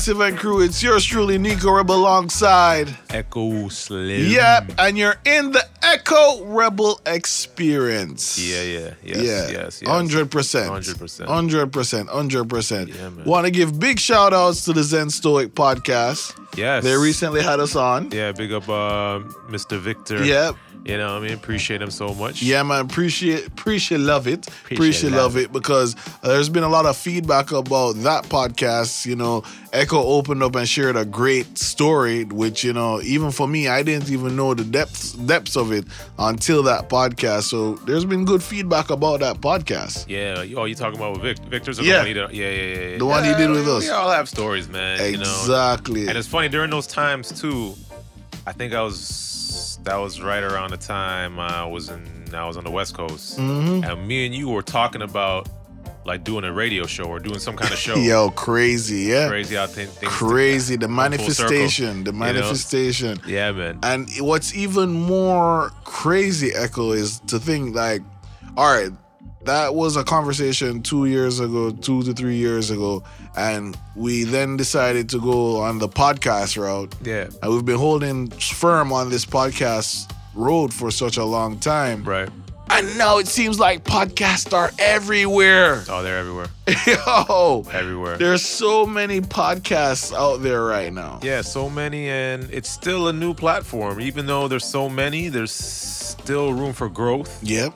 Massive 0.00 0.20
and 0.22 0.38
Crew? 0.38 0.62
It's 0.62 0.82
yours 0.82 1.04
truly, 1.04 1.36
Nicko 1.36 1.72
Rebel, 1.72 1.96
alongside. 1.96 2.88
Echo 3.10 3.68
Slim. 3.68 4.30
Yep, 4.30 4.72
and 4.78 4.96
you're 4.96 5.16
in 5.26 5.52
the 5.52 5.62
Echo 5.82 6.42
Rebel 6.46 7.02
experience. 7.04 8.38
Yeah, 8.38 8.62
yeah, 8.62 8.94
yes, 9.04 9.16
yeah, 9.18 9.22
yes, 9.50 9.82
yes. 9.82 9.90
hundred 9.90 10.30
percent, 10.30 10.70
Hundred 10.70 10.98
percent. 10.98 11.28
hundred 11.28 11.70
percent, 11.70 12.08
hundred 12.08 12.48
percent. 12.48 12.88
Yeah, 12.88 13.10
man. 13.10 13.26
Want 13.26 13.44
to 13.44 13.50
give 13.50 13.78
big 13.78 13.98
shout 14.00 14.32
outs 14.32 14.64
to 14.64 14.72
the 14.72 14.82
Zen 14.82 15.10
Stoic 15.10 15.54
podcast. 15.54 16.34
Yes. 16.56 16.82
They 16.82 16.96
recently 16.96 17.42
had 17.42 17.60
us 17.60 17.76
on. 17.76 18.10
Yeah, 18.10 18.32
big 18.32 18.52
up 18.54 18.70
uh, 18.70 19.20
Mr. 19.50 19.78
Victor. 19.78 20.24
Yep. 20.24 20.56
You 20.84 20.96
know, 20.96 21.14
what 21.14 21.22
I 21.22 21.26
mean, 21.26 21.34
appreciate 21.34 21.82
him 21.82 21.90
so 21.90 22.14
much. 22.14 22.42
Yeah, 22.42 22.62
man. 22.62 22.84
Appreciate, 22.84 23.46
appreciate, 23.46 23.98
love 23.98 24.26
it. 24.26 24.46
Appreciate, 24.46 24.76
Appreciate 24.76 25.12
love 25.12 25.36
it 25.36 25.52
because 25.52 25.94
uh, 26.22 26.28
there's 26.28 26.48
been 26.48 26.62
a 26.62 26.68
lot 26.68 26.86
of 26.86 26.96
feedback 26.96 27.52
about 27.52 27.96
that 27.96 28.24
podcast. 28.24 29.04
You 29.04 29.16
know, 29.16 29.42
Echo 29.72 30.02
opened 30.02 30.42
up 30.42 30.56
and 30.56 30.66
shared 30.68 30.96
a 30.96 31.04
great 31.04 31.58
story, 31.58 32.24
which 32.24 32.64
you 32.64 32.72
know, 32.72 33.00
even 33.02 33.30
for 33.30 33.46
me, 33.46 33.68
I 33.68 33.82
didn't 33.82 34.10
even 34.10 34.36
know 34.36 34.54
the 34.54 34.64
depths 34.64 35.12
depths 35.12 35.56
of 35.56 35.70
it 35.70 35.84
until 36.18 36.62
that 36.62 36.88
podcast. 36.88 37.42
So 37.44 37.74
there's 37.86 38.06
been 38.06 38.24
good 38.24 38.42
feedback 38.42 38.90
about 38.90 39.20
that 39.20 39.40
podcast. 39.40 40.06
Yeah. 40.08 40.44
Oh, 40.56 40.64
you 40.64 40.74
talking 40.74 40.98
about 40.98 41.12
with 41.12 41.22
Vic- 41.22 41.38
Victor's? 41.50 41.78
or 41.78 41.82
Yeah. 41.82 42.02
The 42.02 42.20
one 42.20 42.28
did, 42.30 42.36
yeah, 42.36 42.50
yeah, 42.50 42.62
yeah, 42.62 42.88
yeah. 42.92 42.98
The 42.98 43.06
one 43.06 43.24
he 43.24 43.34
did 43.34 43.50
with 43.50 43.68
us. 43.68 43.84
We 43.84 43.90
all 43.90 44.10
have 44.10 44.28
stories, 44.28 44.68
man. 44.68 44.98
You 45.12 45.18
know? 45.18 45.22
Exactly. 45.22 46.08
And 46.08 46.16
it's 46.16 46.28
funny 46.28 46.48
during 46.48 46.70
those 46.70 46.86
times 46.86 47.38
too. 47.38 47.74
I 48.46 48.52
think 48.52 48.72
I 48.72 48.82
was 48.82 49.00
that 49.84 49.96
was 49.96 50.20
right 50.20 50.42
around 50.42 50.70
the 50.70 50.76
time 50.76 51.38
I 51.38 51.64
was 51.64 51.88
in 51.88 52.02
I 52.32 52.46
was 52.46 52.56
on 52.56 52.64
the 52.64 52.70
West 52.70 52.94
Coast, 52.94 53.38
Mhm. 53.38 53.84
and 53.90 54.06
me 54.06 54.24
and 54.26 54.34
you 54.34 54.48
were 54.48 54.62
talking 54.62 55.02
about 55.02 55.48
like 56.06 56.24
doing 56.24 56.44
a 56.44 56.52
radio 56.52 56.86
show 56.86 57.04
or 57.04 57.18
doing 57.18 57.38
some 57.38 57.56
kind 57.56 57.72
of 57.72 57.78
show. 57.78 57.94
Yo, 58.10 58.30
crazy, 58.30 59.00
yeah. 59.10 59.28
Crazy 59.28 59.54
how 59.56 59.66
thi- 59.66 59.84
things 59.84 60.12
Crazy. 60.12 60.76
The 60.76 60.86
come 60.86 60.88
full 60.88 60.96
manifestation. 60.96 62.04
The 62.04 62.12
know? 62.12 62.18
manifestation. 62.18 63.20
Yeah, 63.26 63.52
man. 63.52 63.78
And 63.82 64.08
what's 64.20 64.54
even 64.54 64.90
more 64.92 65.70
crazy, 65.84 66.52
Echo, 66.54 66.92
is 66.92 67.20
to 67.26 67.38
think 67.38 67.74
like, 67.74 68.02
all 68.56 68.72
right, 68.72 68.90
that 69.44 69.74
was 69.74 69.96
a 69.96 70.04
conversation 70.04 70.82
two 70.82 71.06
years 71.06 71.40
ago, 71.40 71.70
two 71.70 72.02
to 72.02 72.12
three 72.12 72.36
years 72.36 72.70
ago, 72.70 73.02
and 73.36 73.76
we 73.96 74.24
then 74.24 74.56
decided 74.56 75.08
to 75.10 75.20
go 75.20 75.56
on 75.60 75.78
the 75.78 75.88
podcast 75.88 76.56
route. 76.60 76.94
Yeah. 77.02 77.28
And 77.42 77.52
we've 77.52 77.64
been 77.64 77.78
holding 77.78 78.28
firm 78.30 78.92
on 78.92 79.08
this 79.10 79.24
podcast 79.24 80.12
road 80.34 80.72
for 80.74 80.90
such 80.90 81.16
a 81.16 81.24
long 81.24 81.58
time. 81.58 82.04
Right. 82.04 82.28
And 82.72 82.96
now 82.96 83.18
it 83.18 83.26
seems 83.26 83.58
like 83.58 83.82
podcasts 83.82 84.52
are 84.52 84.70
everywhere. 84.78 85.82
Oh, 85.88 86.04
they're 86.04 86.18
everywhere. 86.18 86.46
Yo, 86.86 87.64
Everywhere. 87.72 88.16
there's 88.16 88.44
so 88.46 88.86
many 88.86 89.20
podcasts 89.20 90.14
out 90.14 90.36
there 90.42 90.62
right 90.64 90.92
now. 90.92 91.18
yeah, 91.20 91.40
so 91.40 91.68
many, 91.68 92.08
and 92.08 92.48
it's 92.52 92.68
still 92.70 93.08
a 93.08 93.12
new 93.12 93.34
platform. 93.34 94.00
Even 94.00 94.26
though 94.26 94.46
there's 94.46 94.64
so 94.64 94.88
many, 94.88 95.26
there's 95.28 95.50
still 95.50 96.52
room 96.52 96.72
for 96.72 96.88
growth. 96.88 97.42
Yep. 97.42 97.74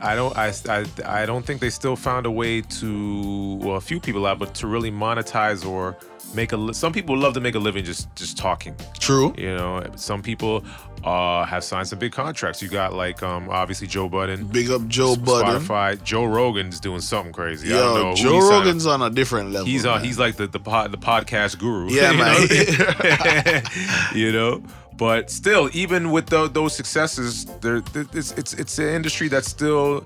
I 0.00 0.14
don't 0.14 0.36
I, 0.36 0.52
I, 0.68 0.84
I 1.04 1.26
don't 1.26 1.44
think 1.44 1.60
they 1.60 1.70
still 1.70 1.96
found 1.96 2.26
a 2.26 2.30
way 2.30 2.60
to 2.62 3.54
well 3.62 3.76
a 3.76 3.80
few 3.80 4.00
people 4.00 4.24
have 4.26 4.38
but 4.38 4.54
to 4.56 4.66
really 4.66 4.90
monetize 4.90 5.66
or 5.66 5.96
make 6.34 6.52
a 6.52 6.74
some 6.74 6.92
people 6.92 7.16
love 7.16 7.32
to 7.34 7.40
make 7.40 7.54
a 7.54 7.58
living 7.58 7.84
just 7.84 8.14
just 8.14 8.36
talking 8.36 8.74
True. 8.98 9.34
you 9.38 9.54
know 9.56 9.82
some 9.96 10.22
people 10.22 10.62
uh 11.04 11.44
have 11.46 11.62
signed 11.64 11.88
some 11.88 11.98
big 11.98 12.12
contracts 12.12 12.60
you 12.60 12.68
got 12.68 12.92
like 12.92 13.22
um 13.22 13.48
obviously 13.48 13.86
Joe 13.86 14.08
Budden 14.08 14.46
Big 14.48 14.70
up 14.70 14.86
Joe 14.88 15.16
Budden. 15.16 15.60
Spotify 15.62 16.02
Joe 16.02 16.24
Rogan's 16.24 16.80
doing 16.80 17.00
something 17.00 17.32
crazy 17.32 17.68
I 17.68 17.78
don't 17.78 17.94
know 17.94 18.08
Yo, 18.10 18.14
Joe. 18.40 18.50
Rogan's 18.50 18.84
on 18.86 19.00
a 19.02 19.08
different 19.10 19.52
level. 19.52 19.66
he's 19.66 19.86
on 19.86 19.98
man. 19.98 20.04
he's 20.04 20.18
like 20.18 20.36
the 20.36 20.46
the, 20.48 20.60
pod, 20.60 20.90
the 20.92 20.98
podcast 20.98 21.58
guru 21.58 21.88
Yeah, 21.90 22.10
you 22.12 22.18
man. 22.18 23.52
know? 23.52 23.60
you 24.14 24.32
know 24.32 24.62
but 24.98 25.30
still 25.30 25.70
even 25.72 26.10
with 26.10 26.26
tho- 26.26 26.48
those 26.48 26.74
successes 26.76 27.46
there- 27.62 27.82
it's 28.20 28.32
it's 28.40 28.52
it's 28.62 28.78
an 28.78 28.88
industry 28.98 29.28
that's 29.28 29.48
still 29.48 30.04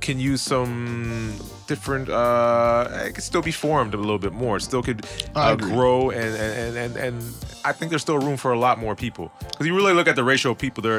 can 0.00 0.18
use 0.18 0.40
some 0.40 1.34
different 1.66 2.08
uh 2.08 2.88
it 3.06 3.14
could 3.14 3.22
still 3.24 3.42
be 3.42 3.52
formed 3.52 3.94
a 3.94 3.96
little 3.96 4.18
bit 4.18 4.32
more 4.32 4.56
it 4.56 4.60
still 4.62 4.82
could 4.82 5.06
uh, 5.36 5.54
grow 5.54 6.10
and 6.10 6.34
and, 6.36 6.76
and 6.76 6.96
and 6.96 7.34
I 7.64 7.72
think 7.72 7.90
there's 7.90 8.02
still 8.02 8.18
room 8.18 8.36
for 8.38 8.52
a 8.52 8.58
lot 8.58 8.78
more 8.78 8.96
people 8.96 9.30
because 9.50 9.66
you 9.66 9.76
really 9.76 9.92
look 9.92 10.08
at 10.08 10.16
the 10.16 10.24
ratio 10.24 10.52
of 10.52 10.58
people 10.58 10.82
there 10.82 10.98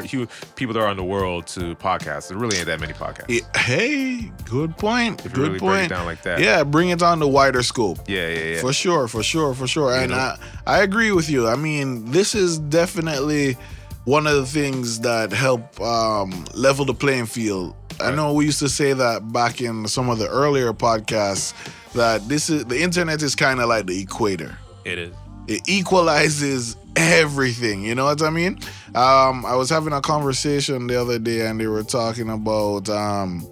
people 0.56 0.72
there 0.74 0.84
are 0.86 0.90
in 0.90 0.96
the 0.96 1.04
world 1.04 1.46
to 1.48 1.74
podcasts 1.76 2.28
there 2.28 2.38
really 2.38 2.56
ain't 2.58 2.66
that 2.66 2.80
many 2.80 2.92
podcasts 2.92 3.26
Yeah, 3.28 3.60
hey, 3.60 4.30
good 4.44 4.76
point. 4.78 5.20
if 5.26 5.32
you 5.32 5.36
good 5.36 5.38
really 5.42 5.58
break 5.58 5.60
point. 5.60 5.86
it 5.86 5.94
down 5.96 6.06
like 6.06 6.22
that 6.22 6.40
Yeah, 6.40 6.62
bring 6.64 6.88
it 6.90 7.02
on 7.02 7.18
the 7.18 7.28
wider 7.28 7.62
scope. 7.62 7.98
yeah 8.06 8.28
yeah 8.28 8.44
yeah 8.54 8.60
For 8.60 8.72
sure, 8.72 9.08
for 9.08 9.22
sure, 9.22 9.52
for 9.54 9.66
sure. 9.66 9.92
And 9.92 10.12
know? 10.12 10.18
I, 10.18 10.38
I 10.66 10.82
agree 10.82 11.10
with 11.12 11.28
you. 11.28 11.48
I 11.48 11.56
mean, 11.56 12.10
this 12.12 12.34
is 12.34 12.58
definitely 12.60 13.56
one 14.04 14.26
of 14.26 14.34
the 14.34 14.46
things 14.46 15.00
that 15.00 15.32
help 15.32 15.80
um, 15.80 16.44
level 16.54 16.84
the 16.84 16.94
playing 16.94 17.26
field. 17.26 17.74
I 18.02 18.14
know 18.14 18.32
we 18.32 18.44
used 18.46 18.58
to 18.60 18.68
say 18.68 18.92
that 18.92 19.32
back 19.32 19.60
in 19.60 19.86
some 19.88 20.08
of 20.08 20.18
the 20.18 20.28
earlier 20.28 20.72
podcasts 20.72 21.54
that 21.92 22.28
this 22.28 22.50
is 22.50 22.64
the 22.66 22.80
internet 22.80 23.22
is 23.22 23.34
kind 23.34 23.60
of 23.60 23.68
like 23.68 23.86
the 23.86 24.00
equator. 24.00 24.56
it 24.84 24.98
is 24.98 25.14
it 25.48 25.68
equalizes 25.68 26.76
everything. 26.96 27.84
You 27.84 27.94
know 27.94 28.04
what 28.04 28.22
I 28.22 28.30
mean? 28.30 28.58
Um, 28.94 29.44
I 29.44 29.54
was 29.56 29.70
having 29.70 29.92
a 29.92 30.00
conversation 30.00 30.86
the 30.86 31.00
other 31.00 31.18
day, 31.18 31.46
and 31.46 31.60
they 31.60 31.66
were 31.66 31.82
talking 31.82 32.30
about 32.30 32.88
um, 32.88 33.48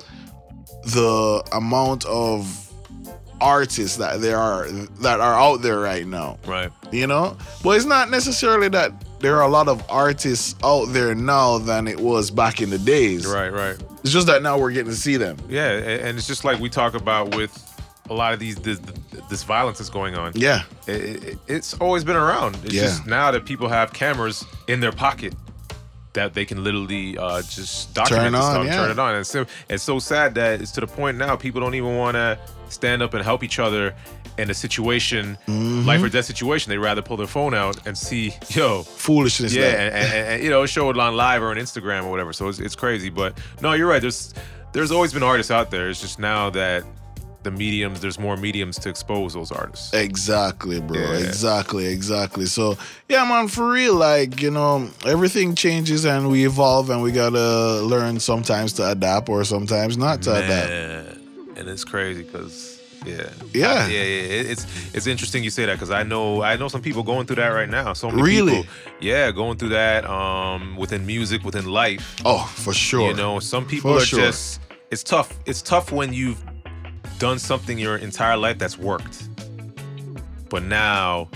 the 0.84 1.42
amount 1.52 2.04
of 2.06 2.56
artists 3.40 3.96
that 3.96 4.20
there 4.20 4.36
are 4.36 4.68
that 4.68 5.20
are 5.20 5.34
out 5.34 5.62
there 5.62 5.80
right 5.80 6.06
now. 6.06 6.38
right 6.46 6.70
You 6.92 7.06
know, 7.06 7.36
but 7.62 7.76
it's 7.76 7.86
not 7.86 8.10
necessarily 8.10 8.68
that 8.68 8.92
there 9.20 9.36
are 9.36 9.42
a 9.42 9.48
lot 9.48 9.69
of 9.69 9.84
artists 9.88 10.54
out 10.64 10.86
there 10.86 11.14
now 11.14 11.58
than 11.58 11.86
it 11.86 12.00
was 12.00 12.31
back 12.31 12.60
in 12.60 12.70
the 12.70 12.78
days. 12.78 13.26
right 13.26 13.53
right 13.53 13.76
It's 14.03 14.12
just 14.12 14.26
that 14.26 14.42
now 14.42 14.58
we're 14.58 14.72
getting 14.72 14.91
to 14.91 14.97
see 14.97 15.16
them. 15.16 15.36
Yeah, 15.48 15.70
and 15.72 16.16
it's 16.19 16.26
just 16.26 16.44
like 16.44 16.58
we 16.58 16.69
talk 16.69 16.94
about 16.94 17.34
with 17.36 17.53
a 18.09 18.14
lot 18.14 18.32
of 18.32 18.41
these 18.41 18.56
this, 18.56 18.80
this 19.28 19.42
violence 19.44 19.78
that's 19.78 19.91
going 19.91 20.16
on. 20.16 20.32
Yeah. 20.34 20.62
It, 20.88 21.22
it, 21.25 21.38
it's 21.47 21.75
always 21.75 22.03
been 22.03 22.16
around. 22.16 22.56
It's 22.64 22.75
Yeah. 22.75 22.82
just 22.82 23.06
now 23.06 23.30
that 23.30 23.44
people 23.44 23.69
have 23.69 23.92
cameras 23.92 24.44
in 24.66 24.80
their 24.80 24.91
pocket 24.92 25.34
that 26.14 26.34
they 26.34 26.44
can 26.44 26.64
literally 26.64 27.16
uh, 27.16 27.41
just 27.42 27.94
document 27.94 28.25
Turn 28.25 28.32
this 28.32 28.42
on, 28.42 28.53
stuff, 28.54 28.66
yeah. 28.66 28.76
turn 28.76 28.91
it 28.91 28.98
on. 28.98 29.14
And 29.14 29.25
so 29.26 29.47
it's 29.69 29.84
so 29.84 30.00
sad 30.00 30.34
that 30.34 30.60
it's 30.60 30.72
to 30.72 30.80
the 30.80 30.86
point 30.88 31.19
now 31.19 31.36
people 31.36 31.60
don't 31.60 31.75
even 31.76 31.97
want 31.97 32.16
to 32.16 32.36
stand 32.69 33.00
up 33.03 33.14
and 33.14 33.22
help 33.22 33.44
each 33.44 33.60
other 33.60 33.94
in 34.40 34.50
a 34.50 34.54
situation, 34.54 35.36
Mm-hmm. 35.46 35.86
life 35.86 36.02
or 36.02 36.08
death 36.08 36.24
situation. 36.24 36.70
they'd 36.70 36.78
rather 36.78 37.02
pull 37.02 37.16
their 37.16 37.26
phone 37.26 37.54
out 37.54 37.86
and 37.86 37.96
see, 37.96 38.34
yo, 38.48 38.82
Foolishness. 38.82 39.54
yeah, 39.54 39.66
and, 39.68 39.94
and, 39.94 40.12
and, 40.28 40.42
you 40.42 40.50
know, 40.50 40.66
show 40.66 40.90
it 40.90 40.98
on 40.98 41.14
live 41.16 41.42
or 41.42 41.50
on 41.50 41.56
Instagram 41.56 42.04
or 42.04 42.10
whatever. 42.10 42.32
So 42.32 42.48
it's, 42.48 42.58
it's 42.58 42.74
crazy. 42.76 43.10
But 43.10 43.38
no, 43.62 43.72
you're 43.74 43.88
right. 43.88 44.00
There's 44.02 44.34
there's 44.72 44.90
always 44.92 45.12
been 45.12 45.22
artists 45.22 45.50
out 45.50 45.70
there. 45.70 45.88
It's 45.90 46.00
just 46.00 46.18
now 46.18 46.50
that 46.50 46.84
the 47.42 47.50
mediums, 47.50 48.00
there's 48.02 48.18
more 48.18 48.36
mediums 48.36 48.78
to 48.80 48.90
expose 48.90 49.32
those 49.32 49.50
artists. 49.50 49.94
Exactly, 49.94 50.78
bro. 50.80 50.98
Yeah. 51.00 51.18
Exactly, 51.26 51.86
exactly. 51.86 52.44
So, 52.44 52.76
yeah, 53.08 53.24
man, 53.24 53.48
for 53.48 53.70
real, 53.70 53.94
like, 53.94 54.42
you 54.42 54.50
know, 54.50 54.91
everything 55.06 55.54
changes 55.54 56.04
and 56.04 56.28
we 56.30 56.44
evolve 56.44 56.91
and 56.91 57.03
we 57.03 57.12
gotta 57.12 57.80
learn 57.80 58.20
sometimes 58.20 58.74
to 58.74 58.91
adapt 58.91 59.30
or 59.30 59.42
sometimes 59.44 59.97
not 59.97 60.20
to 60.22 60.34
adapt. 60.36 61.16
And 61.56 61.66
it's 61.68 61.82
crazy 61.84 62.22
because 62.24 62.69
yeah, 63.06 63.30
Yeah. 63.54 63.86
yeah, 63.88 64.02
yeah. 64.02 64.50
It's 64.52 64.66
it's 64.94 65.06
interesting 65.06 65.42
you 65.44 65.50
say 65.50 65.66
that 65.66 65.74
because 65.74 65.91
I 65.91 66.02
know 66.02 66.42
I 66.42 66.56
know 66.56 66.68
some 66.68 66.82
people 66.82 67.02
going 67.02 67.26
through 67.26 67.36
that 67.36 67.48
right 67.48 67.68
now. 67.68 67.92
So 67.94 68.10
many 68.10 68.22
Really? 68.22 68.56
people, 68.62 68.70
yeah, 69.00 69.30
going 69.32 69.56
through 69.58 69.70
that 69.70 70.04
um 70.08 70.76
within 70.76 71.06
music, 71.06 71.44
within 71.44 71.66
life. 71.66 72.16
Oh, 72.24 72.44
for 72.56 72.72
sure. 72.74 73.08
You 73.08 73.14
know, 73.14 73.41
some 73.41 73.66
people 73.66 73.92
For 73.92 74.02
are 74.02 74.06
sure. 74.06 74.20
just. 74.20 74.60
It's 74.91 75.04
tough. 75.04 75.38
It's 75.47 75.62
tough 75.62 75.92
when 75.92 76.12
you've 76.12 76.42
done 77.18 77.38
something 77.38 77.78
your 77.78 77.97
entire 77.98 78.36
life 78.36 78.58
that's 78.58 78.76
worked, 78.78 79.28
but 80.48 80.62
now 80.64 81.28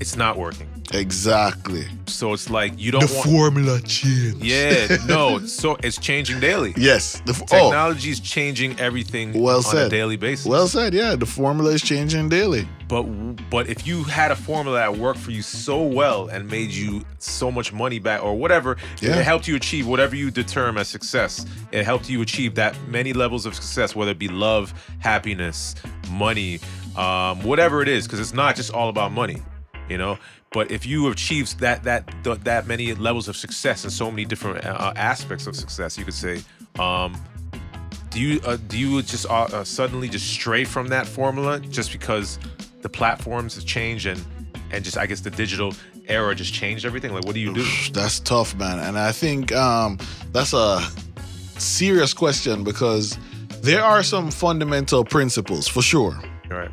it's 0.00 0.14
not 0.16 0.36
working. 0.36 0.68
Exactly. 0.92 1.84
So 2.06 2.32
it's 2.32 2.50
like 2.50 2.72
you 2.78 2.90
don't 2.90 3.00
want. 3.02 3.12
The 3.24 3.30
formula 3.30 3.80
change. 3.82 4.42
Yeah, 4.42 4.96
no. 5.06 5.38
So 5.46 5.76
it's 5.82 5.96
changing 5.98 6.40
daily. 6.40 6.74
Yes. 6.76 7.20
The 7.24 7.32
oh, 7.32 7.46
Technology 7.70 8.10
is 8.10 8.20
changing 8.20 8.78
everything 8.78 9.32
Well 9.40 9.58
on 9.58 9.62
said. 9.62 9.86
a 9.86 9.90
daily 9.90 10.16
basis. 10.16 10.46
well 10.46 10.66
said. 10.68 10.92
Yeah, 10.92 11.14
the 11.16 11.26
formula 11.26 11.70
is 11.72 11.82
changing 11.82 12.28
daily. 12.28 12.66
but 12.88 13.02
but 13.50 13.68
if 13.68 13.86
you 13.86 14.02
had 14.04 14.30
a 14.30 14.36
formula 14.36 14.78
that 14.78 14.96
worked 14.96 15.20
for 15.20 15.30
you 15.30 15.42
so 15.42 15.82
well 15.82 16.28
and 16.28 16.48
made 16.50 16.70
you 16.70 17.02
so 17.18 17.50
much 17.50 17.72
money 17.72 17.98
back 17.98 18.22
or 18.22 18.34
whatever, 18.36 18.76
Yeah. 19.00 19.16
it 19.18 19.24
helped 19.24 19.48
you 19.48 19.56
achieve 19.56 19.86
whatever 19.86 20.14
you 20.16 20.30
determine 20.30 20.80
as 20.80 20.88
success. 20.88 21.46
It 21.70 21.84
helped 21.84 22.10
you 22.10 22.20
achieve 22.22 22.54
that 22.56 22.76
many 22.88 23.12
levels 23.12 23.46
of 23.46 23.54
success, 23.54 23.94
whether 23.96 24.10
it 24.10 24.18
be 24.18 24.28
love, 24.28 24.74
happiness, 24.98 25.74
money, 26.10 26.60
um, 26.96 27.42
whatever 27.44 27.80
it 27.82 27.88
is, 27.88 28.06
because 28.06 28.20
it's 28.20 28.34
not 28.34 28.56
just 28.56 28.72
all 28.72 28.88
about 28.88 29.12
money, 29.12 29.38
you 29.88 29.96
know. 29.96 30.18
But 30.52 30.70
if 30.70 30.84
you 30.84 31.08
achieve 31.08 31.58
that 31.58 31.82
that 31.84 32.04
that 32.44 32.66
many 32.66 32.94
levels 32.94 33.28
of 33.28 33.36
success 33.36 33.84
and 33.84 33.92
so 33.92 34.10
many 34.10 34.24
different 34.24 34.64
uh, 34.64 34.92
aspects 34.96 35.46
of 35.46 35.56
success, 35.56 35.96
you 35.96 36.04
could 36.04 36.14
say, 36.14 36.42
um, 36.78 37.14
do 38.10 38.20
you 38.20 38.40
uh, 38.44 38.58
do 38.68 38.78
you 38.78 39.02
just 39.02 39.26
uh, 39.26 39.44
uh, 39.44 39.64
suddenly 39.64 40.08
just 40.08 40.30
stray 40.30 40.64
from 40.64 40.88
that 40.88 41.06
formula 41.06 41.58
just 41.60 41.90
because 41.92 42.38
the 42.82 42.88
platforms 42.88 43.54
have 43.54 43.64
changed 43.64 44.06
and 44.06 44.22
and 44.70 44.84
just 44.84 44.98
I 44.98 45.06
guess 45.06 45.20
the 45.20 45.30
digital 45.30 45.74
era 46.06 46.34
just 46.34 46.52
changed 46.52 46.84
everything? 46.84 47.14
Like, 47.14 47.24
what 47.24 47.34
do 47.34 47.40
you 47.40 47.54
do? 47.54 47.64
That's 47.92 48.20
tough, 48.20 48.54
man. 48.54 48.78
And 48.78 48.98
I 48.98 49.12
think 49.12 49.52
um, 49.52 49.98
that's 50.32 50.52
a 50.52 50.80
serious 51.58 52.12
question 52.12 52.64
because 52.64 53.18
there 53.62 53.82
are 53.82 54.02
some 54.02 54.30
fundamental 54.30 55.04
principles 55.04 55.66
for 55.66 55.80
sure. 55.80 56.14
All 56.50 56.58
right. 56.58 56.70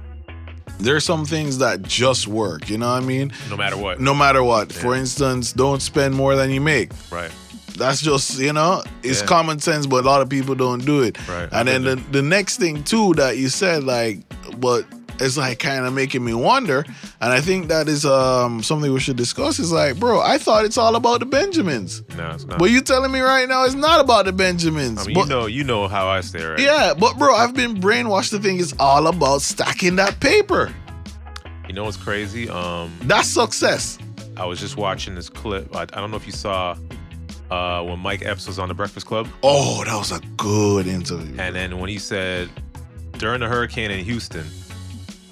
There 0.80 0.96
are 0.96 1.00
some 1.02 1.26
things 1.26 1.58
that 1.60 1.82
just 1.84 2.28
work. 2.28 2.70
You 2.70 2.78
know 2.78 2.90
what 2.92 3.04
I 3.04 3.06
mean? 3.06 3.34
No 3.50 3.58
matter 3.58 3.78
what. 3.78 4.00
No 4.00 4.14
matter 4.16 4.44
what. 4.44 4.72
For 4.72 4.96
instance, 4.96 5.52
don't 5.54 5.82
spend 5.82 6.16
more 6.16 6.36
than 6.36 6.52
you 6.52 6.62
make. 6.62 6.92
Right. 7.12 7.32
That's 7.76 8.02
just 8.02 8.40
you 8.40 8.52
know, 8.54 8.84
it's 9.04 9.22
Yeah. 9.22 9.28
common 9.28 9.60
sense, 9.60 9.86
but 9.86 10.04
a 10.04 10.08
lot 10.08 10.22
of 10.22 10.30
people 10.30 10.56
don't 10.56 10.84
do 10.86 11.02
it. 11.02 11.18
Right. 11.30 11.48
And 11.52 11.68
then 11.68 11.84
the, 11.84 11.96
the 12.12 12.22
next 12.22 12.58
thing 12.58 12.84
too 12.84 13.14
that 13.16 13.38
you 13.38 13.50
said, 13.50 13.84
like, 13.84 14.20
but 14.58 14.86
it's 15.22 15.38
like 15.38 15.60
kind 15.60 15.86
of 15.86 15.94
making 15.94 16.24
me 16.24 16.34
wonder, 16.34 16.86
and 17.22 17.34
I 17.34 17.42
think 17.42 17.68
that 17.68 17.88
is 17.88 18.06
um 18.06 18.62
something 18.64 18.92
we 18.94 19.00
should 19.00 19.18
discuss. 19.18 19.60
Is 19.60 19.72
like, 19.72 20.00
bro, 20.00 20.22
I 20.22 20.38
thought 20.38 20.66
it's 20.66 20.78
all 20.78 20.96
about 20.96 21.20
the 21.20 21.26
Benjamins, 21.26 22.04
No, 22.18 22.32
it's 22.32 22.46
not. 22.46 22.60
but 22.60 22.70
you 22.72 22.82
telling 22.82 23.12
me 23.12 23.20
right 23.22 23.48
now 23.48 23.64
it's 23.66 23.74
not 23.76 24.00
about 24.00 24.26
the 24.26 24.34
Benjamins. 24.34 25.02
I 25.04 25.06
mean, 25.06 25.14
but, 25.16 25.24
you 25.24 25.30
know, 25.30 25.46
you 25.46 25.64
know 25.64 25.88
how 25.88 26.08
I 26.08 26.22
stay, 26.22 26.44
right? 26.44 26.60
yeah, 26.60 26.94
but 26.98 27.18
bro, 27.18 27.34
I've 27.36 27.54
been 27.54 27.80
brainwashed 27.82 28.30
to 28.32 28.40
think 28.40 28.62
it's 28.62 28.74
all 28.80 29.08
about 29.08 29.42
stacking 29.42 29.96
that 29.98 30.20
paper. 30.20 30.74
You 31.68 31.74
know 31.76 31.84
what's 31.84 31.98
crazy? 31.98 32.50
Um, 32.50 32.92
That's 33.02 33.28
success. 33.28 34.00
I 34.38 34.46
was 34.46 34.60
just 34.60 34.76
watching 34.78 35.14
this 35.16 35.30
clip. 35.30 35.76
I, 35.76 35.82
I 35.82 35.86
don't 35.86 36.10
know 36.10 36.18
if 36.18 36.26
you 36.26 36.32
saw 36.32 36.76
uh, 37.52 37.84
when 37.84 38.00
Mike 38.00 38.24
Epps 38.26 38.48
was 38.48 38.58
on 38.58 38.68
the 38.70 38.74
Breakfast 38.74 39.06
Club, 39.06 39.28
Oh, 39.44 39.84
that 39.86 39.96
was 39.96 40.12
a 40.12 40.20
good 40.38 40.88
interview. 40.88 41.36
and 41.40 41.56
then 41.56 41.78
when 41.80 41.90
he 41.90 41.98
said 42.00 42.50
during 43.18 43.40
the 43.42 43.48
hurricane 43.48 43.92
in 43.92 44.04
Houston, 44.06 44.46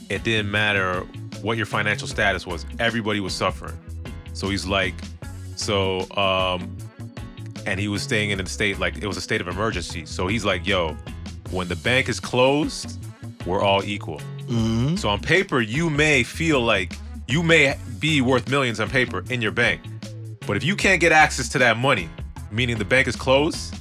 it 0.09 0.23
didn't 0.23 0.49
matter 0.51 1.01
what 1.41 1.57
your 1.57 1.65
financial 1.65 2.07
status 2.07 2.45
was. 2.45 2.65
Everybody 2.79 3.19
was 3.19 3.33
suffering. 3.33 3.77
So 4.33 4.49
he's 4.49 4.65
like, 4.65 4.93
so, 5.55 6.09
um, 6.15 6.75
and 7.65 7.79
he 7.79 7.87
was 7.87 8.01
staying 8.01 8.29
in 8.29 8.39
a 8.39 8.45
state 8.45 8.79
like 8.79 8.97
it 8.97 9.07
was 9.07 9.17
a 9.17 9.21
state 9.21 9.41
of 9.41 9.47
emergency. 9.47 10.05
So 10.05 10.27
he's 10.27 10.45
like, 10.45 10.65
yo, 10.65 10.95
when 11.51 11.67
the 11.67 11.75
bank 11.77 12.09
is 12.09 12.19
closed, 12.19 12.99
we're 13.45 13.61
all 13.61 13.83
equal. 13.83 14.19
hmm 14.47 14.95
So 14.95 15.09
on 15.09 15.19
paper, 15.19 15.61
you 15.61 15.89
may 15.89 16.23
feel 16.23 16.61
like 16.61 16.93
you 17.27 17.43
may 17.43 17.75
be 17.99 18.21
worth 18.21 18.49
millions 18.49 18.79
on 18.79 18.89
paper 18.89 19.23
in 19.29 19.41
your 19.41 19.51
bank. 19.51 19.81
But 20.45 20.55
if 20.55 20.63
you 20.63 20.75
can't 20.75 21.01
get 21.01 21.11
access 21.11 21.49
to 21.49 21.57
that 21.59 21.77
money, 21.77 22.09
meaning 22.51 22.77
the 22.77 22.85
bank 22.85 23.07
is 23.07 23.15
closed, 23.15 23.75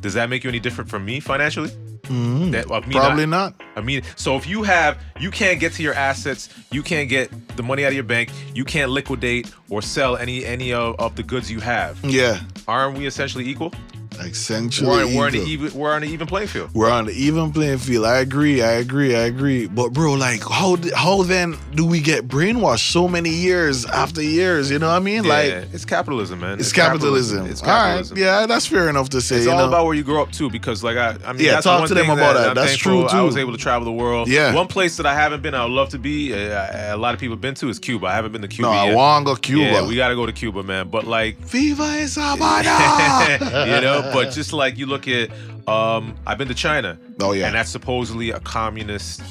does 0.00 0.14
that 0.14 0.28
make 0.28 0.42
you 0.42 0.48
any 0.48 0.58
different 0.58 0.90
from 0.90 1.04
me 1.04 1.20
financially? 1.20 1.70
Hmm 2.06 2.50
That 2.50 2.66
Probably 2.66 3.26
not. 3.26 3.54
I 3.76 3.80
mean, 3.80 4.02
so 4.16 4.36
if 4.36 4.46
you 4.46 4.62
have, 4.62 4.98
you 5.20 5.30
can't 5.30 5.60
get 5.60 5.72
to 5.74 5.82
your 5.82 5.94
assets, 5.94 6.48
you 6.70 6.82
can't 6.82 7.08
get 7.08 7.30
the 7.56 7.62
money 7.62 7.84
out 7.84 7.88
of 7.88 7.94
your 7.94 8.04
bank, 8.04 8.30
you 8.54 8.64
can't 8.64 8.90
liquidate 8.90 9.52
or 9.68 9.82
sell 9.82 10.16
any 10.16 10.44
any 10.44 10.72
of, 10.72 10.96
of 10.98 11.16
the 11.16 11.22
goods 11.22 11.50
you 11.50 11.60
have. 11.60 12.02
Yeah, 12.04 12.40
Aren't 12.68 12.98
we 12.98 13.06
essentially 13.06 13.46
equal? 13.48 13.72
Essentially. 14.20 14.88
We're, 14.88 15.16
we're 15.16 15.26
on 15.26 15.32
the 15.32 15.38
even 15.40 15.72
we're 15.78 15.92
on 15.94 16.02
the 16.02 16.08
even 16.08 16.26
playing 16.26 16.48
field. 16.48 16.70
We're 16.74 16.90
on 16.90 17.06
the 17.06 17.12
even 17.12 17.52
playing 17.52 17.78
field. 17.78 18.04
I 18.06 18.18
agree. 18.18 18.62
I 18.62 18.72
agree. 18.72 19.14
I 19.14 19.20
agree. 19.24 19.66
But 19.66 19.92
bro, 19.92 20.14
like, 20.14 20.42
how 20.42 20.76
how 20.94 21.22
then 21.22 21.56
do 21.74 21.84
we 21.86 22.00
get 22.00 22.28
brainwashed 22.28 22.90
so 22.90 23.08
many 23.08 23.30
years 23.30 23.84
after 23.86 24.22
years? 24.22 24.70
You 24.70 24.78
know 24.78 24.88
what 24.88 24.96
I 24.96 25.00
mean? 25.00 25.24
Yeah, 25.24 25.30
Like, 25.32 25.52
it's 25.72 25.84
capitalism, 25.84 26.40
man. 26.40 26.58
it's 26.58 26.72
capitalism. 26.72 27.46
It's 27.46 27.62
All 27.62 27.68
right. 27.68 27.76
capitalism. 27.88 28.18
Yeah, 28.18 28.46
that's 28.46 28.66
fair 28.66 28.88
enough 28.88 29.08
to 29.10 29.20
say. 29.20 29.36
It's 29.36 29.44
you 29.46 29.52
all 29.52 29.58
know? 29.58 29.68
about 29.68 29.84
where 29.86 29.94
you 29.94 30.04
grow 30.04 30.22
up 30.22 30.32
too, 30.32 30.50
because 30.50 30.82
like 30.84 30.96
I, 30.96 31.16
I 31.24 31.32
mean, 31.32 31.44
Yeah, 31.44 31.52
that's 31.52 31.64
talk 31.64 31.80
one 31.80 31.88
to 31.88 31.94
them 31.94 32.10
about 32.10 32.34
that. 32.34 32.48
I'm 32.50 32.54
That's 32.54 32.70
thankful 32.72 33.08
true, 33.08 33.18
I 33.18 33.22
was 33.22 33.36
able 33.36 33.52
to 33.52 33.58
travel 33.58 33.84
the 33.84 33.92
world. 33.92 34.28
Yeah. 34.28 34.54
one 34.54 34.66
place 34.68 34.96
that 34.96 35.06
I 35.06 35.14
haven't 35.14 35.42
been, 35.42 35.54
I 35.54 35.64
would 35.64 35.72
love 35.72 35.90
to 35.90 35.98
be. 35.98 36.32
Uh, 36.34 36.94
a 36.94 36.96
lot 36.96 37.14
of 37.14 37.20
people 37.20 37.34
have 37.36 37.40
been 37.40 37.54
to 37.56 37.68
is 37.68 37.78
Cuba. 37.78 38.06
I 38.06 38.14
haven't 38.14 38.32
been 38.32 38.42
to 38.42 38.48
Cuba 38.48 38.70
no, 38.70 38.74
I 38.76 38.94
want 38.94 39.26
to 39.26 39.32
go 39.32 39.36
Cuba. 39.36 39.62
Yeah, 39.62 39.86
we 39.86 39.96
got 39.96 40.08
to 40.08 40.14
go 40.14 40.26
to 40.26 40.32
Cuba, 40.32 40.62
man. 40.62 40.88
But 40.88 41.06
like, 41.06 41.38
Viva 41.38 41.82
El 41.82 42.08
Salvador. 42.08 42.72
you 43.66 43.80
know, 43.80 44.05
but 44.12 44.32
just 44.32 44.52
like 44.52 44.78
you 44.78 44.86
look 44.86 45.06
at, 45.08 45.30
um, 45.68 46.14
I've 46.26 46.38
been 46.38 46.48
to 46.48 46.54
China. 46.54 46.98
Oh, 47.20 47.32
yeah. 47.32 47.46
and 47.46 47.54
that's 47.54 47.70
supposedly 47.70 48.30
a 48.30 48.40
communist. 48.40 49.22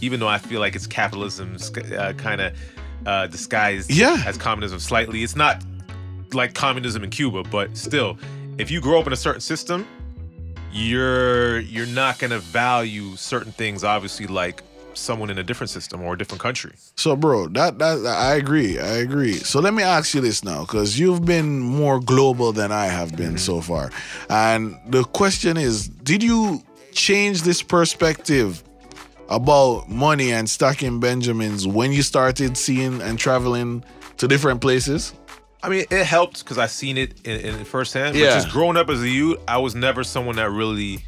Even 0.00 0.20
though 0.20 0.28
I 0.28 0.38
feel 0.38 0.60
like 0.60 0.74
it's 0.74 0.86
capitalism, 0.86 1.56
uh, 1.96 2.12
kind 2.14 2.40
of 2.40 2.52
uh, 3.06 3.26
disguised 3.28 3.90
Yeah. 3.90 4.22
as 4.26 4.36
communism 4.36 4.78
slightly. 4.78 5.22
It's 5.22 5.36
not 5.36 5.62
like 6.32 6.54
communism 6.54 7.04
in 7.04 7.10
Cuba, 7.10 7.42
but 7.44 7.76
still, 7.76 8.18
if 8.58 8.70
you 8.70 8.80
grow 8.80 9.00
up 9.00 9.06
in 9.06 9.12
a 9.12 9.16
certain 9.16 9.40
system, 9.40 9.86
you're 10.72 11.60
you're 11.60 11.86
not 11.86 12.18
gonna 12.18 12.38
value 12.40 13.14
certain 13.16 13.52
things. 13.52 13.84
Obviously, 13.84 14.26
like 14.26 14.62
someone 14.94 15.30
in 15.30 15.38
a 15.38 15.42
different 15.42 15.70
system 15.70 16.02
or 16.02 16.14
a 16.14 16.18
different 16.18 16.40
country. 16.40 16.72
So, 16.96 17.16
bro, 17.16 17.48
that 17.48 17.78
that 17.78 18.06
I 18.06 18.34
agree. 18.34 18.78
I 18.78 18.98
agree. 18.98 19.34
So 19.34 19.60
let 19.60 19.74
me 19.74 19.82
ask 19.82 20.14
you 20.14 20.20
this 20.20 20.42
now, 20.44 20.62
because 20.62 20.98
you've 20.98 21.24
been 21.24 21.58
more 21.58 22.00
global 22.00 22.52
than 22.52 22.72
I 22.72 22.86
have 22.86 23.16
been 23.16 23.34
mm-hmm. 23.34 23.36
so 23.36 23.60
far, 23.60 23.90
and 24.28 24.78
the 24.88 25.04
question 25.04 25.56
is, 25.56 25.88
did 25.88 26.22
you 26.22 26.62
change 26.92 27.42
this 27.42 27.62
perspective 27.62 28.62
about 29.28 29.88
money 29.88 30.32
and 30.32 30.48
stacking 30.48 31.00
Benjamins 31.00 31.66
when 31.66 31.92
you 31.92 32.02
started 32.02 32.56
seeing 32.56 33.00
and 33.00 33.18
traveling 33.18 33.82
to 34.18 34.28
different 34.28 34.60
places? 34.60 35.14
I 35.62 35.70
mean, 35.70 35.86
it 35.90 36.04
helped 36.04 36.44
because 36.44 36.58
I 36.58 36.66
seen 36.66 36.98
it 36.98 37.26
in, 37.26 37.40
in 37.40 37.64
firsthand. 37.64 38.16
Yeah. 38.16 38.26
But 38.26 38.34
just 38.34 38.50
growing 38.50 38.76
up 38.76 38.90
as 38.90 39.00
a 39.00 39.08
youth, 39.08 39.38
I 39.48 39.56
was 39.56 39.74
never 39.74 40.04
someone 40.04 40.36
that 40.36 40.50
really 40.50 41.02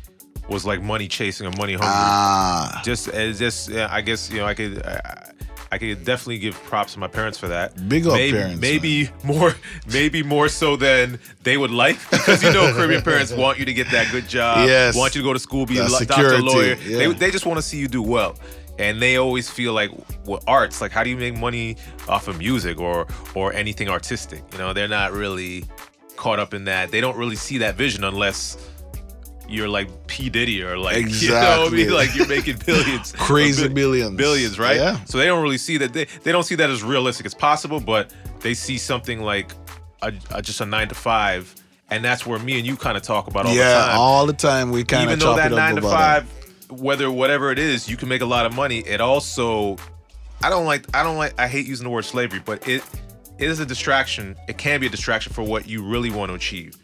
was 0.49 0.65
like 0.65 0.83
money 0.83 1.09
chasing 1.09 1.47
or 1.47 1.51
money 1.53 1.73
hungry. 1.75 1.89
Ah, 1.91 2.81
just 2.85 3.09
as 3.09 3.39
just 3.39 3.69
yeah, 3.69 3.89
I 3.91 4.01
guess 4.01 4.31
you 4.31 4.39
know 4.39 4.47
I 4.47 4.55
could 4.55 4.83
I, 4.85 5.33
I 5.73 5.79
could 5.79 6.05
definitely 6.05 6.39
give 6.39 6.55
props 6.65 6.93
to 6.95 7.01
my 7.01 7.09
parents 7.09 7.39
for 7.39 7.49
that. 7.49 7.89
Big 7.89 8.07
up 8.07 8.13
maybe, 8.15 8.37
parents, 8.37 8.61
Maybe 8.61 9.11
more 9.25 9.55
maybe 9.93 10.23
more 10.23 10.49
so 10.49 10.77
than 10.77 11.19
they 11.43 11.57
would 11.57 11.73
like 11.73 11.99
because 12.11 12.43
you 12.43 12.53
know 12.53 12.73
Caribbean 12.73 13.03
parents 13.11 13.33
want 13.33 13.59
you 13.59 13.65
to 13.65 13.73
get 13.73 13.91
that 13.91 14.11
good 14.13 14.29
job. 14.29 14.69
Yes. 14.69 14.97
Want 14.97 15.15
you 15.15 15.23
to 15.23 15.27
go 15.27 15.33
to 15.33 15.39
school, 15.39 15.67
be 15.67 15.79
a 15.79 15.85
lo- 15.87 15.99
doctor, 16.01 16.39
lawyer. 16.39 16.77
yeah. 16.85 16.99
They 16.99 17.13
they 17.13 17.31
just 17.31 17.47
want 17.47 17.59
to 17.59 17.63
see 17.63 17.79
you 17.79 17.89
do 17.89 18.03
well. 18.03 18.37
And 18.79 19.01
they 19.01 19.17
always 19.17 19.49
feel 19.49 19.73
like 19.73 19.91
with 20.27 20.45
arts, 20.47 20.83
like 20.83 20.93
how 20.93 21.03
do 21.03 21.09
you 21.09 21.17
make 21.17 21.35
money 21.35 21.77
off 22.09 22.29
of 22.29 22.39
music 22.39 22.79
or 22.79 23.07
or 23.35 23.53
anything 23.55 23.89
artistic? 23.89 24.45
You 24.53 24.59
know, 24.59 24.73
they're 24.75 24.87
not 24.87 25.13
really 25.13 25.65
caught 26.17 26.39
up 26.39 26.53
in 26.55 26.65
that. 26.65 26.91
They 26.91 27.01
don't 27.01 27.17
really 27.17 27.37
see 27.37 27.59
that 27.59 27.75
vision 27.75 28.05
unless 28.05 28.57
you're 29.49 29.69
like 29.69 29.89
P 30.07 30.29
Diddy 30.29 30.63
or 30.63 30.77
like 30.79 30.97
you 31.21 31.29
know 31.31 31.35
what 31.37 31.45
I 31.45 31.63
Exactly. 31.67 31.85
mean? 31.87 31.93
Like 31.95 32.15
you're 32.15 32.27
making 32.29 32.57
billions, 32.65 33.13
Crazy 33.19 33.69
billions. 33.69 34.17
billions, 34.17 34.59
right? 34.59 34.77
Yeah. 34.77 35.03
So 35.05 35.19
they 35.19 35.27
don't 35.27 35.43
really 35.43 35.59
see 35.59 35.77
that. 35.79 35.93
They 35.93 36.05
they 36.25 36.33
don't 36.33 36.45
see 36.45 36.55
that 36.57 36.71
as 36.71 36.83
realistic. 36.83 37.27
It's 37.27 37.35
possible, 37.35 37.81
but 37.81 38.13
they 38.41 38.55
see 38.55 38.79
something 38.79 39.21
like 39.21 39.53
a, 40.03 40.13
a, 40.31 40.43
just 40.43 40.61
a 40.61 40.67
nine 40.67 40.89
to 40.89 40.95
five, 40.95 41.55
and 41.91 42.05
that's 42.05 42.27
where 42.27 42.39
me 42.39 42.59
and 42.59 42.67
you 42.67 42.77
kind 42.77 42.97
of 42.97 43.03
talk 43.03 43.29
about 43.29 43.47
all 43.47 43.53
the 43.55 43.59
time. 43.61 43.89
yeah, 43.89 43.97
all 43.97 44.27
the 44.27 44.33
time 44.33 44.71
we 44.71 44.85
kind 44.85 45.05
Even 45.05 45.15
of 45.15 45.21
though 45.21 45.27
chop 45.27 45.37
that 45.37 45.53
it 45.53 45.57
nine 45.57 45.77
to 45.77 45.83
five, 45.83 46.31
whether 46.71 47.11
whatever 47.11 47.51
it 47.53 47.59
is, 47.59 47.89
you 47.89 47.97
can 47.97 48.09
make 48.09 48.21
a 48.23 48.27
lot 48.27 48.45
of 48.47 48.55
money. 48.55 48.81
It 48.81 49.01
also, 49.01 49.77
I 50.43 50.51
don't 50.51 50.67
like. 50.67 50.85
I 50.95 51.03
don't 51.03 51.17
like. 51.17 51.39
I 51.41 51.49
hate 51.49 51.67
using 51.67 51.85
the 51.85 51.91
word 51.91 52.05
slavery, 52.05 52.41
but 52.45 52.67
it 52.69 52.83
it 53.39 53.49
is 53.49 53.61
a 53.61 53.67
distraction. 53.67 54.37
It 54.49 54.59
can 54.59 54.81
be 54.81 54.87
a 54.87 54.91
distraction 54.91 55.33
for 55.33 55.43
what 55.43 55.69
you 55.69 55.83
really 55.85 56.11
want 56.11 56.31
to 56.31 56.35
achieve. 56.35 56.77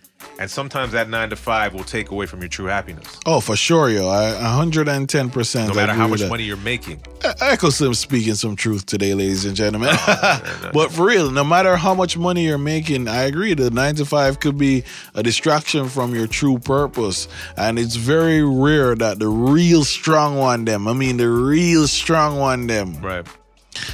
And 0.43 0.51
sometimes 0.51 0.91
that 0.91 1.09
nine 1.09 1.31
to 1.31 1.37
five 1.37 1.73
will 1.73 1.85
take 1.85 2.11
away 2.11 2.27
from 2.27 2.41
your 2.41 2.49
true 2.49 2.67
happiness. 2.67 3.21
Oh, 3.25 3.39
for 3.39 3.55
sure, 3.55 3.89
yo. 3.89 4.09
I 4.09 4.33
110%. 4.33 5.69
No 5.69 5.75
matter 5.75 5.93
how 5.93 6.09
much 6.09 6.29
money 6.29 6.43
you're 6.43 6.57
making. 6.57 7.01
Echo 7.41 7.71
Slim 7.71 7.95
speaking 7.95 8.35
some 8.35 8.57
truth 8.57 8.85
today, 8.85 9.15
ladies 9.15 9.45
and 9.45 9.55
gentlemen. 9.55 9.91
Oh, 9.93 10.71
but 10.75 10.91
for 10.91 11.07
real, 11.07 11.31
no 11.31 11.45
matter 11.45 11.77
how 11.77 11.95
much 11.95 12.17
money 12.17 12.45
you're 12.45 12.59
making, 12.59 13.07
I 13.07 13.23
agree. 13.23 13.55
The 13.55 13.71
nine 13.71 13.95
to 13.95 14.05
five 14.05 14.41
could 14.41 14.59
be 14.59 14.83
a 15.15 15.23
distraction 15.23 15.89
from 15.89 16.13
your 16.13 16.27
true 16.27 16.59
purpose, 16.59 17.29
and 17.57 17.79
it's 17.79 17.95
very 17.95 18.43
rare 18.43 18.97
that 18.97 19.21
the 19.21 19.29
real 19.29 19.85
strong 19.85 20.39
one, 20.39 20.65
them. 20.65 20.89
I 20.89 20.93
mean, 20.93 21.19
the 21.19 21.31
real 21.31 21.87
strong 21.87 22.41
one, 22.41 22.67
them. 22.67 23.01
Right. 23.01 23.25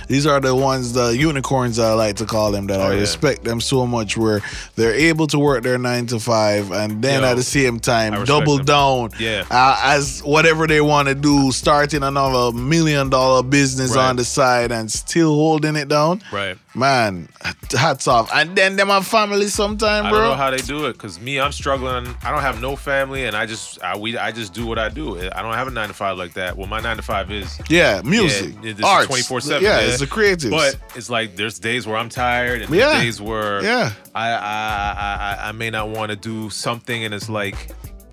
These 0.08 0.26
are 0.26 0.40
the 0.40 0.54
ones, 0.54 0.92
the 0.92 1.16
unicorns 1.16 1.78
I 1.78 1.92
like 1.92 2.16
to 2.16 2.24
call 2.26 2.50
them, 2.50 2.66
that 2.66 2.80
Oh, 2.80 2.84
I 2.84 2.94
yeah. 2.94 3.00
respect 3.00 3.44
them 3.44 3.60
so 3.60 3.86
much, 3.86 4.16
where 4.16 4.40
they're 4.76 4.94
able 4.94 5.26
to 5.28 5.38
work 5.38 5.62
their 5.62 5.78
nine 5.78 6.06
to 6.08 6.18
five 6.18 6.72
and 6.72 7.00
then 7.02 7.22
Yo, 7.22 7.28
at 7.28 7.36
the 7.36 7.42
same 7.42 7.78
time 7.78 8.24
double 8.24 8.56
them. 8.56 8.64
down 8.66 9.10
Yeah. 9.18 9.44
uh, 9.50 9.78
as 9.84 10.20
whatever 10.20 10.66
they 10.66 10.80
want 10.80 11.08
to 11.08 11.14
do, 11.14 11.52
starting 11.52 12.02
another 12.02 12.52
million 12.56 13.08
dollar 13.10 13.42
business 13.42 13.94
Right. 13.94 14.08
on 14.08 14.16
the 14.16 14.24
side 14.24 14.72
and 14.72 14.90
still 14.90 15.34
holding 15.34 15.76
it 15.76 15.88
down. 15.88 16.22
Right. 16.32 16.56
Man, 16.78 17.28
hats 17.72 18.06
off. 18.06 18.30
And 18.32 18.54
then 18.56 18.76
them 18.76 18.88
have 18.88 19.06
family 19.06 19.48
sometime, 19.48 20.06
I 20.06 20.10
bro. 20.10 20.18
don't 20.20 20.28
know 20.30 20.36
how 20.36 20.50
they 20.50 20.58
do 20.58 20.86
it 20.86 20.92
because 20.92 21.20
me, 21.20 21.40
I'm 21.40 21.50
struggling. 21.52 22.14
I 22.22 22.30
don't 22.30 22.40
have 22.42 22.60
no 22.60 22.76
family, 22.76 23.24
and 23.24 23.36
I 23.36 23.46
just 23.46 23.82
I, 23.82 23.96
we 23.98 24.16
I 24.16 24.30
just 24.30 24.54
do 24.54 24.64
what 24.66 24.78
I 24.78 24.88
do. 24.88 25.18
I 25.18 25.42
don't 25.42 25.54
have 25.54 25.66
a 25.66 25.70
nine 25.72 25.88
to 25.88 25.94
five 25.94 26.16
like 26.16 26.34
that. 26.34 26.56
Well, 26.56 26.68
my 26.68 26.80
nine 26.80 26.96
to 26.96 27.02
five 27.02 27.30
is 27.32 27.60
yeah, 27.68 28.00
music, 28.04 28.54
Yeah, 28.62 28.70
it's 28.70 28.82
arts, 28.84 29.08
24/7, 29.08 29.60
Yeah, 29.60 29.80
yeah. 29.80 29.86
it's 29.88 29.98
the 29.98 30.06
creatives. 30.06 30.50
But 30.50 30.78
it's 30.94 31.10
like 31.10 31.36
there's 31.36 31.58
days 31.58 31.86
where 31.86 31.96
I'm 31.96 32.08
tired, 32.08 32.62
and 32.62 32.72
Yeah. 32.72 33.00
days 33.00 33.20
where 33.20 33.62
Yeah. 33.64 33.92
I 34.14 34.30
I 34.30 34.34
I, 34.36 35.36
I, 35.44 35.48
I 35.48 35.52
may 35.52 35.70
not 35.70 35.88
want 35.88 36.10
to 36.10 36.16
do 36.16 36.48
something, 36.50 37.04
and 37.04 37.12
it's 37.12 37.28
like, 37.28 37.56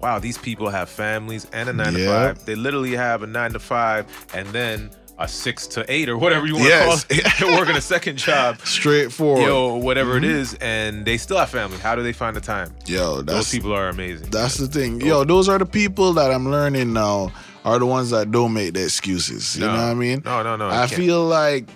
wow, 0.02 0.18
these 0.20 0.38
people 0.40 0.70
have 0.70 0.90
families 0.90 1.46
and 1.54 1.70
a 1.70 1.74
nine 1.74 1.94
to 1.94 2.08
five. 2.08 2.46
They 2.46 2.56
literally 2.56 2.96
have 2.96 3.22
a 3.22 3.28
nine 3.28 3.54
to 3.54 3.60
five, 3.60 4.06
and 4.34 4.48
then 4.50 4.90
a 5.18 5.28
six 5.28 5.66
to 5.68 5.86
eight 5.92 6.10
or 6.10 6.18
whatever 6.18 6.46
you 6.46 6.56
want 6.56 6.68
Yes. 6.68 7.04
to 7.06 7.22
call 7.22 7.50
it. 7.54 7.56
Working 7.60 7.76
a 7.78 7.82
second 7.82 8.18
job, 8.18 8.60
Straightforward. 8.66 9.44
yo, 9.44 9.76
whatever 9.76 10.16
Mm-hmm. 10.16 10.26
it 10.26 10.32
is, 10.32 10.54
and 10.62 11.06
they 11.06 11.18
still 11.18 11.38
have 11.38 11.50
family. 11.50 11.78
How 11.78 11.96
do 11.96 12.04
they 12.04 12.12
find 12.14 12.36
the 12.36 12.42
time? 12.42 12.74
Yo, 12.86 13.22
Those 13.22 13.50
people 13.50 13.72
are 13.74 13.88
amazing. 13.90 14.30
That's 14.30 14.58
the 14.58 14.68
thing. 14.68 15.00
Yo, 15.02 15.24
those 15.24 15.48
are 15.48 15.58
the 15.58 15.66
people 15.66 16.12
that 16.14 16.32
I'm 16.32 16.50
learning 16.52 16.92
now 16.94 17.32
are 17.64 17.80
the 17.80 17.86
ones 17.86 18.10
that 18.10 18.30
don't 18.32 18.54
make 18.54 18.74
the 18.74 18.84
excuses. 18.84 19.56
You 19.56 19.66
No. 19.66 19.74
know 19.76 19.82
what 19.84 19.90
I 19.90 19.94
mean? 19.94 20.22
No, 20.26 20.44
no, 20.44 20.56
no. 20.58 20.68
I 20.70 20.88
feel 20.88 21.24
like 21.26 21.68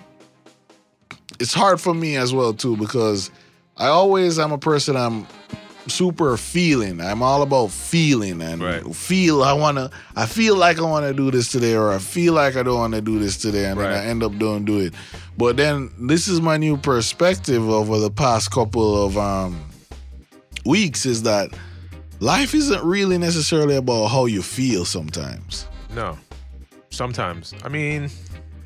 it's 1.38 1.54
hard 1.54 1.80
for 1.80 1.94
me 1.94 2.16
as 2.16 2.32
well 2.34 2.52
too 2.52 2.76
because 2.76 3.30
I 3.76 3.86
always 3.86 4.38
I'm 4.38 4.52
a 4.52 4.58
person 4.58 4.96
I'm 4.96 5.26
super 5.86 6.36
feeling. 6.36 7.00
I'm 7.00 7.22
all 7.22 7.42
about 7.42 7.70
feeling 7.70 8.40
and 8.42 8.62
Right. 8.62 8.94
feel 8.94 9.42
I 9.42 9.52
wanna 9.52 9.90
I 10.14 10.26
feel 10.26 10.56
like 10.56 10.78
I 10.78 10.82
wanna 10.82 11.12
do 11.12 11.30
this 11.30 11.50
today 11.50 11.74
or 11.74 11.90
I 11.92 11.98
feel 11.98 12.34
like 12.34 12.56
I 12.56 12.62
don't 12.62 12.78
wanna 12.78 13.00
do 13.00 13.18
this 13.18 13.36
today 13.36 13.66
and 13.66 13.80
then 13.80 13.90
I 13.92 14.04
end 14.04 14.22
up 14.22 14.36
doing 14.38 14.64
do 14.64 14.78
it. 14.80 14.94
But 15.38 15.56
then 15.56 15.90
this 15.98 16.28
is 16.28 16.40
my 16.40 16.56
new 16.58 16.76
perspective 16.76 17.68
over 17.68 17.98
the 17.98 18.10
past 18.10 18.50
couple 18.50 19.04
of 19.04 19.16
um 19.16 19.58
weeks 20.66 21.06
is 21.06 21.22
that 21.22 21.50
life 22.20 22.54
isn't 22.54 22.84
really 22.84 23.16
necessarily 23.18 23.76
about 23.76 24.08
how 24.08 24.26
you 24.26 24.42
feel 24.42 24.84
sometimes. 24.84 25.66
no. 25.94 26.18
Sometimes, 26.92 27.54
I 27.64 27.68
mean, 27.68 28.10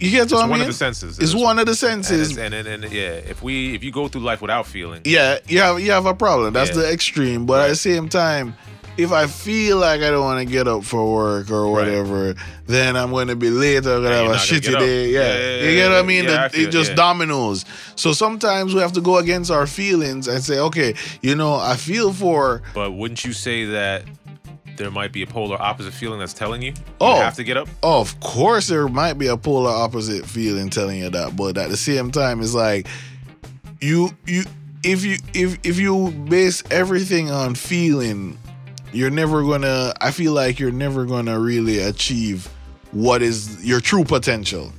You 0.04 0.10
get 0.10 0.22
it's 0.24 0.32
what 0.32 0.40
I 0.40 0.42
mean? 0.44 0.50
one 0.50 0.60
of 0.62 0.66
the 0.66 0.72
senses. 0.72 1.18
it's 1.18 1.34
one 1.34 1.58
of 1.58 1.66
the 1.66 1.74
senses. 1.74 2.32
it's- 2.32 2.44
and, 2.44 2.54
and, 2.54 2.84
and 2.84 2.92
yeah, 2.92 3.12
if 3.32 3.42
we 3.42 3.74
if 3.74 3.82
you 3.82 3.90
go 3.92 4.08
through 4.08 4.22
life 4.22 4.40
without 4.42 4.66
feeling, 4.66 5.02
Yeah, 5.04 5.38
you 5.48 5.60
have 5.60 5.80
you 5.80 5.90
have 5.92 6.06
a 6.06 6.14
problem. 6.14 6.52
That's 6.52 6.70
Yeah. 6.70 6.82
the 6.82 6.92
extreme. 6.92 7.46
But 7.46 7.64
at 7.64 7.68
the 7.68 7.76
same 7.76 8.08
time, 8.08 8.54
if 8.96 9.10
I 9.10 9.26
feel 9.26 9.78
like 9.78 10.02
I 10.02 10.10
don't 10.10 10.22
want 10.22 10.38
to 10.38 10.44
get 10.52 10.68
up 10.68 10.84
for 10.84 11.12
work 11.12 11.50
or 11.50 11.62
Right. 11.64 11.72
whatever, 11.72 12.34
then 12.66 12.96
I'm 12.96 13.10
going 13.10 13.26
to 13.28 13.34
be 13.34 13.50
late. 13.50 13.78
I'm 13.78 14.02
going 14.02 14.04
to 14.04 14.10
have 14.10 14.30
a 14.30 14.34
shitty 14.34 14.78
day. 14.78 15.08
Yeah. 15.10 15.20
Yeah, 15.20 15.36
yeah, 15.62 15.68
you 15.68 15.74
get 15.76 15.88
what 15.90 15.98
I 15.98 16.02
mean? 16.02 16.24
yeah, 16.24 16.30
That 16.30 16.40
I 16.40 16.48
feel- 16.50 16.68
it 16.68 16.70
just 16.70 16.94
dominoes. 16.94 17.64
So 17.96 18.12
sometimes 18.12 18.72
we 18.74 18.80
have 18.82 18.92
to 18.92 19.00
go 19.00 19.18
against 19.18 19.50
our 19.50 19.66
feelings 19.66 20.28
and 20.28 20.42
say, 20.44 20.58
okay, 20.60 20.94
you 21.22 21.34
know, 21.34 21.54
I 21.56 21.74
feel 21.76 22.12
for 22.12 22.62
but 22.72 22.92
wouldn't 22.92 23.24
you 23.24 23.32
say 23.32 23.64
that 23.64 24.04
there 24.76 24.90
might 24.90 25.12
be 25.12 25.22
a 25.22 25.26
polar 25.26 25.60
opposite 25.60 25.92
feeling 25.94 26.18
that's 26.18 26.32
telling 26.34 26.60
you 26.62 26.70
you 26.70 26.74
Oh. 27.00 27.16
have 27.16 27.34
to 27.36 27.44
get 27.44 27.56
up? 27.56 27.68
Of 27.82 28.18
course, 28.20 28.68
there 28.68 28.88
might 28.88 29.14
be 29.14 29.26
a 29.28 29.36
polar 29.36 29.70
opposite 29.70 30.26
feeling 30.26 30.70
telling 30.70 30.98
you 31.00 31.10
that, 31.10 31.36
but 31.36 31.56
at 31.58 31.70
the 31.70 31.76
same 31.76 32.10
time, 32.10 32.40
it's 32.40 32.54
like 32.54 32.86
you 33.80 34.10
you 34.26 34.44
if 34.82 35.04
you 35.04 35.16
if 35.34 35.58
if 35.64 35.78
you 35.78 36.10
base 36.28 36.62
everything 36.70 37.30
on 37.30 37.54
feeling, 37.54 38.38
you're 38.92 39.10
never 39.10 39.42
gonna. 39.42 39.92
I 40.00 40.10
feel 40.10 40.32
like 40.32 40.58
you're 40.58 40.70
never 40.72 41.04
gonna 41.04 41.38
really 41.38 41.78
achieve 41.80 42.48
what 42.92 43.22
is 43.22 43.64
your 43.64 43.80
true 43.80 44.04
potential. 44.04 44.72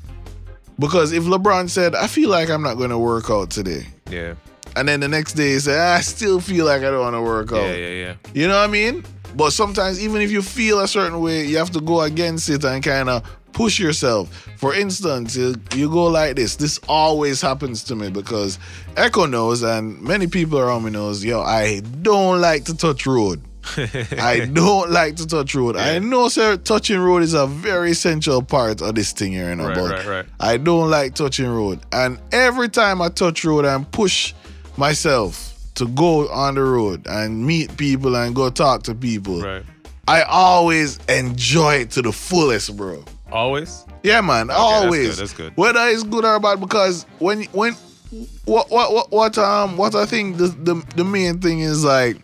Because 0.77 1.11
if 1.13 1.23
LeBron 1.23 1.69
said, 1.69 1.95
"I 1.95 2.07
feel 2.07 2.29
like 2.29 2.49
I'm 2.49 2.61
not 2.61 2.75
gonna 2.75 2.99
work 2.99 3.29
out 3.29 3.49
today," 3.49 3.85
Yeah, 4.11 4.33
and 4.75 4.87
then 4.87 4.99
the 4.99 5.07
next 5.07 5.33
day 5.33 5.53
he 5.53 5.59
said, 5.59 5.79
"I 5.79 6.01
still 6.01 6.39
feel 6.41 6.65
like 6.65 6.79
I 6.81 6.91
don't 6.91 6.99
want 6.99 7.15
to 7.15 7.21
work 7.21 7.51
out," 7.53 7.61
yeah, 7.65 7.75
yeah, 7.75 7.89
yeah. 7.89 8.13
you 8.33 8.47
know 8.47 8.55
what 8.59 8.69
I 8.69 8.71
mean? 8.71 9.03
But 9.35 9.51
sometimes, 9.51 9.99
even 9.99 10.21
if 10.21 10.31
you 10.31 10.41
feel 10.41 10.79
a 10.79 10.87
certain 10.87 11.19
way, 11.21 11.45
you 11.45 11.57
have 11.57 11.71
to 11.71 11.81
go 11.81 12.01
against 12.01 12.49
it 12.49 12.63
and 12.63 12.83
kind 12.83 13.09
of 13.09 13.23
push 13.51 13.79
yourself. 13.79 14.29
For 14.57 14.73
instance, 14.73 15.35
you, 15.35 15.55
you 15.73 15.89
go 15.89 16.05
like 16.05 16.35
this. 16.35 16.55
This 16.55 16.79
always 16.87 17.41
happens 17.41 17.83
to 17.85 17.95
me 17.95 18.09
because 18.09 18.59
Echo 18.95 19.25
knows, 19.25 19.63
and 19.63 20.01
many 20.01 20.27
people 20.27 20.59
around 20.59 20.83
me 20.83 20.91
knows. 20.91 21.23
Yo, 21.23 21.41
I 21.41 21.81
don't 22.01 22.39
like 22.39 22.65
to 22.65 22.77
touch 22.77 23.05
road. 23.05 23.41
I 23.77 24.47
don't 24.53 24.91
like 24.91 25.15
to 25.15 25.25
touch 25.25 25.55
road. 25.55 25.75
I 25.75 25.97
know, 25.99 26.27
sir, 26.29 26.55
touching 26.57 26.99
road 26.99 27.23
is 27.23 27.33
a 27.33 27.47
very 27.47 27.91
essential 27.91 28.43
part 28.43 28.81
of 28.81 28.93
this 28.93 29.11
thing 29.11 29.31
here, 29.31 29.49
you 29.49 29.55
know. 29.55 29.67
Right, 29.67 29.75
but 29.75 29.91
right, 29.91 30.05
right. 30.05 30.25
I 30.39 30.57
don't 30.57 30.89
like 30.89 31.15
touching 31.15 31.47
road. 31.47 31.79
And 31.91 32.19
every 32.31 32.69
time 32.69 33.01
I 33.01 33.09
touch 33.09 33.43
road 33.43 33.65
and 33.65 33.89
push 33.91 34.33
myself 34.77 35.54
to 35.75 35.87
go 35.89 36.27
on 36.29 36.55
the 36.55 36.63
road 36.63 37.05
and 37.07 37.45
meet 37.45 37.75
people 37.77 38.15
and 38.15 38.35
go 38.35 38.49
talk 38.49 38.83
to 38.83 38.95
people, 38.95 39.41
Right. 39.41 39.63
I 40.07 40.21
always 40.23 40.99
enjoy 41.09 41.75
it 41.75 41.91
to 41.91 42.01
the 42.01 42.11
fullest, 42.11 42.75
bro. 42.77 43.03
Always. 43.31 43.85
Yeah, 44.03 44.21
man, 44.21 44.47
that's 44.47 44.59
always. 44.59 45.09
good, 45.09 45.17
that's 45.17 45.33
good. 45.33 45.57
Whether 45.57 45.79
it's 45.87 46.03
good 46.03 46.23
or 46.23 46.39
bad, 46.39 46.59
because 46.59 47.05
when 47.17 47.43
when 47.45 47.73
what 48.45 48.69
what 48.69 48.93
what, 48.93 49.11
what 49.11 49.37
um 49.37 49.77
what 49.77 49.95
I 49.95 50.05
think 50.05 50.37
the, 50.37 50.47
the 50.47 50.75
the 50.95 51.03
main 51.03 51.39
thing 51.41 51.59
is 51.59 51.83
like 51.83 52.17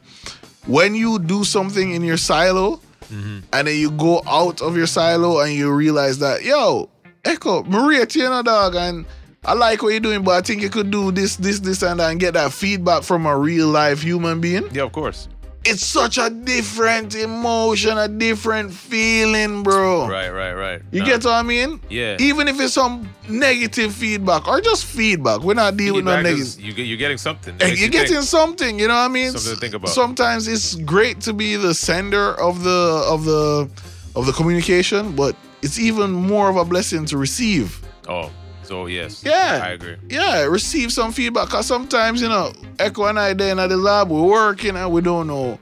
when 0.67 0.93
you 0.93 1.17
do 1.19 1.43
something 1.43 1.91
in 1.91 2.03
your 2.03 2.17
silo 2.17 2.79
Mm-hmm. 3.11 3.39
and 3.51 3.67
then 3.67 3.75
you 3.77 3.91
go 3.91 4.21
out 4.25 4.61
of 4.61 4.77
your 4.77 4.87
silo 4.87 5.41
and 5.41 5.51
you 5.51 5.69
realize 5.69 6.19
that 6.19 6.45
yo 6.45 6.89
Echo 7.25 7.61
Maria 7.63 8.05
know 8.15 8.41
dog 8.41 8.73
and 8.75 9.05
I 9.43 9.53
like 9.55 9.81
what 9.81 9.89
you're 9.89 9.99
doing, 9.99 10.23
but 10.23 10.31
I 10.33 10.41
think 10.41 10.61
you 10.61 10.69
could 10.69 10.91
do 10.91 11.11
this, 11.11 11.35
this, 11.35 11.59
this, 11.59 11.81
and 11.81 11.99
that, 11.99 12.11
and 12.11 12.19
get 12.19 12.35
that 12.35 12.53
feedback 12.53 13.01
from 13.01 13.25
a 13.25 13.35
real 13.35 13.69
life 13.69 14.03
human 14.03 14.39
being 14.39 14.69
Yeah, 14.71 14.83
of 14.83 14.91
course. 14.91 15.27
it's 15.65 15.83
such 15.83 16.19
a 16.19 16.29
different 16.29 17.15
emotion, 17.15 17.97
a 17.97 18.07
different 18.07 18.71
feeling, 18.71 19.63
bro. 19.63 20.07
Right, 20.07 20.29
right, 20.29 20.53
right. 20.53 20.81
You 20.91 20.99
Nah, 20.99 21.05
get 21.07 21.23
what 21.25 21.33
I 21.33 21.41
mean? 21.41 21.81
Yeah. 21.89 22.17
Even 22.19 22.47
if 22.49 22.59
it's 22.59 22.73
some 22.73 23.09
negative 23.27 23.95
feedback 23.95 24.47
or 24.47 24.61
just 24.61 24.85
feedback, 24.85 25.39
we're 25.41 25.55
not 25.55 25.75
dealing 25.75 26.05
with 26.05 26.05
no 26.05 26.21
negative. 26.21 26.59
You 26.61 26.73
get, 26.73 26.83
you're 26.85 26.97
getting 26.99 27.17
something. 27.17 27.55
Eh, 27.59 27.65
Makes 27.65 27.79
You're 27.79 27.87
you 27.87 27.91
think. 27.93 28.09
getting 28.09 28.21
something, 28.21 28.77
you 28.77 28.87
know 28.87 28.93
what 28.93 29.05
I 29.05 29.07
mean? 29.07 29.31
Something 29.31 29.55
to 29.55 29.59
think 29.59 29.73
about. 29.73 29.89
Sometimes 29.89 30.47
it's 30.47 30.75
great 30.75 31.19
to 31.21 31.33
be 31.33 31.55
the 31.55 31.73
sender 31.73 32.39
of 32.39 32.63
the 32.63 33.03
of 33.09 33.25
the 33.25 33.67
of 34.15 34.27
the 34.27 34.33
communication, 34.33 35.15
but 35.15 35.35
it's 35.63 35.79
even 35.79 36.11
more 36.11 36.47
of 36.47 36.57
a 36.57 36.63
blessing 36.65 37.05
to 37.07 37.17
receive. 37.17 37.79
Oh, 38.07 38.29
so 38.71 38.85
yes. 38.85 39.21
Yeah. 39.25 39.59
I 39.61 39.71
agree. 39.71 39.97
Yeah, 40.09 40.43
receive 40.45 40.93
some 40.93 41.11
feedback. 41.11 41.49
Cause 41.49 41.65
sometimes, 41.65 42.21
you 42.21 42.29
know, 42.29 42.53
Echo 42.79 43.03
and 43.03 43.19
I 43.19 43.33
there 43.33 43.51
in 43.51 43.57
the 43.57 43.75
lab, 43.75 44.09
we're 44.09 44.23
working 44.23 44.77
and 44.77 44.89
we 44.93 45.01
don't 45.01 45.27
know 45.27 45.59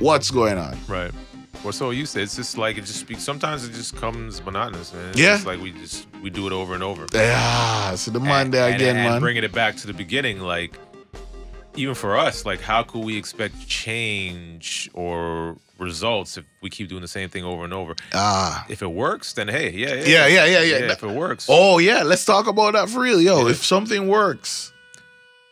what's 0.00 0.32
going 0.32 0.58
on. 0.58 0.76
Right. 0.88 1.12
Well, 1.62 1.72
so 1.72 1.90
you 1.90 2.04
said 2.04 2.24
it's 2.24 2.34
just 2.34 2.58
like 2.58 2.76
it 2.78 2.80
just 2.80 2.98
speaks. 2.98 3.22
Sometimes 3.22 3.64
it 3.64 3.72
just 3.72 3.94
comes 3.94 4.44
monotonous, 4.44 4.92
man. 4.92 5.10
It's 5.10 5.20
Yeah. 5.20 5.34
just 5.34 5.46
like 5.46 5.60
we 5.62 5.70
just 5.70 6.08
we 6.20 6.30
do 6.30 6.48
it 6.48 6.52
over 6.52 6.74
and 6.74 6.82
over. 6.82 7.06
Yeah, 7.14 7.94
so 7.94 8.10
the 8.10 8.18
Monday 8.18 8.58
and, 8.66 8.74
again, 8.74 8.96
and, 8.96 9.04
man. 9.04 9.12
And 9.12 9.20
bringing 9.22 9.44
it 9.44 9.52
back 9.52 9.76
to 9.76 9.86
the 9.86 9.94
beginning, 9.94 10.40
like 10.40 10.76
even 11.76 11.94
for 11.94 12.18
us, 12.18 12.44
like 12.44 12.60
how 12.60 12.82
could 12.82 13.04
we 13.04 13.16
expect 13.16 13.68
change 13.68 14.90
or 14.94 15.56
results 15.82 16.36
if 16.38 16.44
we 16.60 16.70
keep 16.70 16.88
doing 16.88 17.02
the 17.02 17.08
same 17.08 17.28
thing 17.28 17.44
over 17.44 17.64
and 17.64 17.72
over? 17.74 17.94
ah. 18.14 18.64
If 18.68 18.82
it 18.82 18.86
works, 18.90 19.32
then 19.34 19.48
hey, 19.48 19.70
yeah, 19.70 19.94
yeah, 19.94 20.04
Yeah, 20.04 20.26
yeah, 20.26 20.44
yeah, 20.46 20.60
yeah. 20.62 20.92
if 20.92 21.02
it 21.02 21.10
works, 21.10 21.46
Oh 21.48 21.78
yeah, 21.78 22.02
let's 22.02 22.24
talk 22.24 22.46
about 22.46 22.72
that 22.74 22.88
for 22.88 23.00
real, 23.00 23.20
yo. 23.20 23.44
Yeah. 23.44 23.50
If 23.50 23.64
something 23.64 24.08
works, 24.08 24.72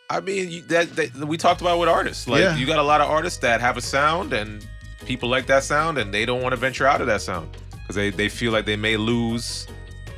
I 0.09 0.19
mean, 0.19 0.49
you, 0.51 0.61
that, 0.63 0.95
that 0.95 1.25
we 1.25 1.37
talked 1.37 1.61
about 1.61 1.79
with 1.79 1.87
artists. 1.89 2.27
Like 2.27 2.41
Yeah. 2.41 2.55
you 2.57 2.65
got 2.65 2.79
a 2.79 2.83
lot 2.83 3.01
of 3.01 3.09
artists 3.09 3.39
that 3.39 3.61
have 3.61 3.77
a 3.77 3.81
sound 3.81 4.33
and 4.33 4.65
people 5.05 5.29
like 5.29 5.47
that 5.47 5.63
sound 5.63 5.97
and 5.97 6.13
they 6.13 6.25
don't 6.25 6.41
want 6.41 6.53
to 6.53 6.57
venture 6.57 6.85
out 6.85 7.01
of 7.01 7.07
that 7.07 7.21
sound 7.21 7.55
because 7.71 7.95
they, 7.95 8.09
they 8.09 8.29
feel 8.29 8.51
like 8.51 8.65
they 8.65 8.75
may 8.75 8.97
lose 8.97 9.67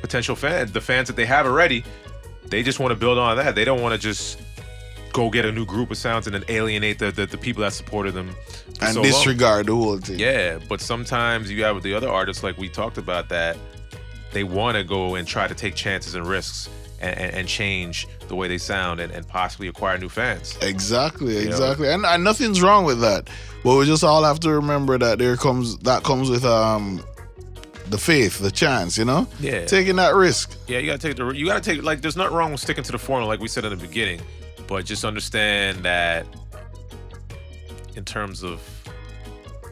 potential 0.02 0.36
fans. 0.36 0.72
The 0.72 0.80
fans 0.80 1.06
that 1.08 1.16
they 1.16 1.24
have 1.26 1.46
already, 1.46 1.84
they 2.46 2.62
just 2.62 2.78
want 2.80 2.90
to 2.90 2.96
build 2.96 3.18
on 3.18 3.36
that. 3.36 3.54
They 3.54 3.64
don't 3.64 3.80
want 3.82 3.94
to 3.94 3.98
just 3.98 4.40
go 5.12 5.30
get 5.30 5.44
a 5.44 5.52
new 5.52 5.64
group 5.64 5.90
of 5.92 5.96
sounds 5.96 6.26
and 6.26 6.34
then 6.34 6.44
alienate 6.48 6.98
the, 6.98 7.12
the, 7.12 7.24
the 7.26 7.38
people 7.38 7.62
that 7.62 7.72
supported 7.72 8.12
them. 8.14 8.34
And 8.80 8.94
so 8.94 9.02
disregard 9.02 9.66
the 9.66 9.74
whole 9.74 9.98
thing. 9.98 10.18
Yeah, 10.18 10.58
but 10.68 10.80
sometimes 10.80 11.50
you 11.50 11.64
have 11.64 11.82
the 11.82 11.94
other 11.94 12.08
artists 12.08 12.42
like 12.42 12.58
we 12.58 12.68
talked 12.68 12.98
about 12.98 13.28
that 13.28 13.56
they 14.32 14.44
want 14.44 14.76
to 14.76 14.84
go 14.84 15.14
and 15.14 15.26
try 15.26 15.46
to 15.46 15.54
take 15.54 15.74
chances 15.74 16.14
and 16.14 16.26
risks 16.26 16.68
and, 17.00 17.18
and, 17.18 17.34
and 17.34 17.48
change 17.48 18.06
the 18.28 18.34
way 18.34 18.48
they 18.48 18.58
sound 18.58 19.00
and, 19.00 19.12
and 19.12 19.26
possibly 19.28 19.68
acquire 19.68 19.96
new 19.98 20.08
fans. 20.08 20.56
Exactly, 20.60 21.34
know? 21.34 21.50
exactly. 21.50 21.88
And, 21.88 22.04
and 22.04 22.24
nothing's 22.24 22.60
wrong 22.60 22.84
with 22.84 23.00
that. 23.00 23.28
But 23.62 23.76
we 23.76 23.86
just 23.86 24.04
all 24.04 24.24
have 24.24 24.40
to 24.40 24.50
remember 24.50 24.98
that 24.98 25.18
there 25.18 25.36
comes 25.36 25.78
that 25.78 26.02
comes 26.02 26.28
with 26.28 26.44
um 26.44 27.02
the 27.86 27.98
faith, 27.98 28.38
the 28.38 28.50
chance, 28.50 28.96
you 28.96 29.04
know? 29.04 29.26
Yeah. 29.40 29.66
Taking 29.66 29.96
that 29.96 30.14
risk. 30.14 30.56
Yeah, 30.66 30.78
you 30.78 30.86
gotta 30.86 30.98
take 30.98 31.16
the 31.16 31.28
you 31.30 31.46
gotta 31.46 31.60
take 31.60 31.82
like 31.82 32.00
there's 32.00 32.16
nothing 32.16 32.36
wrong 32.36 32.52
with 32.52 32.60
sticking 32.60 32.84
to 32.84 32.92
the 32.92 32.98
formula 32.98 33.28
like 33.28 33.40
we 33.40 33.48
said 33.48 33.64
in 33.64 33.70
the 33.70 33.76
beginning, 33.76 34.20
but 34.66 34.84
just 34.84 35.04
understand 35.04 35.78
that 35.84 36.26
in 37.96 38.04
terms 38.04 38.42
of 38.42 38.60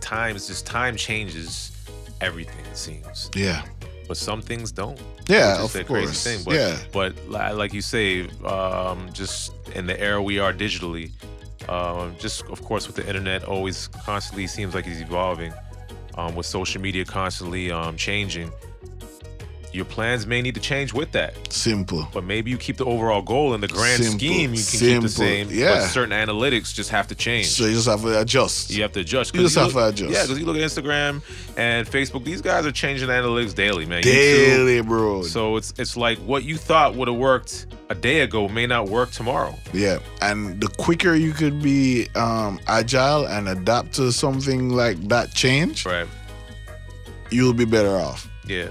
times, 0.01 0.47
just 0.49 0.67
time 0.67 0.97
changes 0.97 1.73
everything 2.21 2.65
it 2.71 2.77
seems, 2.77 3.31
Yeah. 3.35 3.63
but 4.09 4.17
some 4.17 4.43
things 4.43 4.73
don't. 4.73 5.01
Yeah, 5.29 5.63
of 5.63 5.73
course. 5.87 6.25
thing, 6.25 6.41
but 6.45 6.55
yeah. 6.55 6.77
but 6.93 7.15
like 7.29 7.73
you 7.73 7.81
say, 7.83 8.29
um, 8.45 9.09
just 9.13 9.53
in 9.75 9.87
the 9.87 9.99
era 10.01 10.21
we 10.23 10.39
are 10.39 10.53
digitally, 10.53 11.11
um, 11.69 12.15
just 12.19 12.45
of 12.47 12.63
course 12.65 12.87
with 12.87 12.97
the 12.97 13.07
internet, 13.07 13.45
always 13.45 13.89
constantly 13.89 14.47
seems 14.47 14.75
like 14.75 14.87
it's 14.87 15.01
evolving. 15.01 15.53
Um, 16.19 16.35
with 16.35 16.45
social 16.45 16.79
media 16.83 17.07
constantly 17.07 17.71
um, 17.71 17.97
changing, 17.97 18.51
your 19.73 19.85
plans 19.85 20.27
may 20.27 20.43
need 20.43 20.55
to 20.55 20.61
change 20.61 20.93
with 20.93 21.13
that. 21.13 21.35
Simple. 21.53 22.07
But 22.13 22.25
maybe 22.25 22.51
you 22.51 22.59
keep 22.59 22.77
the 22.77 22.85
overall 22.85 23.23
goal 23.23 23.55
in 23.55 23.61
the 23.61 23.69
grand 23.69 24.03
Simple. 24.03 24.19
scheme. 24.19 24.51
You 24.51 24.57
can 24.57 24.65
Simple. 24.65 24.95
keep 24.95 25.03
the 25.03 25.09
same. 25.09 25.49
Yeah. 25.51 25.75
But 25.81 25.87
certain 25.89 26.13
analytics 26.13 26.75
just 26.75 26.91
have 26.91 27.09
to 27.09 27.15
change. 27.15 27.47
So 27.47 27.65
you 27.65 27.73
just 27.75 27.89
have 27.89 28.03
to 28.03 28.21
adjust. 28.21 28.71
you 28.71 28.83
have 28.83 28.93
to 28.93 29.01
adjust. 29.01 29.35
You 29.35 29.41
just 29.43 29.55
have 29.57 29.75
look- 29.75 29.95
to 29.97 30.05
adjust. 30.05 30.13
Yeah, 30.13 30.23
because 30.25 30.39
you 30.39 30.45
look 30.47 30.57
at 30.57 30.63
Instagram 30.63 31.23
and 31.57 31.87
Facebook. 31.87 32.25
These 32.25 32.43
guys 32.43 32.67
are 32.67 32.73
changing 32.73 33.09
analytics 33.09 33.55
daily, 33.55 33.87
man. 33.87 34.03
YouTube. 34.03 34.13
Daily, 34.13 34.81
bro. 34.83 35.23
So 35.23 35.57
it's 35.57 35.73
it's 35.79 35.97
like 35.97 36.19
what 36.19 36.45
you 36.45 36.57
thought 36.57 36.95
would 36.95 37.09
have 37.09 37.17
worked 37.17 37.67
a 37.89 37.95
day 37.95 38.21
ago 38.21 38.49
may 38.49 38.67
not 38.67 38.89
work 38.89 39.11
tomorrow. 39.11 39.55
Yeah, 39.73 39.99
and 40.21 40.61
the 40.61 40.69
quicker 40.69 41.15
you 41.15 41.33
could 41.33 41.63
be 41.63 42.09
um, 42.15 42.59
agile 42.67 43.27
and 43.27 43.49
adapt 43.49 43.93
to 43.95 44.13
something 44.13 44.71
like 44.71 44.99
that 45.09 45.35
change, 45.35 45.85
Right. 45.87 46.07
you'll 47.31 47.53
be 47.55 47.65
better 47.67 47.97
off. 47.97 48.29
Yeah. 48.47 48.69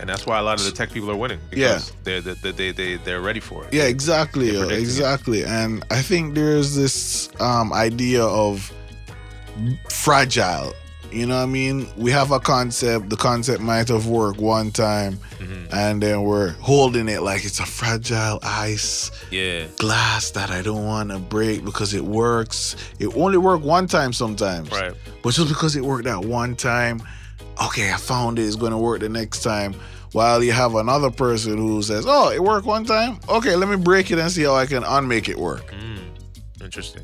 And 0.00 0.08
that's 0.08 0.26
why 0.26 0.38
a 0.38 0.42
lot 0.42 0.58
of 0.58 0.64
the 0.66 0.72
tech 0.72 0.90
people 0.92 1.10
are 1.10 1.16
winning. 1.16 1.38
Yeah. 1.52 1.74
Because 1.74 1.92
they're, 2.04 2.20
they 2.20 2.50
they 2.52 2.70
they 2.72 2.96
they're 2.96 3.20
ready 3.20 3.40
for 3.40 3.64
it. 3.64 3.72
Yeah, 3.72 3.84
exactly, 3.84 4.50
predicting 4.50 4.76
it. 4.78 4.80
exactly. 4.80 5.44
And 5.44 5.84
I 5.90 6.02
think 6.02 6.34
there's 6.34 6.74
this 6.74 7.30
um, 7.40 7.72
idea 7.72 8.22
of 8.24 8.70
fragile. 9.88 10.72
You 11.12 11.26
know 11.26 11.36
what 11.36 11.42
I 11.44 11.46
mean? 11.46 11.86
We 11.96 12.10
have 12.10 12.32
a 12.32 12.40
concept. 12.40 13.08
The 13.08 13.16
concept 13.16 13.60
might 13.62 13.86
have 13.88 14.08
worked 14.08 14.40
one 14.40 14.72
time, 14.72 15.20
Mhm. 15.40 15.72
and 15.72 16.02
then 16.02 16.22
we're 16.24 16.50
holding 16.60 17.08
it 17.08 17.22
like 17.22 17.44
it's 17.44 17.60
a 17.60 17.66
fragile 17.66 18.40
ice 18.42 19.12
Yeah. 19.30 19.66
glass 19.78 20.30
that 20.32 20.50
I 20.50 20.60
don't 20.60 20.84
want 20.84 21.10
to 21.10 21.20
break 21.20 21.64
because 21.64 21.94
it 21.94 22.04
works. 22.04 22.74
It 22.98 23.16
only 23.16 23.38
worked 23.38 23.62
one 23.64 23.86
time 23.86 24.12
sometimes. 24.12 24.70
Right. 24.72 24.92
But 25.22 25.34
just 25.34 25.48
because 25.48 25.76
it 25.76 25.84
worked 25.84 26.04
that 26.04 26.24
one 26.24 26.56
time, 26.56 27.00
okay, 27.62 27.92
I 27.92 27.96
found 27.96 28.38
it, 28.38 28.42
it's 28.42 28.56
going 28.56 28.72
to 28.72 28.78
work 28.78 29.00
the 29.00 29.08
next 29.08 29.42
time. 29.42 29.74
While 30.12 30.44
you 30.44 30.52
have 30.52 30.76
another 30.76 31.10
person 31.10 31.58
who 31.58 31.82
says, 31.82 32.04
oh, 32.06 32.30
it 32.30 32.42
worked 32.42 32.66
one 32.66 32.84
time? 32.84 33.18
Okay, 33.28 33.56
let 33.56 33.68
me 33.68 33.76
break 33.76 34.12
it 34.12 34.18
and 34.18 34.30
see 34.30 34.44
how 34.44 34.54
I 34.54 34.66
can 34.66 34.84
unmake 34.84 35.28
it 35.28 35.36
work. 35.36 35.72
Mm. 35.72 36.62
Interesting. 36.62 37.02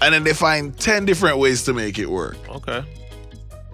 And 0.00 0.14
then 0.14 0.22
they 0.22 0.32
find 0.32 0.78
10 0.78 1.04
different 1.04 1.38
ways 1.38 1.64
to 1.64 1.72
make 1.72 1.98
it 1.98 2.08
work. 2.08 2.36
Okay. 2.48 2.84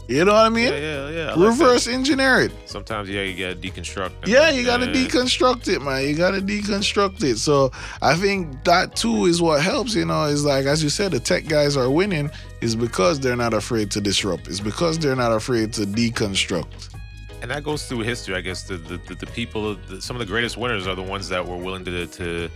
You 0.09 0.25
know 0.25 0.33
what 0.33 0.47
I 0.47 0.49
mean? 0.49 0.73
Yeah, 0.73 0.79
yeah, 0.79 1.09
yeah. 1.11 1.35
Like 1.35 1.51
Reverse 1.51 1.87
engineer 1.87 2.41
it. 2.41 2.53
Sometimes 2.65 3.11
yeah, 3.11 3.23
you 3.23 3.37
gotta 3.39 3.61
deconstruct. 3.61 4.27
Yeah, 4.27 4.49
you 4.49 4.65
gotta 4.65 4.87
deconstruct 4.87 5.69
it, 5.69 5.83
man. 5.83 6.09
You 6.09 6.15
gotta 6.17 6.41
deconstruct 6.41 7.23
it. 7.23 7.37
So 7.39 7.71
I 8.01 8.15
think 8.17 8.65
that 8.65 8.97
too 8.97 9.27
is 9.27 9.43
what 9.43 9.61
helps, 9.63 9.95
you 9.95 10.07
know, 10.07 10.25
is 10.25 10.47
like 10.47 10.65
as 10.65 10.83
you 10.83 10.89
said, 10.89 11.13
the 11.13 11.21
tech 11.21 11.47
guys 11.47 11.77
are 11.77 11.91
winning 11.91 12.31
is 12.63 12.75
because 12.75 13.21
they're 13.21 13.37
not 13.37 13.53
afraid 13.53 13.91
to 13.93 14.01
disrupt. 14.01 14.49
It's 14.49 14.61
because 14.61 14.99
they're 14.99 15.15
not 15.15 15.33
afraid 15.33 15.75
to 15.75 15.83
deconstruct. 15.83 16.95
and 17.43 17.51
that 17.51 17.63
goes 17.63 17.87
through 17.87 18.01
history. 18.01 18.35
I 18.35 18.41
guess 18.41 18.63
the 18.63 18.79
the, 18.79 18.97
the, 19.09 19.15
the 19.15 19.27
people, 19.27 19.75
the, 19.89 20.01
some 20.01 20.17
of 20.17 20.21
the 20.21 20.27
greatest 20.27 20.57
winners 20.57 20.87
are 20.87 20.95
the 20.95 21.03
ones 21.03 21.29
that 21.29 21.47
were 21.47 21.57
willing 21.59 21.85
to 21.85 22.07
to 22.07 22.49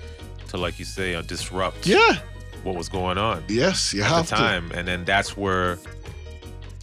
to 0.49 0.57
like 0.57 0.79
you 0.79 0.87
say, 0.87 1.15
uh, 1.15 1.21
disrupt 1.23 1.87
Yeah. 1.87 2.17
what 2.63 2.77
was 2.77 2.89
going 2.89 3.19
on 3.19 3.45
Yes, 3.49 3.93
you 3.95 4.03
at 4.03 4.09
have 4.11 4.29
the 4.31 4.37
time, 4.37 4.71
and 4.75 4.89
then 4.89 5.05
that's 5.05 5.37
where 5.37 5.79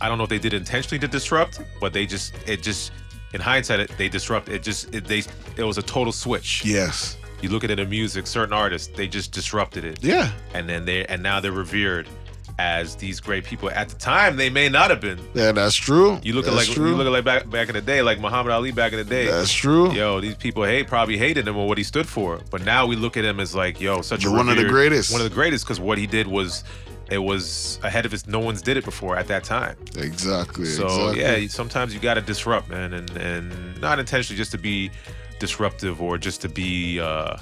I 0.01 0.07
don't 0.07 0.17
know 0.17 0.23
if 0.23 0.29
they 0.29 0.39
did 0.39 0.53
intentionally 0.53 0.99
to 0.99 1.07
disrupt, 1.07 1.61
but 1.79 1.93
they 1.93 2.05
just 2.05 2.33
it 2.47 2.61
just 2.61 2.91
in 3.33 3.41
hindsight 3.41 3.79
it, 3.81 3.91
they 3.97 4.09
disrupt 4.09 4.49
it 4.49 4.63
just 4.63 4.93
it, 4.95 5.05
they 5.05 5.23
it 5.57 5.63
was 5.63 5.77
a 5.77 5.83
total 5.83 6.11
switch. 6.13 6.63
Yes. 6.65 7.17
You 7.41 7.49
look 7.49 7.63
at 7.63 7.71
it 7.71 7.79
in 7.79 7.89
music, 7.89 8.27
certain 8.27 8.53
artists 8.53 8.87
they 8.95 9.07
just 9.07 9.31
disrupted 9.31 9.83
it, 9.85 10.03
Yeah. 10.03 10.31
and 10.53 10.67
then 10.67 10.85
they 10.85 11.05
and 11.05 11.21
now 11.23 11.39
they're 11.39 11.51
revered 11.51 12.07
as 12.57 12.95
these 12.97 13.21
great 13.21 13.45
people. 13.45 13.69
At 13.69 13.87
the 13.87 13.95
time, 13.95 14.35
they 14.35 14.49
may 14.49 14.67
not 14.67 14.89
have 14.89 14.99
been. 14.99 15.17
Yeah, 15.33 15.53
that's 15.53 15.75
true. 15.75 16.19
You 16.23 16.33
look 16.33 16.45
at 16.45 16.53
like 16.53 16.67
true. 16.67 16.89
you 16.89 16.95
look 16.95 17.05
at 17.07 17.11
like 17.13 17.23
back 17.23 17.49
back 17.49 17.69
in 17.69 17.75
the 17.75 17.81
day, 17.81 18.01
like 18.01 18.19
Muhammad 18.19 18.51
Ali 18.51 18.71
back 18.71 18.91
in 18.91 18.97
the 18.99 19.05
day. 19.05 19.27
that's 19.27 19.53
true. 19.53 19.91
Yo, 19.93 20.19
these 20.19 20.35
people 20.35 20.65
hate 20.65 20.87
probably 20.87 21.17
hated 21.17 21.47
him 21.47 21.55
or 21.55 21.67
what 21.67 21.77
he 21.77 21.83
stood 21.85 22.07
for, 22.07 22.41
but 22.51 22.61
now 22.65 22.85
we 22.85 22.97
look 22.97 23.15
at 23.15 23.23
him 23.23 23.39
as 23.39 23.55
like, 23.55 23.79
yo, 23.79 24.01
such 24.01 24.25
a 24.25 24.31
One 24.31 24.49
of 24.49 24.57
the 24.57 24.65
greatest. 24.65 25.11
one 25.13 25.21
of 25.21 25.29
the 25.29 25.33
greatest, 25.33 25.63
because 25.65 25.79
what 25.79 25.97
he 25.97 26.05
did 26.07 26.27
was, 26.27 26.65
it 27.11 27.17
was 27.19 27.79
ahead 27.83 28.05
of 28.05 28.11
his. 28.11 28.27
No 28.27 28.39
one's 28.39 28.61
did 28.61 28.77
it 28.77 28.85
before 28.85 29.17
at 29.17 29.27
that 29.27 29.43
time. 29.43 29.75
Exactly. 29.97 30.65
So 30.65 30.85
exactly. 30.85 31.21
yeah, 31.43 31.47
sometimes 31.47 31.93
you 31.93 31.99
got 31.99 32.15
to 32.15 32.21
disrupt, 32.21 32.69
man, 32.69 32.93
and 32.93 33.09
and 33.17 33.81
not 33.81 33.99
intentionally 33.99 34.37
just 34.37 34.51
to 34.51 34.57
be 34.57 34.91
disruptive 35.39 36.01
or 36.01 36.17
just 36.17 36.41
to 36.41 36.49
be, 36.49 36.99
uh 36.99 37.37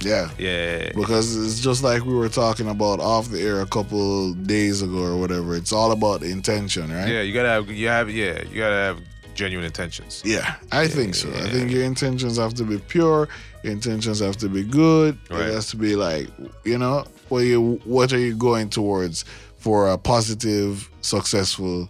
Yeah. 0.00 0.30
yeah, 0.38 0.92
Because 0.94 1.36
it's 1.36 1.60
just 1.60 1.82
like 1.82 2.04
we 2.04 2.14
were 2.14 2.28
talking 2.28 2.68
about 2.68 3.00
off 3.00 3.28
the 3.30 3.40
air 3.40 3.60
a 3.60 3.66
couple 3.66 4.32
days 4.34 4.82
ago 4.82 4.98
or 5.02 5.16
whatever. 5.18 5.56
It's 5.56 5.72
all 5.72 5.90
about 5.92 6.20
the 6.20 6.30
intention, 6.30 6.92
right? 6.92 7.08
yeah. 7.08 7.22
You 7.22 7.34
gotta 7.34 7.48
have, 7.48 7.70
you 7.70 7.88
have, 7.88 8.08
yeah, 8.10 8.42
you 8.50 8.56
gotta 8.58 8.76
have 8.76 8.98
genuine 9.34 9.64
intentions. 9.66 10.22
Yeah, 10.24 10.54
I 10.72 10.86
think 10.88 11.14
so. 11.14 11.28
I 11.30 11.48
think 11.50 11.70
your 11.70 11.84
intentions 11.84 12.36
have 12.38 12.54
to 12.54 12.64
be 12.64 12.78
pure. 12.78 13.28
Your 13.62 13.72
intentions 13.72 14.20
have 14.20 14.36
to 14.38 14.48
be 14.48 14.62
good. 14.64 15.18
Right. 15.30 15.42
It 15.48 15.54
has 15.54 15.68
to 15.70 15.76
be 15.76 15.96
like, 15.96 16.28
you 16.64 16.78
know, 16.78 17.04
what 17.28 17.40
you 17.40 17.80
what 17.84 18.12
are 18.12 18.18
you 18.18 18.34
going 18.36 18.70
towards 18.70 19.24
for 19.58 19.90
a 19.90 19.98
positive, 19.98 20.88
successful, 21.02 21.88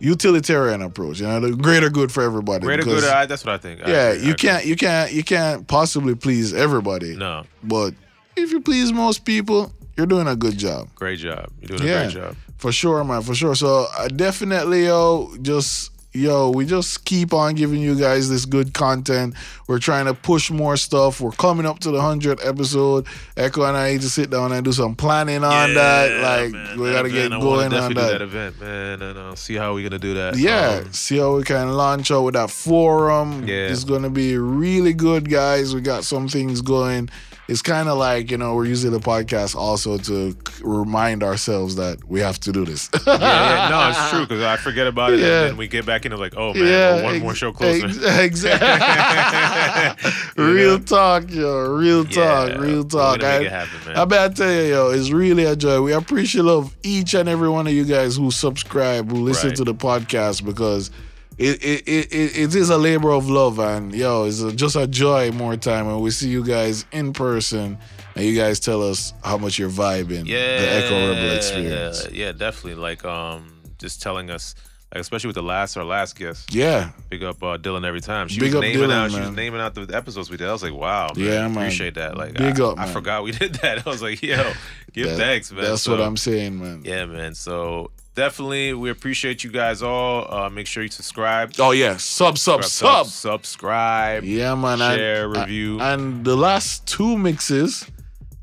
utilitarian 0.00 0.82
approach? 0.82 1.20
You 1.20 1.26
know, 1.26 1.40
the 1.40 1.56
greater 1.56 1.90
good 1.90 2.10
for 2.12 2.22
everybody. 2.22 2.64
Greater 2.64 2.82
because- 2.84 3.02
good. 3.02 3.12
I, 3.12 3.26
that's 3.26 3.44
what 3.44 3.54
I 3.54 3.58
think. 3.58 3.84
I 3.86 3.90
yeah, 3.90 3.96
I 3.96 4.12
you 4.12 4.18
agree. 4.20 4.34
can't 4.34 4.64
you 4.66 4.76
can't 4.76 5.12
you 5.12 5.24
can't 5.24 5.66
possibly 5.66 6.14
please 6.14 6.52
everybody. 6.54 7.16
No, 7.16 7.44
But 7.62 7.94
if 8.36 8.50
you 8.50 8.60
please 8.60 8.92
most 8.92 9.24
people, 9.24 9.72
you're 9.96 10.06
doing 10.06 10.26
a 10.26 10.36
good 10.36 10.56
job. 10.58 10.88
great 10.94 11.18
job. 11.18 11.50
You're 11.60 11.78
doing 11.78 11.88
Yeah. 11.88 12.00
a 12.00 12.12
great 12.12 12.14
job. 12.14 12.36
For 12.58 12.70
sure, 12.72 13.02
man, 13.04 13.22
for 13.22 13.34
sure. 13.34 13.54
So 13.56 13.86
uh, 13.98 14.06
definitely, 14.08 14.84
yo, 14.86 15.34
just 15.42 15.90
yo, 16.12 16.50
we 16.50 16.66
just 16.66 17.04
keep 17.04 17.32
on 17.32 17.54
giving 17.54 17.80
you 17.80 17.94
guys 17.98 18.28
this 18.28 18.44
good 18.44 18.74
content. 18.74 19.34
We're 19.66 19.78
trying 19.78 20.06
to 20.06 20.14
push 20.14 20.50
more 20.50 20.76
stuff. 20.76 21.20
We're 21.20 21.30
coming 21.32 21.66
up 21.66 21.78
to 21.80 21.90
the 21.90 22.00
hundredth 22.00 22.44
episode. 22.46 23.06
Echo 23.36 23.64
and 23.64 23.76
I 23.76 23.92
need 23.92 24.02
to 24.02 24.10
sit 24.10 24.30
down 24.30 24.52
and 24.52 24.64
do 24.64 24.72
some 24.72 24.94
planning 24.94 25.44
on 25.44 25.74
that. 25.74 26.20
Like 26.22 26.52
man, 26.52 26.80
we 26.80 26.90
gotta 26.90 27.08
event, 27.08 27.32
get 27.32 27.40
going 27.40 27.72
on 27.72 27.94
that. 27.94 28.12
that 28.12 28.22
event, 28.22 28.60
man, 28.60 29.02
and 29.02 29.18
uh, 29.18 29.34
see 29.34 29.54
how 29.54 29.74
we're 29.74 29.88
gonna 29.88 29.98
do 29.98 30.14
that. 30.14 30.36
Yeah, 30.36 30.82
Um, 30.84 30.92
see 30.92 31.18
how 31.18 31.36
we 31.36 31.42
can 31.42 31.72
launch 31.72 32.10
out 32.10 32.22
with 32.22 32.34
that 32.34 32.50
forum. 32.50 33.46
Yeah. 33.46 33.68
It's 33.68 33.84
gonna 33.84 34.10
be 34.10 34.36
really 34.36 34.92
good, 34.92 35.30
guys. 35.30 35.74
We 35.74 35.80
got 35.80 36.04
some 36.04 36.28
things 36.28 36.60
going. 36.60 37.08
It's 37.48 37.60
kind 37.60 37.88
of 37.88 37.98
like, 37.98 38.30
you 38.30 38.38
know, 38.38 38.54
we're 38.54 38.66
using 38.66 38.92
the 38.92 39.00
podcast 39.00 39.56
also 39.56 39.98
to 39.98 40.34
remind 40.62 41.22
ourselves 41.24 41.74
that 41.76 41.98
we 42.08 42.20
have 42.20 42.38
to 42.40 42.52
do 42.52 42.64
this. 42.64 42.88
yeah, 43.06 43.18
yeah, 43.18 43.68
no, 43.68 43.88
it's 43.90 44.10
true 44.10 44.20
because 44.22 44.42
I 44.42 44.56
forget 44.56 44.86
about 44.86 45.12
it, 45.12 45.18
Yeah. 45.20 45.40
and 45.42 45.50
then 45.50 45.56
we 45.56 45.66
get 45.66 45.84
back 45.84 46.04
into 46.06 46.16
like, 46.16 46.34
oh 46.36 46.54
man, 46.54 46.62
well, 46.64 47.04
one 47.04 47.14
ex- 47.16 47.22
more 47.22 47.34
show 47.34 47.52
closer. 47.52 47.86
ex- 47.86 48.42
Exactly. 48.42 50.12
Real 50.44 50.78
know? 50.78 50.84
talk, 50.84 51.30
yo. 51.30 51.74
Real 51.76 52.04
talk. 52.04 52.50
Yeah, 52.50 52.58
Real 52.58 52.84
talk. 52.84 53.22
I, 53.22 53.42
happen. 53.44 53.96
I 53.96 54.04
better 54.04 54.34
tell 54.34 54.52
you, 54.52 54.62
yo, 54.70 54.90
it's 54.90 55.10
really 55.10 55.44
a 55.44 55.56
joy. 55.56 55.80
We 55.82 55.92
appreciate 55.92 56.42
love 56.44 56.74
each 56.84 57.14
and 57.14 57.28
every 57.28 57.48
one 57.48 57.66
of 57.66 57.72
you 57.72 57.84
guys 57.84 58.16
who 58.16 58.30
subscribe, 58.30 59.10
who 59.10 59.16
listen 59.18 59.48
Right. 59.48 59.56
to 59.56 59.64
the 59.64 59.74
podcast 59.74 60.44
because 60.44 60.90
it 61.38 61.62
it, 61.64 61.88
it, 61.88 62.38
it 62.38 62.54
is 62.54 62.70
a 62.70 62.78
labor 62.78 63.10
of 63.12 63.28
love 63.28 63.58
and 63.58 63.94
yo, 63.94 64.24
it's 64.24 64.40
a, 64.40 64.52
just 64.52 64.76
a 64.76 64.86
joy 64.86 65.30
more 65.32 65.56
time 65.56 65.86
when 65.86 66.00
we 66.00 66.10
see 66.10 66.28
you 66.28 66.44
guys 66.44 66.84
in 66.92 67.12
person 67.12 67.78
and 68.14 68.24
you 68.24 68.36
guys 68.36 68.60
tell 68.60 68.82
us 68.82 69.14
how 69.24 69.38
much 69.38 69.58
you're 69.58 69.70
vibing 69.70 70.26
yeah, 70.26 70.60
the 70.60 70.68
Echo 70.84 71.08
Rebel 71.08 71.36
experience. 71.36 72.08
Yeah, 72.12 72.32
definitely. 72.32 72.74
Like, 72.74 73.04
um, 73.06 73.60
just 73.78 74.02
telling 74.02 74.28
us, 74.30 74.54
like, 74.92 75.00
especially 75.00 75.28
with 75.28 75.36
the 75.36 75.42
last 75.42 75.78
our 75.78 75.84
last 75.84 76.18
guest. 76.18 76.54
Yeah. 76.54 76.90
Big 77.08 77.22
up 77.24 77.42
uh, 77.42 77.56
Dylan 77.56 77.86
every 77.86 78.02
time. 78.02 78.28
She 78.28 78.38
Big 78.38 78.52
was 78.52 78.60
naming 78.60 78.88
Dylan, 78.90 78.92
out. 78.92 79.10
She 79.12 79.18
was 79.20 79.30
naming 79.30 79.60
out 79.62 79.74
the 79.74 79.88
episodes 79.96 80.28
we 80.28 80.36
did. 80.36 80.46
I 80.46 80.52
was 80.52 80.62
like, 80.62 80.74
wow, 80.74 81.08
man. 81.16 81.24
Yeah, 81.26 81.48
man. 81.48 81.56
Appreciate 81.56 81.94
that. 81.94 82.18
Like, 82.18 82.34
Big 82.34 82.60
I, 82.60 82.64
up, 82.66 82.78
I 82.78 82.86
forgot 82.92 83.24
we 83.24 83.30
did 83.42 83.54
that. 83.56 83.86
I 83.86 83.90
was 83.90 84.02
like, 84.02 84.22
yo, 84.22 84.52
give 84.92 85.08
That- 85.08 85.16
thanks, 85.16 85.50
man. 85.50 85.64
That's 85.64 85.80
So- 85.82 85.92
what 85.92 86.02
I'm 86.02 86.18
saying, 86.18 86.58
man. 86.60 86.82
Yeah, 86.84 87.06
man. 87.06 87.34
So 87.34 87.90
definitely, 88.14 88.74
we 88.74 88.90
appreciate 88.90 89.44
you 89.44 89.50
guys 89.50 89.82
all. 89.82 90.32
Uh, 90.32 90.50
make 90.50 90.66
sure 90.66 90.82
you 90.82 90.88
subscribe. 90.90 91.52
Oh 91.58 91.70
yeah, 91.72 91.96
sub 91.96 92.38
sub 92.38 92.64
sub. 92.64 93.06
subscribe. 93.06 94.24
Yeah, 94.24 94.54
man. 94.54 94.78
Share, 94.78 95.24
and, 95.24 95.36
review. 95.36 95.80
And 95.80 96.24
the 96.24 96.36
last 96.36 96.86
two 96.86 97.16
mixes 97.16 97.86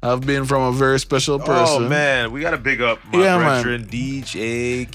have 0.02 0.22
been 0.22 0.46
from 0.46 0.62
a 0.62 0.72
very 0.72 1.00
special 1.00 1.40
person. 1.40 1.84
Oh 1.84 1.90
man, 1.90 2.32
we 2.32 2.42
gotta 2.42 2.58
big 2.58 2.82
up 2.82 3.00
my 3.12 3.22
Yeah, 3.22 3.38
man. 3.38 3.86
DJ 3.86 4.88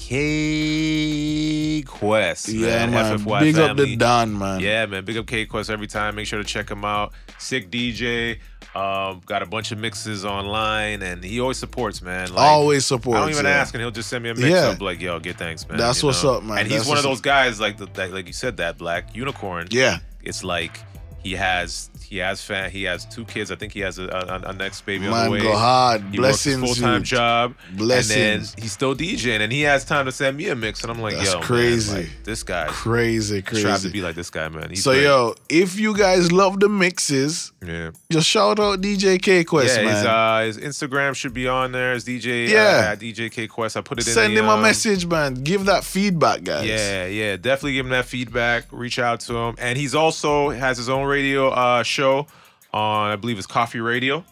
Kquest. 1.85 2.53
Yeah, 2.53 2.87
man. 2.87 2.91
man. 2.91 3.19
FFY 3.19 3.39
Big 3.39 3.57
up 3.57 3.77
the 3.77 3.95
Don, 3.95 4.37
man. 4.37 4.59
Yeah, 4.59 4.85
man. 4.87 5.05
Big 5.05 5.17
up 5.17 5.25
Kquest 5.25 5.69
every 5.69 5.87
time. 5.87 6.15
Make 6.15 6.27
sure 6.27 6.39
to 6.39 6.45
check 6.45 6.69
him 6.69 6.83
out. 6.83 7.13
Sick 7.37 7.69
DJ. 7.69 8.39
Um, 8.75 9.21
got 9.25 9.41
a 9.41 9.45
bunch 9.45 9.71
of 9.71 9.77
mixes 9.77 10.25
online, 10.25 11.01
and 11.01 11.23
he 11.23 11.39
always 11.39 11.57
supports, 11.57 12.01
man. 12.01 12.29
Like, 12.33 12.39
Always 12.39 12.85
supports. 12.85 13.17
I 13.17 13.21
don't 13.21 13.29
even 13.29 13.45
yeah. 13.45 13.51
ask, 13.51 13.73
and 13.73 13.81
he'll 13.81 13.89
just 13.89 14.09
send 14.09 14.21
me 14.23 14.31
a 14.31 14.35
mix 14.35 14.47
Yeah. 14.49 14.67
up 14.67 14.81
like, 14.81 14.99
"Yo, 14.99 15.17
get 15.19 15.37
thanks, 15.37 15.65
man." 15.67 15.77
That's 15.77 16.01
you 16.01 16.07
what's 16.07 16.21
know? 16.23 16.35
up, 16.35 16.43
man. 16.43 16.57
And 16.57 16.67
he's 16.69 16.85
one 16.85 16.97
of 16.97 17.03
those 17.03 17.21
guys, 17.21 17.57
like 17.59 17.77
the, 17.77 17.85
that, 17.93 18.11
like 18.11 18.27
you 18.27 18.33
said, 18.33 18.57
that 18.57 18.77
black 18.77 19.15
unicorn. 19.15 19.67
Yeah, 19.71 19.99
It's 20.21 20.43
like 20.43 20.77
he 21.25 21.31
has 21.33 21.89
he 22.07 22.17
has 22.17 22.39
fan 22.43 22.69
he 22.69 22.83
has 22.83 23.03
two 23.05 23.25
kids. 23.25 23.49
I 23.51 23.55
think 23.55 23.73
he 23.73 23.79
has 23.79 23.97
a, 23.97 24.03
a, 24.03 24.49
a 24.49 24.53
next 24.53 24.85
baby 24.85 25.05
on 25.07 25.11
Man, 25.11 25.25
the 25.25 25.31
way. 25.31 25.41
go 25.41 25.57
hard. 25.57 26.03
He 26.11 26.17
Blessings. 26.17 26.63
full 26.63 26.75
time 26.75 27.01
job, 27.01 27.55
Blessings. 27.75 28.11
and 28.15 28.43
then 28.57 28.61
he's 28.63 28.71
still 28.71 28.95
DJing, 28.95 29.39
and 29.39 29.51
he 29.51 29.61
has 29.61 29.83
time 29.85 30.05
to 30.05 30.11
send 30.11 30.37
me 30.37 30.49
a 30.49 30.55
mix, 30.55 30.83
and 30.83 30.91
I'm 30.91 31.01
like, 31.01 31.15
That's 31.15 31.29
yo, 31.33 31.39
man, 31.39 31.43
crazy. 31.47 31.97
like, 31.97 32.09
this 32.23 32.43
guy 32.43 32.67
Crazy, 32.67 33.41
crazy. 33.41 33.61
strive 33.61 33.81
to 33.81 33.89
be 33.89 34.01
like 34.03 34.13
this 34.15 34.29
guy, 34.29 34.47
man. 34.49 34.69
He's 34.69 34.83
So 34.83 34.91
great. 34.91 35.03
yo, 35.03 35.33
if 35.49 35.79
you 35.79 35.97
guys 35.97 36.31
love 36.31 36.59
the 36.59 36.69
mixes, 36.69 37.51
yeah, 37.65 37.89
just 38.11 38.27
shout 38.29 38.59
out 38.59 38.81
DJ 38.81 39.17
Kquest, 39.17 39.75
yeah. 39.77 39.83
man. 39.83 39.95
His, 39.95 40.05
uh, 40.05 40.43
his 40.45 40.57
Instagram 40.59 41.15
should 41.15 41.33
be 41.33 41.47
on 41.47 41.71
there. 41.71 41.93
His 41.95 42.05
DJ, 42.05 42.49
Yeah. 42.49 42.59
uh, 42.89 42.91
at 42.91 42.99
DJ 42.99 43.31
Kquest. 43.31 43.75
I 43.77 43.81
put 43.81 43.97
it 43.99 44.07
in. 44.07 44.13
Send 44.13 44.33
him 44.33 44.45
a 44.45 44.49
um, 44.51 44.61
message, 44.61 45.07
man. 45.07 45.33
Give 45.33 45.65
that 45.65 45.83
feedback, 45.83 46.43
guys. 46.43 46.67
Yeah, 46.67 47.07
yeah, 47.07 47.35
definitely 47.35 47.73
give 47.73 47.87
him 47.87 47.91
that 47.93 48.05
feedback. 48.05 48.65
Reach 48.71 48.99
out 48.99 49.21
to 49.21 49.35
him, 49.35 49.55
and 49.57 49.75
he's 49.75 49.95
also 49.95 50.49
has 50.51 50.77
his 50.77 50.87
own 50.87 51.05
radio 51.15 51.49
uh, 51.49 51.81
show 51.83 52.27
on, 52.73 53.11
I 53.11 53.15
believe, 53.15 53.37
it's 53.37 53.47
Coffee 53.47 53.79
Radio. 53.79 54.23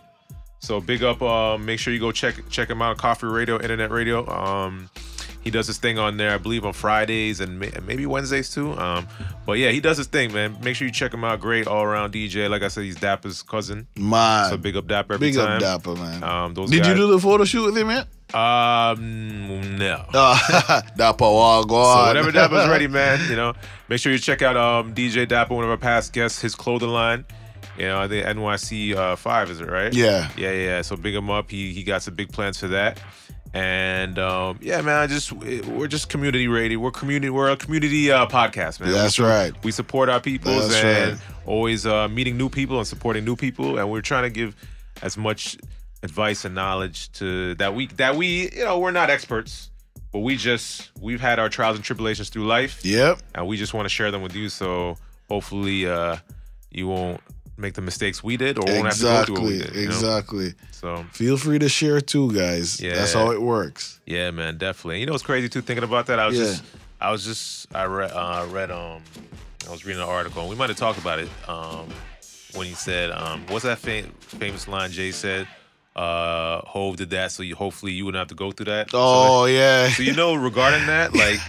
So 0.59 0.79
big 0.81 1.01
up. 1.03 1.21
Uh, 1.21 1.57
make 1.57 1.79
sure 1.79 1.93
you 1.93 1.99
go 1.99 2.11
check 2.11 2.35
check 2.49 2.69
him 2.69 2.81
out. 2.81 2.97
Coffee 2.97 3.27
Radio, 3.27 3.55
Internet 3.61 3.91
Radio. 3.91 4.27
Um, 4.29 4.89
he 5.41 5.49
does 5.51 5.67
his 5.67 5.77
thing 5.77 5.99
on 5.99 6.15
there, 6.15 6.31
I 6.33 6.37
believe, 6.37 6.65
on 6.65 6.71
Fridays 6.71 7.41
and 7.41 7.59
may- 7.59 7.71
maybe 7.85 8.05
Wednesdays 8.05 8.49
too. 8.49 8.71
Um, 8.79 9.05
but 9.45 9.53
yeah, 9.53 9.71
he 9.71 9.81
does 9.81 9.97
his 9.97 10.07
thing, 10.07 10.31
man. 10.33 10.57
Make 10.63 10.77
sure 10.77 10.87
you 10.87 10.93
check 10.93 11.13
him 11.13 11.23
out. 11.25 11.41
Great 11.41 11.67
all 11.67 11.83
around 11.83 12.13
DJ. 12.13 12.49
Like 12.49 12.61
I 12.63 12.69
said, 12.69 12.83
he's 12.85 12.95
Dapper's 12.95 13.43
cousin. 13.43 13.87
Man. 13.97 14.49
So 14.49 14.57
big 14.57 14.77
up 14.77 14.87
Dapper 14.87 15.15
every 15.15 15.27
Big 15.31 15.35
time. 15.35 15.55
up 15.55 15.59
Dapper, 15.59 15.95
man. 15.95 16.23
Um, 16.23 16.53
those 16.53 16.69
Did 16.71 16.79
guys, 16.83 16.89
you 16.89 16.95
do 16.95 17.07
the 17.11 17.19
photo 17.19 17.43
shoot 17.43 17.65
with 17.65 17.77
him 17.77 17.89
yet? 17.89 18.07
Um, 18.33 19.77
no. 19.77 20.05
Uh, 20.13 20.81
Dapper, 20.97 21.23
walk 21.25 21.69
So 21.69 21.75
on. 21.75 22.07
whenever 22.09 22.31
Dapper's 22.31 22.67
ready, 22.69 22.87
man, 22.87 23.29
you 23.29 23.35
know, 23.35 23.53
make 23.89 23.99
sure 23.99 24.11
you 24.11 24.19
check 24.19 24.41
out 24.41 24.57
um, 24.57 24.93
DJ 24.93 25.27
Dapper, 25.27 25.53
one 25.53 25.63
of 25.63 25.69
our 25.69 25.77
past 25.77 26.13
guests, 26.13 26.41
his 26.41 26.55
clothing 26.55 26.89
line. 26.89 27.25
You 27.77 27.85
know, 27.85 27.99
I 27.99 28.07
think 28.07 28.25
NYC 28.25 28.95
uh, 28.95 29.15
five 29.15 29.49
is 29.49 29.59
it 29.59 29.69
right? 29.69 29.93
Yeah. 29.93 30.29
yeah, 30.37 30.51
yeah. 30.51 30.81
So 30.83 30.95
big 30.95 31.15
him 31.15 31.29
up. 31.31 31.49
He 31.49 31.73
he 31.73 31.83
got 31.83 32.03
some 32.03 32.13
big 32.15 32.31
plans 32.31 32.59
for 32.59 32.67
that. 32.67 32.99
And 33.55 34.17
um, 34.17 34.59
yeah, 34.61 34.81
man, 34.81 34.95
I 34.97 35.07
just 35.07 35.31
we're 35.31 35.87
just 35.87 36.09
community 36.09 36.47
radio. 36.47 36.79
We're 36.79 36.91
community. 36.91 37.29
We're 37.29 37.51
a 37.51 37.57
community 37.57 38.11
uh, 38.11 38.25
podcast, 38.25 38.79
man. 38.79 38.91
That's 38.91 39.19
we, 39.19 39.25
right. 39.25 39.63
We 39.63 39.71
support 39.71 40.09
our 40.09 40.19
peoples 40.19 40.69
That's 40.69 40.83
and 40.83 41.11
right. 41.13 41.21
always 41.45 41.85
uh, 41.85 42.07
meeting 42.07 42.35
new 42.35 42.49
people 42.49 42.79
and 42.79 42.87
supporting 42.87 43.25
new 43.25 43.35
people. 43.35 43.77
And 43.77 43.91
we're 43.91 44.01
trying 44.01 44.23
to 44.23 44.31
give 44.31 44.55
as 45.03 45.17
much 45.17 45.57
advice 46.03 46.45
and 46.45 46.53
knowledge 46.53 47.11
to 47.13 47.55
that 47.55 47.73
we 47.73 47.87
that 47.87 48.15
we 48.15 48.49
you 48.51 48.63
know 48.65 48.77
we're 48.79 48.91
not 48.91 49.09
experts, 49.09 49.69
but 50.11 50.19
we 50.19 50.35
just 50.35 50.91
we've 51.01 51.21
had 51.21 51.39
our 51.39 51.49
trials 51.49 51.75
and 51.77 51.83
tribulations 51.85 52.29
through 52.29 52.45
life 52.45 52.83
Yep. 52.85 53.19
and 53.35 53.47
we 53.47 53.57
just 53.57 53.73
want 53.73 53.85
to 53.85 53.89
share 53.89 54.11
them 54.11 54.21
with 54.21 54.35
you. 54.35 54.49
So 54.49 54.97
hopefully, 55.29 55.87
uh, 55.87 56.17
you 56.71 56.87
won't 56.87 57.21
make 57.55 57.73
the 57.75 57.81
mistakes 57.81 58.23
we 58.23 58.35
did, 58.35 58.57
or 58.57 58.65
won't 58.65 58.85
have 58.85 58.95
to 58.97 59.03
go 59.03 59.23
through 59.25 59.35
what 59.35 59.43
we 59.43 59.53
Exactly. 59.55 59.63
did. 59.63 59.75
you 59.75 59.81
know? 59.81 59.87
Exactly. 59.95 60.53
So 60.71 61.05
Feel 61.11 61.37
free 61.37 61.59
to 61.59 61.69
share 61.69 62.01
too, 62.01 62.31
guys. 62.33 62.81
Yeah. 62.81 62.95
That's 62.95 63.13
how 63.13 63.31
it 63.31 63.41
works. 63.41 63.99
yeah, 64.05 64.31
man, 64.31 64.57
definitely. 64.57 64.99
You 64.99 65.05
know 65.05 65.11
what's 65.13 65.23
crazy 65.23 65.47
too? 65.49 65.61
Thinking 65.61 65.83
about 65.83 66.07
that, 66.07 66.19
I 66.19 66.27
was 66.27 66.37
Yeah. 66.37 66.45
just, 66.45 66.63
I 66.99 67.11
was 67.11 67.23
just, 67.23 67.73
I 67.75 67.85
read, 67.85 68.11
uh, 68.11 68.45
read, 68.49 68.71
um, 68.71 69.01
I 69.67 69.71
was 69.71 69.85
reading 69.85 70.01
an 70.01 70.09
article, 70.09 70.41
and 70.41 70.49
we 70.49 70.55
might 70.55 70.69
have 70.69 70.77
talked 70.77 70.97
about 70.99 71.19
it, 71.19 71.29
um, 71.47 71.87
when 72.55 72.65
he 72.67 72.73
said, 72.73 73.11
um, 73.11 73.45
what's 73.49 73.65
that 73.65 73.77
fam- 73.79 74.11
famous 74.19 74.67
line 74.67 74.91
Jay 74.91 75.11
said? 75.11 75.47
Uh, 75.95 76.61
Hove 76.65 76.97
did 76.97 77.11
that, 77.11 77.31
so 77.31 77.43
you 77.43 77.55
hopefully 77.55 77.91
you 77.91 78.05
wouldn't 78.05 78.19
have 78.19 78.29
to 78.29 78.35
go 78.35 78.51
through 78.51 78.65
that. 78.65 78.91
So, 78.91 78.97
Oh 78.99 79.45
yeah. 79.45 79.89
So 79.89 80.03
you 80.03 80.13
know, 80.13 80.33
regarding 80.35 80.87
that, 80.87 81.13
like 81.15 81.39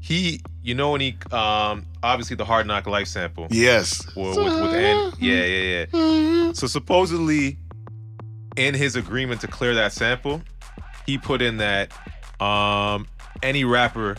he, 0.00 0.40
you 0.62 0.74
know, 0.74 0.92
when 0.92 1.00
he, 1.00 1.16
um, 1.30 1.84
obviously 2.02 2.36
the 2.36 2.44
Hard 2.44 2.66
Knock 2.66 2.86
Life 2.86 3.08
sample. 3.08 3.46
yes. 3.50 4.04
with, 4.16 4.36
with. 4.36 5.20
Yeah, 5.20 5.44
yeah, 5.44 5.86
yeah. 5.92 6.52
So 6.52 6.66
supposedly, 6.66 7.58
in 8.56 8.74
his 8.74 8.96
agreement 8.96 9.40
to 9.42 9.46
clear 9.48 9.74
that 9.74 9.92
sample, 9.92 10.42
he 11.06 11.18
put 11.18 11.42
in 11.42 11.58
that 11.58 11.92
um, 12.40 13.06
any 13.42 13.64
rapper 13.64 14.16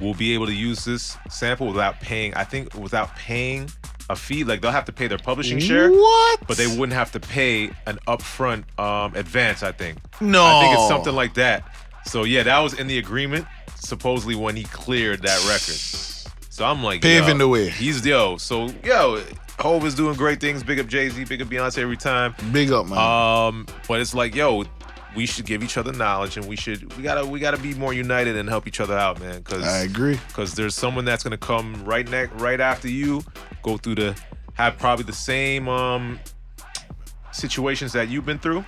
will 0.00 0.14
be 0.14 0.34
able 0.34 0.46
to 0.46 0.54
use 0.54 0.84
this 0.84 1.16
sample 1.30 1.66
without 1.66 2.00
paying. 2.00 2.34
I 2.34 2.44
think 2.44 2.74
without 2.74 3.14
paying 3.16 3.70
a 4.12 4.16
fee. 4.16 4.44
Like 4.44 4.60
they'll 4.60 4.70
have 4.70 4.84
to 4.84 4.92
pay 4.92 5.06
their 5.08 5.18
publishing 5.18 5.58
share, 5.58 5.90
What? 5.90 6.46
but 6.46 6.56
they 6.56 6.66
wouldn't 6.66 6.92
have 6.92 7.10
to 7.12 7.20
pay 7.20 7.70
an 7.86 7.98
upfront 8.06 8.64
um, 8.78 9.14
advance. 9.16 9.62
I 9.62 9.72
think. 9.72 9.98
No. 10.20 10.44
I 10.44 10.60
think 10.62 10.74
it's 10.78 10.88
something 10.88 11.14
like 11.14 11.34
that. 11.34 11.64
So 12.06 12.24
yeah, 12.24 12.42
that 12.44 12.58
was 12.60 12.74
in 12.74 12.86
the 12.86 12.98
agreement. 12.98 13.46
Supposedly 13.74 14.36
when 14.36 14.54
he 14.54 14.62
cleared 14.64 15.22
that 15.22 15.38
record. 15.48 15.74
So 16.50 16.64
I'm 16.64 16.82
like 16.84 17.02
Paving 17.02 17.38
the 17.38 17.48
way. 17.48 17.70
He's 17.70 18.04
yo. 18.06 18.36
So 18.36 18.68
yo, 18.84 19.22
Hove 19.58 19.84
is 19.86 19.94
doing 19.94 20.14
great 20.16 20.40
things. 20.40 20.62
Big 20.62 20.78
up 20.78 20.86
Jay 20.86 21.08
Z. 21.08 21.24
Big 21.24 21.42
up 21.42 21.48
Beyonce 21.48 21.78
every 21.78 21.96
time. 21.96 22.34
Big 22.52 22.70
up, 22.70 22.86
man. 22.86 22.98
Um, 22.98 23.66
but 23.88 24.00
it's 24.00 24.14
like 24.14 24.34
yo, 24.34 24.64
we 25.14 25.26
should 25.26 25.46
give 25.46 25.62
each 25.62 25.76
other 25.76 25.92
knowledge, 25.92 26.36
and 26.36 26.46
we 26.46 26.56
should 26.56 26.94
we 26.96 27.02
gotta 27.02 27.24
we 27.26 27.40
gotta 27.40 27.58
be 27.58 27.74
more 27.74 27.92
united 27.92 28.36
and 28.36 28.48
help 28.48 28.66
each 28.66 28.80
other 28.80 28.96
out, 28.96 29.20
man. 29.20 29.38
Because 29.38 29.64
I 29.66 29.78
agree. 29.80 30.18
because 30.28 30.54
there's 30.54 30.74
someone 30.74 31.04
that's 31.04 31.22
gonna 31.22 31.36
come 31.36 31.84
right 31.84 32.08
next 32.08 32.32
right 32.40 32.60
after 32.60 32.88
you, 32.88 33.22
go 33.62 33.76
through 33.76 33.96
the 33.96 34.22
have 34.54 34.78
probably 34.78 35.04
the 35.04 35.12
same 35.12 35.68
um 35.68 36.18
situations 37.32 37.92
that 37.92 38.08
you've 38.08 38.26
been 38.26 38.38
through, 38.38 38.64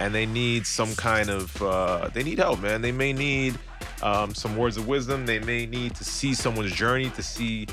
and 0.00 0.14
they 0.14 0.26
need 0.26 0.66
some 0.66 0.94
kind 0.94 1.30
of 1.30 1.60
uh, 1.62 2.08
they 2.12 2.22
need 2.22 2.38
help, 2.38 2.60
man. 2.60 2.82
They 2.82 2.92
may 2.92 3.12
need 3.12 3.58
um, 4.02 4.34
some 4.34 4.56
words 4.56 4.76
of 4.76 4.88
wisdom. 4.88 5.26
They 5.26 5.38
may 5.38 5.66
need 5.66 5.94
to 5.96 6.04
see 6.04 6.34
someone's 6.34 6.72
journey 6.72 7.10
to 7.10 7.22
see 7.22 7.66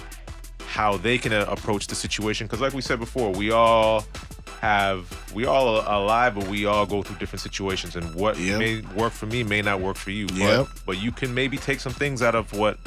how 0.65 0.97
they 0.97 1.17
can 1.17 1.33
uh, 1.33 1.45
approach 1.47 1.87
the 1.87 1.95
situation. 1.95 2.47
Because 2.47 2.61
like 2.61 2.73
we 2.73 2.81
said 2.81 2.99
before, 2.99 3.31
we 3.31 3.51
all 3.51 4.05
have 4.61 5.05
we 5.33 5.45
all 5.45 5.79
are 5.79 6.01
alive, 6.01 6.35
but 6.35 6.47
we 6.47 6.65
all 6.65 6.85
go 6.85 7.03
through 7.03 7.17
different 7.17 7.41
situations, 7.41 7.95
and 7.95 8.13
what 8.15 8.37
Yep. 8.39 8.59
may 8.59 8.81
work 8.95 9.13
for 9.13 9.25
me 9.25 9.43
may 9.43 9.61
not 9.61 9.79
work 9.81 9.97
for 9.97 10.11
you. 10.11 10.27
Yep. 10.33 10.67
But, 10.67 10.85
but 10.85 11.01
you 11.01 11.11
can 11.11 11.33
maybe 11.33 11.57
take 11.57 11.79
some 11.79 11.93
things 11.93 12.21
out 12.21 12.35
of 12.35 12.51
what 12.53 12.77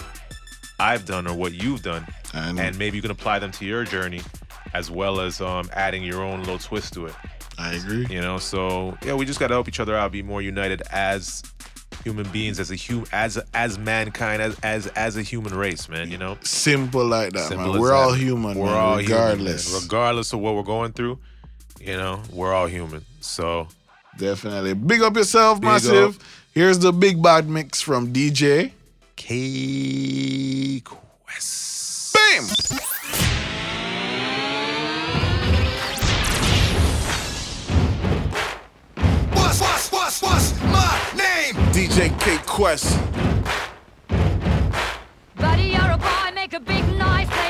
I've 0.78 1.04
done 1.04 1.26
or 1.26 1.34
what 1.34 1.52
you've 1.52 1.82
done, 1.82 2.06
And, 2.34 2.58
and 2.58 2.78
maybe 2.78 2.96
you 2.96 3.02
can 3.02 3.10
apply 3.10 3.38
them 3.38 3.50
to 3.52 3.64
your 3.64 3.84
journey, 3.84 4.22
as 4.74 4.90
well 4.90 5.20
as 5.20 5.40
um, 5.40 5.68
adding 5.74 6.02
your 6.02 6.22
own 6.22 6.40
little 6.40 6.58
twist 6.58 6.94
to 6.94 7.06
it. 7.06 7.14
I 7.58 7.74
agree. 7.74 8.06
You 8.08 8.20
know, 8.22 8.38
so 8.38 8.96
yeah, 9.04 9.14
we 9.14 9.26
just 9.26 9.38
got 9.38 9.48
to 9.48 9.54
help 9.54 9.68
each 9.68 9.80
other 9.80 9.94
out, 9.96 10.10
be 10.12 10.22
more 10.22 10.40
united 10.40 10.80
as 10.90 11.42
human 12.02 12.26
beings, 12.30 12.58
as 12.58 12.70
a 12.70 12.76
hum, 12.76 13.04
as 13.12 13.38
as 13.52 13.78
mankind, 13.78 14.40
as 14.40 14.58
as 14.62 14.86
as 14.88 15.16
a 15.18 15.22
human 15.22 15.54
race, 15.54 15.86
man. 15.86 16.10
You 16.10 16.16
know, 16.16 16.38
Simple 16.40 17.04
like 17.04 17.32
that, 17.34 17.48
Simple 17.48 17.72
man. 17.74 17.80
We're 17.82 17.92
all 17.92 18.14
human, 18.14 18.56
we're 18.56 18.64
man, 18.66 18.74
all 18.74 18.96
regardless. 18.96 19.66
human, 19.66 19.80
man. 19.82 19.86
regardless 19.86 20.32
of 20.32 20.40
what 20.40 20.54
we're 20.54 20.62
going 20.62 20.92
through. 20.92 21.18
You 21.80 21.96
know, 21.96 22.22
we're 22.32 22.52
all 22.54 22.66
human. 22.66 23.04
So 23.20 23.66
Definitely. 24.18 24.74
Big 24.74 25.00
up 25.02 25.16
yourself, 25.16 25.60
Big 25.60 25.68
massive. 25.70 26.16
up. 26.16 26.22
Here's 26.52 26.78
the 26.78 26.92
big 26.92 27.22
bad 27.22 27.48
mix 27.48 27.80
from 27.80 28.12
DJ. 28.12 28.72
Kquest. 29.16 30.84
Bam! 32.12 32.44
What's, 39.32 39.60
what's, 39.60 39.90
what's, 39.92 40.22
what's 40.22 40.60
my 40.62 41.00
name? 41.16 41.54
DJ 41.72 42.10
Kquest. 42.46 42.96
Buddy, 45.36 45.62
you're 45.64 45.90
a 45.90 45.96
boy, 45.98 46.30
make 46.34 46.52
a 46.52 46.60
big 46.60 46.84
noise 46.98 47.28
playing 47.28 47.49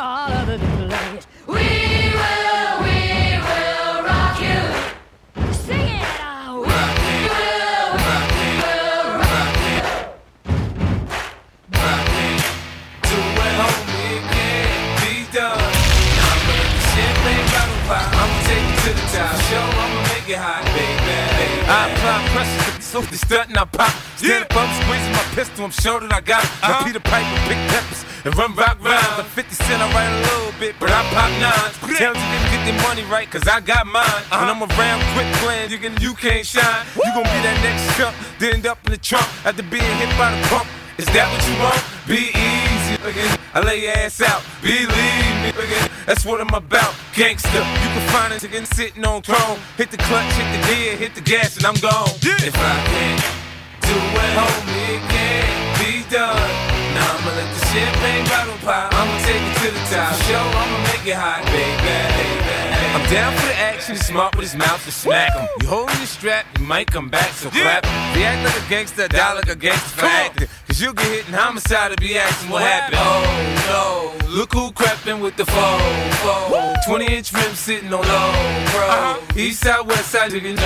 the 22.99 23.15
stunt 23.15 23.47
and 23.47 23.57
I 23.57 23.63
pop. 23.63 23.89
Stand 24.17 24.43
up, 24.43 24.51
I'm 24.51 24.67
squeezing 24.83 25.13
my 25.15 25.23
pistol. 25.31 25.63
I'm 25.63 25.71
sure 25.71 26.01
that 26.01 26.11
I 26.11 26.19
got 26.19 26.43
it. 26.43 26.51
My 26.59 26.83
Peter 26.83 26.99
Piper, 26.99 27.39
pick 27.47 27.55
peppers, 27.71 28.03
and 28.25 28.35
run 28.35 28.51
rock 28.55 28.83
rhymes. 28.83 29.15
I'm 29.15 29.23
50 29.23 29.55
Cent, 29.55 29.81
I 29.81 29.87
write 29.95 30.11
a 30.11 30.19
little 30.27 30.59
bit, 30.59 30.75
but 30.77 30.91
I 30.91 30.99
pop 31.15 31.31
nines. 31.39 31.75
Tell 31.95 32.11
you 32.11 32.19
didn't 32.19 32.51
get 32.51 32.61
their 32.67 32.79
money 32.83 33.03
right, 33.07 33.31
cause 33.31 33.47
I 33.47 33.61
got 33.61 33.87
mine. 33.87 34.03
When 34.27 34.51
I'm 34.51 34.59
around, 34.59 34.99
quit 35.15 35.29
playing, 35.39 35.71
you, 35.71 35.79
can, 35.79 35.95
you 36.03 36.13
can't 36.13 36.45
shine. 36.45 36.83
You 36.99 37.11
gon' 37.15 37.23
be 37.23 37.39
that 37.47 37.57
next 37.63 37.95
chump, 37.95 38.13
then 38.39 38.59
end 38.59 38.67
up 38.67 38.83
in 38.83 38.91
the 38.91 38.99
trunk 38.99 39.27
after 39.47 39.63
being 39.63 39.95
hit 40.03 40.11
by 40.19 40.35
the 40.35 40.41
pump. 40.51 40.67
Is 40.99 41.07
that 41.15 41.31
what 41.31 41.41
you 41.47 41.55
want? 41.63 41.79
Be 42.11 42.27
easy, 42.35 42.95
again. 43.07 43.39
I 43.55 43.63
lay 43.63 43.87
your 43.87 43.95
ass 43.95 44.19
out. 44.19 44.43
Believe. 44.61 45.30
That's 46.05 46.25
what 46.25 46.41
I'm 46.41 46.53
about. 46.53 46.93
Gangster, 47.15 47.49
you 47.57 47.89
can 47.95 48.09
find 48.09 48.33
it 48.33 48.43
again 48.43 48.65
sitting 48.65 49.05
on 49.05 49.21
throne. 49.21 49.59
Hit 49.77 49.91
the 49.91 49.97
clutch, 49.97 50.31
hit 50.33 50.49
the 50.51 50.67
gear, 50.67 50.95
hit 50.97 51.15
the 51.15 51.21
gas, 51.21 51.57
and 51.57 51.65
I'm 51.65 51.75
gone. 51.75 52.09
If 52.21 52.55
I 52.55 52.75
can't 52.87 53.21
do 53.81 53.95
it, 53.95 54.31
homie, 54.37 54.95
it 54.95 55.03
can't 55.09 55.79
be 55.79 55.91
done. 56.09 56.51
Now 56.95 57.15
I'ma 57.15 57.31
let 57.35 57.49
the 57.53 57.65
champagne 57.67 58.25
bottle 58.25 58.57
pop. 58.65 58.93
I'ma 58.93 59.17
take 59.25 59.41
it 59.41 59.55
to 59.63 59.71
the 59.71 59.83
top. 59.95 60.13
Show, 60.27 60.39
I'ma 60.39 60.77
make 60.91 61.05
it 61.07 61.15
hot, 61.15 61.43
baby. 61.45 62.10
I'm 62.93 63.09
down 63.09 63.33
for 63.37 63.45
the 63.47 63.55
action, 63.55 63.95
smart 63.95 64.35
with 64.35 64.43
his 64.43 64.55
mouth 64.55 64.83
to 64.85 64.91
smack 64.91 65.33
him. 65.33 65.47
You 65.61 65.67
holding 65.67 65.97
your 65.97 66.05
strap, 66.05 66.45
you 66.59 66.65
might 66.65 66.87
come 66.87 67.09
back, 67.09 67.31
so 67.33 67.49
clap 67.49 67.85
him. 67.85 68.23
Act 68.23 68.45
like 68.45 68.65
a 68.65 68.69
gangster, 68.69 69.07
die 69.07 69.33
like 69.33 69.47
a 69.49 69.55
gangster 69.55 69.99
for 69.99 70.05
acting. 70.05 70.47
Cause 70.67 70.81
you 70.81 70.93
get 70.93 71.05
hit 71.07 71.27
in 71.27 71.33
homicide 71.33 71.91
to 71.91 71.97
be 72.01 72.17
asking 72.17 72.49
what 72.49 72.63
happened. 72.63 72.99
Oh 72.99 74.13
no, 74.27 74.29
look 74.29 74.53
who 74.53 74.71
crept 74.71 75.05
with 75.05 75.35
the 75.37 75.45
foe. 75.45 75.79
foe. 76.21 76.73
20 76.87 77.05
inch 77.15 77.33
rim 77.33 77.53
sitting 77.53 77.93
on 77.93 78.01
low, 78.01 78.31
bro. 78.71 79.17
East 79.35 79.63
side, 79.63 79.85
west 79.87 80.11
side, 80.11 80.31
you 80.31 80.41
can 80.41 80.55
know, 80.55 80.61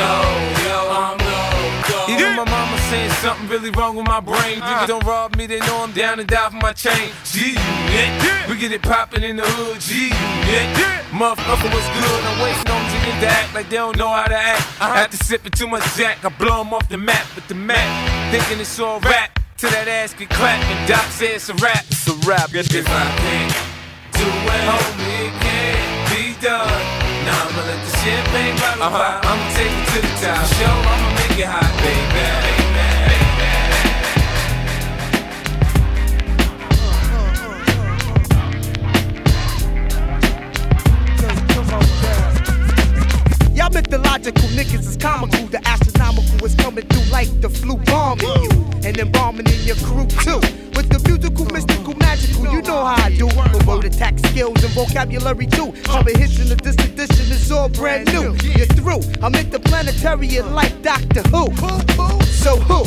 yo, 0.65 0.89
I'm 0.89 1.17
low. 1.19 1.65
Even 2.09 2.35
my 2.35 2.45
mama 2.45 2.77
saying 2.89 3.11
something 3.23 3.47
really 3.47 3.71
wrong 3.71 3.95
with 3.95 4.07
my 4.07 4.19
brain. 4.19 4.59
Niggas 4.59 4.87
don't 4.87 5.03
rob 5.05 5.35
me, 5.35 5.47
they 5.47 5.59
know 5.59 5.83
I'm 5.83 5.91
down 5.91 6.19
and 6.19 6.27
die 6.27 6.49
for 6.49 6.57
my 6.57 6.73
chain. 6.73 7.11
G 7.23 7.57
unit, 7.57 8.49
we 8.49 8.57
get 8.57 8.71
it 8.71 8.81
poppin' 8.81 9.23
in 9.23 9.37
the 9.37 9.43
hood. 9.43 9.79
G 9.81 10.09
unit, 10.09 11.05
motherfucker 11.11 11.73
was 11.73 11.87
good. 11.99 12.14
I'm 12.23 12.39
waiting 12.41 12.71
on 12.71 12.81
them 12.91 13.19
to 13.21 13.27
act 13.27 13.53
like 13.55 13.69
they 13.69 13.77
don't 13.77 13.97
know 13.97 14.09
how 14.09 14.25
to 14.25 14.37
act. 14.37 14.63
After 14.79 15.17
sipping 15.17 15.51
too 15.51 15.67
much 15.67 15.83
Jack, 15.95 16.23
I 16.23 16.29
blow 16.29 16.61
'em 16.61 16.73
off 16.73 16.87
the 16.89 16.97
map 16.97 17.25
with 17.35 17.47
the 17.47 17.55
map, 17.55 17.87
thinking 18.31 18.59
it's 18.59 18.79
all 18.79 18.99
rap. 19.01 19.39
Till 19.57 19.71
that 19.71 19.87
ass 19.87 20.13
get 20.13 20.29
clapped 20.29 20.65
and 20.65 20.87
Doc 20.87 21.05
says 21.11 21.47
it's 21.47 21.49
a 21.49 21.55
rap. 21.63 21.85
It's 21.89 22.07
a 22.07 22.13
rap. 22.27 22.49
If 22.53 22.87
I 22.89 23.05
can't 23.23 23.55
do 24.11 24.27
it, 24.27 24.63
homie, 24.67 25.27
it 25.27 25.33
can't 25.39 26.09
be 26.11 26.35
done. 26.41 26.83
Now 27.25 27.47
I'ma 27.47 27.61
let 27.63 27.79
the 27.85 27.91
champagne 28.03 28.55
bottle 28.59 28.89
pop. 28.91 29.25
I'ma 29.25 29.47
take 29.55 29.71
it 29.71 29.85
to 29.93 29.99
the 30.03 30.13
top. 30.19 30.45
Show, 30.59 30.75
I'ma 30.91 31.09
make 31.15 31.39
it 31.39 31.47
hot, 31.47 31.71
baby. 31.81 32.64
Y'all 43.65 43.73
mythological 43.73 44.47
niggas 44.49 44.87
is 44.87 44.95
comical. 44.95 45.47
The 45.47 45.59
astronomical 45.67 46.45
is 46.45 46.53
coming 46.53 46.85
through 46.85 47.11
like 47.11 47.41
the 47.41 47.49
flu 47.49 47.77
bombing 47.77 48.27
you. 48.43 48.51
And 48.85 49.11
bombing 49.11 49.47
in 49.47 49.59
your 49.63 49.75
crew 49.77 50.05
too. 50.05 50.37
With 50.77 50.87
the 50.93 51.01
musical, 51.09 51.45
mystical, 51.45 51.95
magical, 51.95 52.45
you 52.53 52.61
know 52.61 52.85
how 52.85 53.03
I 53.03 53.09
do. 53.09 53.25
With 53.25 53.65
word 53.65 53.85
attack 53.85 54.19
skills 54.19 54.63
and 54.63 54.71
vocabulary 54.73 55.47
too. 55.47 55.73
Comprehension 55.83 56.51
of 56.51 56.61
this 56.61 56.75
edition 56.75 57.25
is 57.31 57.51
all 57.51 57.69
brand 57.69 58.13
new. 58.13 58.37
You're 58.53 58.67
through. 58.67 59.01
I'm 59.23 59.33
interplanetary 59.33 60.29
like 60.41 60.83
Doctor 60.83 61.23
Who. 61.33 61.49
So 62.21 62.57
who? 62.57 62.85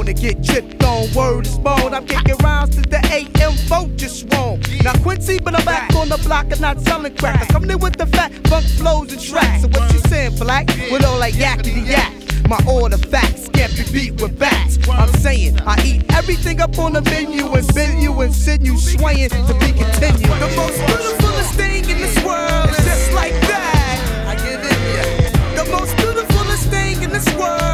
Wanna 0.00 0.14
get 0.14 0.42
tripped 0.42 0.82
on 0.82 1.12
word 1.12 1.46
is 1.46 1.58
bone. 1.58 1.92
I'm 1.92 2.06
kicking 2.06 2.36
rounds 2.36 2.74
to 2.74 2.80
the 2.80 3.00
AM 3.12 3.52
vote 3.68 3.94
just 3.98 4.32
wrong. 4.32 4.58
Now 4.82 4.94
Quincy, 5.02 5.38
but 5.38 5.54
I'm 5.54 5.62
back 5.66 5.94
on 5.94 6.08
the 6.08 6.16
block 6.16 6.46
and 6.50 6.58
not 6.62 6.80
selling 6.80 7.14
crack. 7.16 7.42
I 7.42 7.44
come 7.44 7.70
in 7.70 7.78
with 7.78 7.98
the 7.98 8.06
fat 8.06 8.32
funk 8.48 8.64
flows 8.64 9.12
and 9.12 9.20
tracks. 9.20 9.60
So 9.60 9.68
what 9.68 9.92
you 9.92 9.98
saying, 10.08 10.38
black? 10.38 10.68
With 10.90 11.04
all 11.04 11.18
that 11.18 11.32
yakety 11.34 11.86
yak. 11.86 12.14
My 12.48 12.58
order 12.66 12.96
facts 12.96 13.50
can't 13.50 13.76
be 13.76 13.84
beat 13.92 14.22
with 14.22 14.38
bats. 14.38 14.78
I'm 14.88 15.12
saying 15.20 15.60
I 15.66 15.76
eat 15.84 16.10
everything 16.14 16.62
up 16.62 16.78
on 16.78 16.94
the 16.94 17.02
menu 17.02 17.52
and 17.52 17.74
bend 17.74 18.02
you 18.02 18.18
and 18.22 18.34
send 18.34 18.66
you 18.66 18.78
swaying 18.78 19.28
to 19.28 19.54
be 19.60 19.70
continued. 19.70 20.32
The 20.40 20.50
most 20.56 20.78
beautifulest 20.86 21.54
thing 21.56 21.84
in 21.90 21.98
this 21.98 22.16
world 22.24 22.70
is 22.70 22.84
just 22.86 23.12
like 23.12 23.34
that. 23.52 24.00
I 24.26 24.34
in 24.48 24.62
ya. 24.96 25.62
The 25.62 25.70
most 25.70 25.94
beautifulest 25.98 26.68
thing 26.68 27.02
in 27.02 27.10
this 27.10 27.28
world 27.34 27.69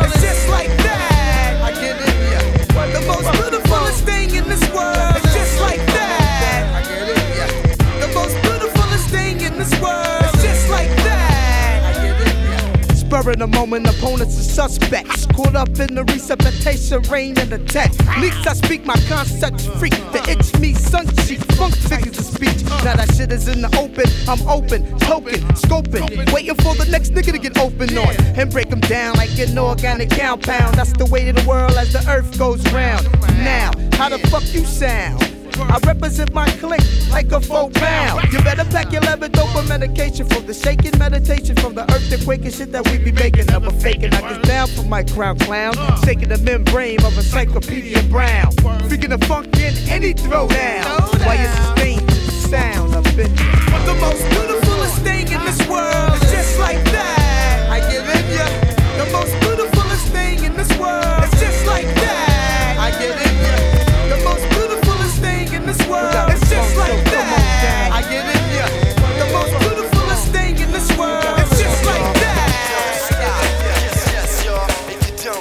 in 13.30 13.38
the 13.38 13.46
moment, 13.46 13.86
opponents 13.88 14.38
are 14.38 14.68
suspects. 14.68 15.26
Caught 15.26 15.56
up 15.56 15.68
in 15.78 15.94
the 15.94 16.04
resuscitation, 16.04 17.02
rain 17.02 17.38
and 17.38 17.52
attack. 17.52 17.92
Least 18.18 18.46
I 18.46 18.52
speak 18.54 18.84
my 18.84 18.96
concepts, 19.08 19.66
freak. 19.78 19.94
The 20.12 20.22
itch 20.28 20.58
me, 20.60 20.74
sun 20.74 21.06
cheek, 21.24 21.40
funk 21.54 21.74
figures 21.74 22.18
of 22.18 22.24
speech. 22.24 22.62
Now 22.84 22.96
that 22.96 23.14
shit 23.14 23.32
is 23.32 23.48
in 23.48 23.62
the 23.62 23.68
open, 23.78 24.06
I'm 24.28 24.46
open, 24.48 24.98
token, 24.98 25.40
scoping, 25.54 26.32
waiting 26.32 26.54
for 26.56 26.74
the 26.74 26.86
next 26.90 27.12
nigga 27.14 27.32
to 27.32 27.38
get 27.38 27.58
open 27.58 27.96
on 27.98 28.14
and 28.38 28.50
break 28.50 28.70
them 28.70 28.80
down 28.80 29.16
like 29.16 29.38
an 29.38 29.58
organic 29.58 30.10
compound. 30.10 30.74
That's 30.74 30.92
the 30.92 31.06
way 31.06 31.28
of 31.28 31.36
the 31.36 31.48
world 31.48 31.72
as 31.72 31.92
the 31.92 32.04
earth 32.08 32.38
goes 32.38 32.64
round. 32.72 33.10
Now, 33.44 33.70
how 33.92 34.08
the 34.08 34.18
fuck 34.28 34.44
you 34.54 34.64
sound? 34.64 35.35
I 35.60 35.78
represent 35.86 36.32
my 36.32 36.48
clique 36.60 36.84
like 37.10 37.32
a 37.32 37.40
four 37.40 37.70
pound. 37.70 38.32
You 38.32 38.42
better 38.42 38.64
pack 38.64 38.92
your 38.92 39.00
leather 39.02 39.28
levodopa 39.28 39.68
medication 39.68 40.26
for 40.28 40.40
the 40.40 40.54
shaking 40.54 40.98
meditation 40.98 41.56
from 41.56 41.74
the 41.74 41.82
earthquake 41.92 42.44
and 42.44 42.52
shit 42.52 42.72
that 42.72 42.88
we 42.90 42.98
be 42.98 43.12
making. 43.12 43.46
Never 43.46 43.70
faking, 43.70 44.12
I 44.12 44.20
get 44.20 44.42
down 44.42 44.68
for 44.68 44.82
my 44.82 45.02
crown 45.02 45.38
clown. 45.38 45.74
Shaking 46.04 46.28
the 46.28 46.38
membrane 46.38 47.02
of 47.04 47.16
Encyclopedia 47.16 48.02
Brown. 48.04 48.52
Freaking 48.88 49.10
the 49.10 49.24
funk 49.26 49.56
in 49.56 49.74
any 49.88 50.14
throwdown. 50.14 50.84
Why 51.24 51.34
you 51.40 51.48
sustain 51.48 52.06
the 52.06 52.14
sound 52.14 52.94
of 52.94 53.06
it. 53.18 53.30
But 53.70 53.84
the 53.86 53.94
most 54.00 54.28
beautifulest 54.30 54.98
thing 55.02 55.26
in 55.32 55.44
this 55.44 55.66
world 55.68 56.22
is 56.22 56.30
just 56.30 56.58
like 56.58 56.82
that. 56.92 57.15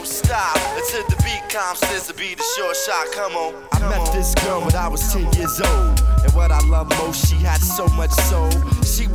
Don't 0.05 0.13
stop 0.13 0.57
until 0.77 1.03
the 1.07 1.15
beat 1.23 1.41
comes, 1.49 1.79
says 1.79 2.07
to 2.07 2.13
be 2.13 2.35
the 2.35 2.43
short 2.55 2.75
shot. 2.75 3.07
Come 3.13 3.35
on. 3.35 3.55
I 3.71 3.79
met 3.89 4.13
this 4.13 4.35
girl 4.35 4.61
when 4.61 4.75
I 4.75 4.87
was 4.87 5.01
10 5.11 5.33
years 5.33 5.59
old. 5.61 5.99
And 6.23 6.33
what 6.33 6.51
I 6.51 6.59
love 6.67 6.89
most, 6.97 7.27
she 7.27 7.35
had 7.37 7.61
so 7.61 7.87
much 7.89 8.11
soul. 8.11 8.51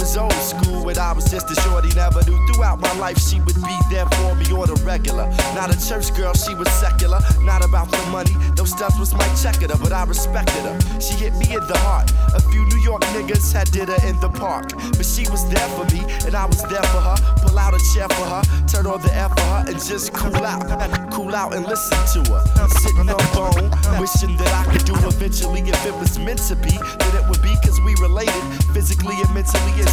Was 0.00 0.16
old 0.16 0.32
school 0.32 0.82
when 0.82 0.96
I 0.96 1.12
was 1.12 1.30
just 1.30 1.50
a 1.50 1.54
shorty, 1.60 1.94
never 1.94 2.24
knew. 2.24 2.38
Throughout 2.48 2.80
my 2.80 2.92
life, 2.98 3.18
she 3.18 3.38
would 3.40 3.54
be 3.54 3.76
there 3.90 4.06
for 4.16 4.34
me 4.34 4.46
on 4.50 4.66
the 4.72 4.80
regular. 4.82 5.28
Not 5.54 5.68
a 5.68 5.76
church 5.76 6.14
girl, 6.16 6.32
she 6.32 6.54
was 6.54 6.72
secular. 6.72 7.20
Not 7.42 7.62
about 7.62 7.90
the 7.90 8.00
money, 8.08 8.32
those 8.56 8.70
stuff 8.70 8.98
was 8.98 9.12
my 9.12 9.28
checker, 9.36 9.68
but 9.76 9.92
I 9.92 10.04
respected 10.04 10.64
her. 10.64 11.00
She 11.00 11.12
hit 11.20 11.36
me 11.36 11.52
in 11.52 11.60
the 11.68 11.76
heart. 11.84 12.10
A 12.32 12.40
few 12.40 12.64
New 12.64 12.80
York 12.80 13.02
niggas 13.12 13.52
had 13.52 13.70
did 13.72 13.88
her 13.88 14.00
in 14.08 14.18
the 14.20 14.30
park. 14.30 14.72
But 14.96 15.04
she 15.04 15.28
was 15.28 15.44
there 15.52 15.68
for 15.76 15.84
me, 15.92 16.00
and 16.24 16.34
I 16.34 16.46
was 16.46 16.62
there 16.64 16.82
for 16.88 17.00
her. 17.04 17.16
Pull 17.44 17.58
out 17.58 17.74
a 17.74 17.80
chair 17.92 18.08
for 18.08 18.24
her, 18.24 18.42
turn 18.66 18.86
on 18.86 19.02
the 19.02 19.12
air 19.12 19.28
for 19.28 19.44
her, 19.52 19.64
and 19.68 19.76
just 19.76 20.14
cool 20.14 20.34
out. 20.48 20.64
Cool 21.12 21.34
out 21.34 21.52
and 21.52 21.66
listen 21.66 22.24
to 22.24 22.32
her. 22.32 22.42
Sitting 22.80 23.04
on 23.04 23.20
the 23.20 23.30
bone, 23.36 23.68
wishing 24.00 24.34
that 24.40 24.52
I 24.56 24.64
could 24.72 24.86
do 24.86 24.96
eventually 25.04 25.60
if 25.60 25.84
it 25.84 25.94
was 26.00 26.18
meant 26.18 26.40
to 26.48 26.56
be. 26.56 26.72
Then 26.72 27.12
it 27.20 27.28
would 27.28 27.42
be 27.42 27.52
cause 27.60 27.78
we 27.84 27.92
related 28.00 28.42
physically 28.72 29.20
and 29.20 29.34
mentally. 29.34 29.76
And 29.76 29.89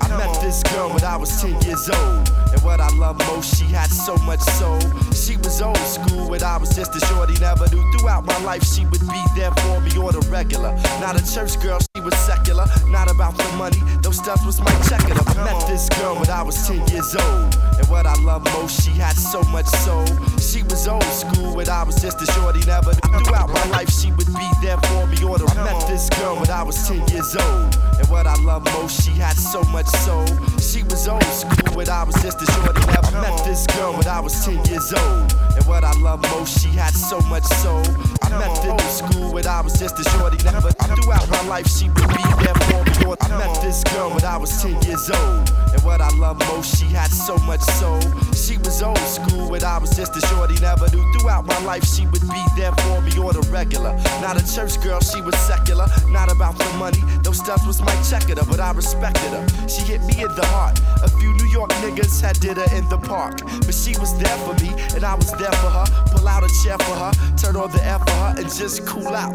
I 0.00 0.16
met 0.16 0.40
this 0.40 0.62
girl 0.72 0.88
when 0.90 1.04
I 1.04 1.16
was 1.16 1.40
10 1.40 1.60
years 1.62 1.90
old. 1.90 2.28
And 2.52 2.62
what 2.62 2.80
I 2.80 2.88
love 2.96 3.18
most, 3.26 3.58
she 3.58 3.64
had 3.64 3.90
so 3.90 4.16
much 4.18 4.40
soul. 4.40 4.80
She 5.12 5.36
was 5.36 5.60
old 5.60 5.76
school 5.78 6.30
when 6.30 6.42
I 6.42 6.56
was 6.56 6.74
just 6.74 6.94
a 6.96 7.00
shorty, 7.06 7.34
never 7.40 7.68
knew. 7.68 7.84
Throughout 7.92 8.24
my 8.24 8.38
life, 8.44 8.64
she 8.64 8.86
would 8.86 9.00
be 9.00 9.22
there 9.36 9.52
for 9.52 9.80
me 9.80 9.90
on 9.98 10.14
a 10.14 10.20
regular. 10.30 10.74
Not 11.00 11.20
a 11.20 11.34
church 11.34 11.60
girl, 11.60 11.78
was 12.08 12.18
secular, 12.20 12.64
not 12.88 13.10
about 13.10 13.36
the 13.36 13.44
money. 13.56 13.80
Those 14.00 14.16
stuff 14.16 14.44
was 14.46 14.58
my 14.60 14.72
checking 14.88 15.16
up. 15.16 15.28
I 15.36 15.44
met 15.44 15.66
this 15.68 15.88
girl 15.90 16.16
when 16.16 16.30
I 16.30 16.42
was 16.42 16.56
10 16.66 16.88
years 16.88 17.14
old. 17.14 17.54
And 17.78 17.86
what 17.88 18.06
I 18.06 18.14
love 18.22 18.44
most, 18.56 18.82
she 18.82 18.92
had 18.92 19.14
so 19.14 19.42
much 19.52 19.66
soul. 19.84 20.06
She 20.38 20.62
was 20.62 20.88
old 20.88 21.04
school 21.04 21.54
when 21.54 21.68
I 21.68 21.82
was 21.82 22.00
just 22.00 22.22
a 22.22 22.26
shorty, 22.32 22.64
never. 22.64 22.94
Throughout 22.94 23.50
my 23.50 23.64
life, 23.68 23.90
she 23.90 24.10
would 24.12 24.26
be 24.26 24.48
there 24.62 24.78
for 24.88 25.06
me. 25.06 25.22
Or 25.22 25.36
I 25.36 25.54
met 25.64 25.86
this 25.86 26.08
girl 26.10 26.36
when 26.36 26.50
I 26.50 26.62
was 26.62 26.76
10 26.88 27.06
years 27.08 27.36
old. 27.36 27.76
And 27.98 28.08
what 28.08 28.26
I 28.26 28.34
love 28.42 28.64
most, 28.72 29.04
she 29.04 29.12
had 29.12 29.36
so 29.36 29.62
much 29.64 29.88
soul. 30.06 30.26
She 30.58 30.82
was 30.84 31.06
old 31.08 31.22
school 31.24 31.76
when 31.76 31.90
I 31.90 32.04
was 32.04 32.16
just 32.22 32.40
a 32.40 32.46
shorty, 32.52 32.80
never. 32.86 33.16
I 33.16 33.20
met 33.20 33.44
this 33.44 33.66
girl 33.66 33.92
when 33.92 34.06
I 34.08 34.20
was 34.20 34.32
10 34.44 34.64
years 34.66 34.92
old. 34.94 35.32
And 35.56 35.64
what 35.66 35.84
I 35.84 35.92
love 36.00 36.22
most, 36.30 36.62
she 36.62 36.68
had 36.68 36.94
so 36.94 37.20
much 37.28 37.44
soul. 37.44 37.84
I 38.22 38.30
met 38.30 38.54
this 38.62 38.98
school 38.98 39.32
when 39.32 39.46
I 39.46 39.60
was 39.60 39.78
just 39.78 39.98
a 39.98 40.04
shorty, 40.10 40.42
never. 40.44 40.72
Throughout 40.96 41.28
my 41.28 41.42
life, 41.48 41.68
she 41.68 41.88
would 41.88 42.08
be 42.08 42.24
there 42.40 42.54
for 42.54 42.84
me. 42.84 43.06
Or 43.06 43.16
I 43.20 43.28
met 43.28 43.62
this 43.62 43.84
girl 43.84 44.10
when 44.10 44.24
I 44.24 44.36
was 44.36 44.62
10 44.62 44.82
years 44.82 45.10
old. 45.10 45.50
And 45.72 45.82
what 45.84 46.00
I 46.00 46.08
love 46.16 46.38
most, 46.48 46.78
she 46.78 46.86
had 46.86 47.10
so 47.10 47.36
much 47.38 47.60
soul. 47.60 48.00
She 48.32 48.56
was 48.58 48.82
old 48.82 48.98
school 48.98 49.50
when 49.50 49.62
I 49.64 49.78
was 49.78 49.94
just 49.96 50.16
a 50.16 50.26
shorty, 50.28 50.54
never 50.60 50.88
knew. 50.90 51.04
Throughout 51.12 51.46
my 51.46 51.58
life, 51.64 51.84
she 51.84 52.06
would 52.06 52.22
be 52.22 52.42
there 52.56 52.72
for 52.72 53.02
me 53.02 53.12
on 53.18 53.34
the 53.34 53.46
regular. 53.52 53.94
Not 54.22 54.40
a 54.40 54.54
church 54.54 54.80
girl, 54.80 55.00
she 55.00 55.20
was 55.20 55.36
secular. 55.38 55.86
Not 56.08 56.32
about 56.32 56.56
the 56.58 56.70
money, 56.78 57.02
those 57.22 57.38
stuff 57.38 57.66
was 57.66 57.80
my 57.82 57.94
checker, 58.02 58.34
but 58.34 58.60
I 58.60 58.72
respected 58.72 59.30
her. 59.30 59.46
She 59.68 59.82
hit 59.82 60.00
me 60.04 60.22
in 60.22 60.34
the 60.34 60.46
heart. 60.46 60.80
A 61.02 61.08
few 61.20 61.32
New 61.34 61.48
York 61.48 61.70
niggas 61.84 62.20
had 62.20 62.40
did 62.40 62.56
her 62.56 62.76
in 62.76 62.88
the 62.88 62.98
park. 62.98 63.40
But 63.66 63.74
she 63.74 63.92
was 63.98 64.16
there 64.18 64.38
for 64.38 64.54
me, 64.64 64.70
and 64.94 65.04
I 65.04 65.14
was 65.14 65.30
there 65.32 65.52
for 65.60 65.70
her. 65.70 65.86
Out 66.28 66.44
a 66.44 66.48
chair 66.62 66.76
for 66.78 66.94
her, 66.94 67.12
turn 67.36 67.56
on 67.56 67.72
the 67.72 67.82
air 67.82 67.98
for 67.98 68.10
her, 68.12 68.34
and 68.36 68.46
just 68.52 68.86
cool 68.86 69.08
out. 69.08 69.32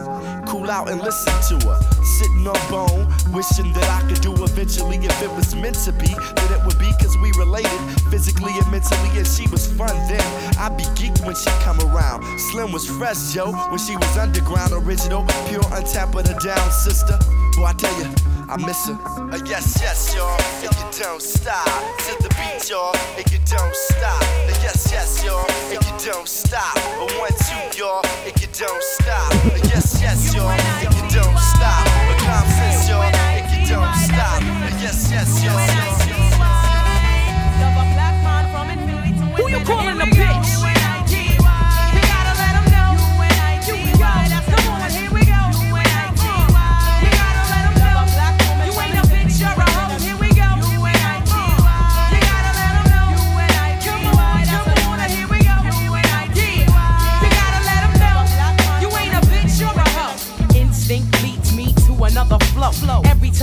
Cool 0.47 0.69
out 0.69 0.89
and 0.91 1.01
listen 1.01 1.33
to 1.49 1.67
her. 1.67 1.79
Sitting 2.03 2.47
on 2.47 2.69
bone, 2.69 3.09
wishing 3.33 3.73
that 3.73 3.89
I 3.89 4.07
could 4.07 4.21
do 4.21 4.31
eventually. 4.43 4.97
If 4.97 5.21
it 5.23 5.31
was 5.31 5.55
meant 5.55 5.75
to 5.85 5.91
be, 5.91 6.07
then 6.07 6.49
it 6.53 6.63
would 6.65 6.77
be 6.77 6.91
cause 7.01 7.17
we 7.17 7.31
related 7.33 7.79
physically 8.11 8.53
and 8.53 8.69
mentally. 8.71 9.09
And 9.17 9.25
she 9.25 9.49
was 9.49 9.65
fun 9.73 9.95
then. 10.07 10.21
I'd 10.59 10.77
be 10.77 10.83
geeked 10.93 11.25
when 11.25 11.35
she 11.35 11.49
come 11.65 11.79
around. 11.81 12.23
Slim 12.51 12.71
was 12.71 12.87
fresh, 12.87 13.33
yo, 13.35 13.51
when 13.51 13.79
she 13.79 13.97
was 13.97 14.17
underground, 14.17 14.71
original, 14.71 15.25
pure, 15.49 15.65
untapped, 15.73 16.13
but 16.13 16.29
a 16.29 16.37
down 16.45 16.71
sister. 16.71 17.17
Boy, 17.57 17.65
I 17.65 17.73
tell 17.73 17.93
you, 17.99 18.09
I 18.49 18.57
miss 18.57 18.87
her. 18.87 18.93
Uh, 18.93 19.39
yes, 19.45 19.79
yes, 19.81 20.13
y'all, 20.15 20.39
and 20.61 20.73
you 20.75 21.03
don't 21.03 21.21
stop. 21.21 21.65
To 21.65 22.23
the 22.23 22.29
beat, 22.35 22.69
y'all, 22.69 22.95
and 23.17 23.25
you 23.31 23.39
don't 23.45 23.75
stop. 23.75 24.21
Uh, 24.21 24.53
yes, 24.61 24.89
yes, 24.91 25.23
y'all, 25.23 25.45
and 25.71 25.83
you 25.83 26.11
don't 26.11 26.27
stop. 26.27 26.75
Uh, 26.77 27.07
one, 27.19 27.31
two, 27.31 27.79
y'all, 27.79 28.05
and 28.25 28.33
you 28.41 28.47
don't 28.53 28.83
stop. 28.83 29.31
Uh, 29.45 29.57
yes, 29.71 29.99
yes, 30.01 30.33
y'all, 30.35 30.49
and 30.49 30.93
you 30.93 31.01
don't 31.09 31.37
stop. 31.39 31.87
Uh, 31.87 32.17
common 32.19 32.51
sense, 32.51 32.89
y'all, 32.89 33.03
and 33.03 33.45
you 33.51 33.75
don't 33.75 33.95
stop. 33.95 34.41
Uh, 34.41 34.77
yes, 34.81 35.09
yes, 35.11 35.43
y'all. 35.43 36.02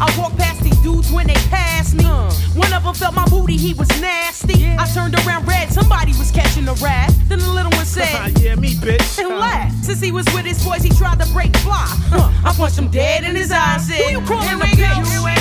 I 0.00 0.08
walked 0.18 0.38
past 0.38 0.62
these 0.62 0.78
dudes 0.78 1.12
when 1.12 1.26
they 1.26 1.34
passed 1.52 1.94
me. 1.94 2.04
One 2.54 2.72
of 2.72 2.82
them 2.84 2.94
felt 2.94 3.14
my 3.14 3.26
booty, 3.28 3.56
he 3.56 3.74
was 3.74 3.88
nasty. 4.00 4.66
I 4.66 4.86
turned 4.94 5.14
around 5.26 5.46
red, 5.46 5.70
somebody 5.70 6.12
was 6.18 6.30
catching 6.30 6.66
a 6.68 6.74
rat. 6.74 7.12
Then 7.28 7.38
the 7.38 7.48
little 7.50 7.70
one 7.72 7.84
said, 7.98 8.38
yeah, 8.38 8.54
me, 8.54 8.74
bitch. 8.74 9.18
and 9.18 9.28
laughed. 9.38 9.84
Since 9.84 10.00
he 10.00 10.10
was 10.12 10.24
with 10.34 10.44
his 10.46 10.62
boys, 10.64 10.82
he 10.82 10.90
tried 10.90 11.20
to 11.20 11.30
break 11.32 11.54
fly. 11.58 11.86
Huh. 12.08 12.30
I 12.44 12.52
punched 12.54 12.78
him 12.78 12.88
dead 12.90 13.24
in 13.24 13.36
his 13.36 13.52
eyes. 13.52 13.86
Said, 13.86 13.96
Who 13.96 14.20
you 14.20 14.26
calling 14.26 14.60
a 14.60 14.64
bitch? 14.64 15.39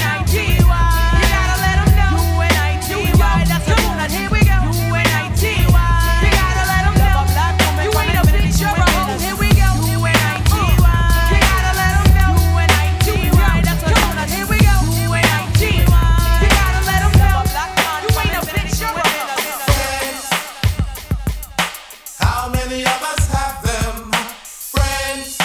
Many 22.69 22.83
of 22.83 23.01
us 23.01 23.27
have 23.29 23.63
them? 23.63 24.11
Friends. 24.43 25.39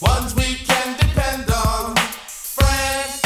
Ones 0.00 0.34
we 0.34 0.54
can 0.54 0.96
depend 0.96 1.50
on. 1.50 1.94
Friends. 2.56 3.20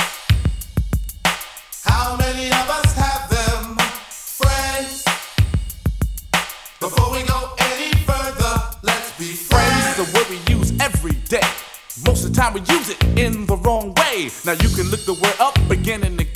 How 1.85 2.17
many 2.17 2.49
of 2.49 2.69
us 2.79 2.93
have 2.97 3.31
them? 3.31 3.77
Friends. 4.11 5.05
Before 6.81 7.13
we 7.13 7.23
go 7.23 7.55
any 7.59 7.93
further, 7.99 8.55
let's 8.83 9.17
be 9.19 9.35
Friends 9.35 10.13
word 10.13 10.29
we 10.29 10.39
use 10.53 10.73
every 10.81 11.13
day. 11.29 11.49
Most 12.05 12.25
of 12.25 12.33
the 12.33 12.41
time 12.41 12.55
we 12.55 12.61
use 12.61 12.91
it 12.91 13.03
in 13.19 13.47
the 13.47 13.57
wrong 13.59 13.95
way. 13.95 14.31
Now 14.45 14.53
you 14.53 14.69
can 14.71 14.91
look 14.91 15.05
the 15.05 15.15
word 15.15 15.35
up 15.39 15.59
again 15.71 16.03
and 16.03 16.21
again, 16.21 16.28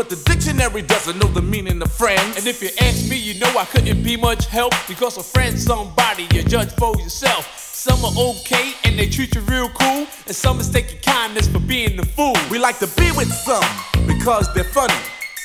but 0.00 0.08
the 0.08 0.16
dictionary 0.24 0.80
doesn't 0.80 1.18
know 1.18 1.26
the 1.26 1.42
meaning 1.42 1.82
of 1.82 1.92
friends. 1.92 2.38
And 2.38 2.46
if 2.46 2.62
you 2.62 2.70
ask 2.80 3.06
me, 3.10 3.18
you 3.18 3.38
know 3.38 3.52
I 3.58 3.66
couldn't 3.66 4.02
be 4.02 4.16
much 4.16 4.46
help 4.46 4.72
because 4.88 5.18
a 5.18 5.22
friend's 5.22 5.62
somebody 5.62 6.26
you 6.32 6.42
judge 6.42 6.72
for 6.72 6.96
yourself. 6.96 7.44
Some 7.58 8.02
are 8.06 8.12
okay 8.30 8.72
and 8.84 8.98
they 8.98 9.10
treat 9.10 9.34
you 9.34 9.42
real 9.42 9.68
cool, 9.68 10.06
and 10.26 10.34
some 10.34 10.56
mistake 10.56 10.90
your 10.90 11.02
kindness 11.02 11.48
for 11.48 11.60
being 11.60 11.98
the 11.98 12.06
fool. 12.06 12.34
We 12.50 12.58
like 12.58 12.78
to 12.78 12.86
be 12.96 13.12
with 13.12 13.30
some 13.30 13.62
because 14.06 14.48
they're 14.54 14.64
funny. 14.64 14.94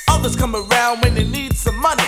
Others 0.08 0.38
come 0.38 0.56
around 0.56 1.02
when 1.02 1.16
they 1.16 1.26
need 1.26 1.54
some 1.58 1.78
money. 1.82 2.08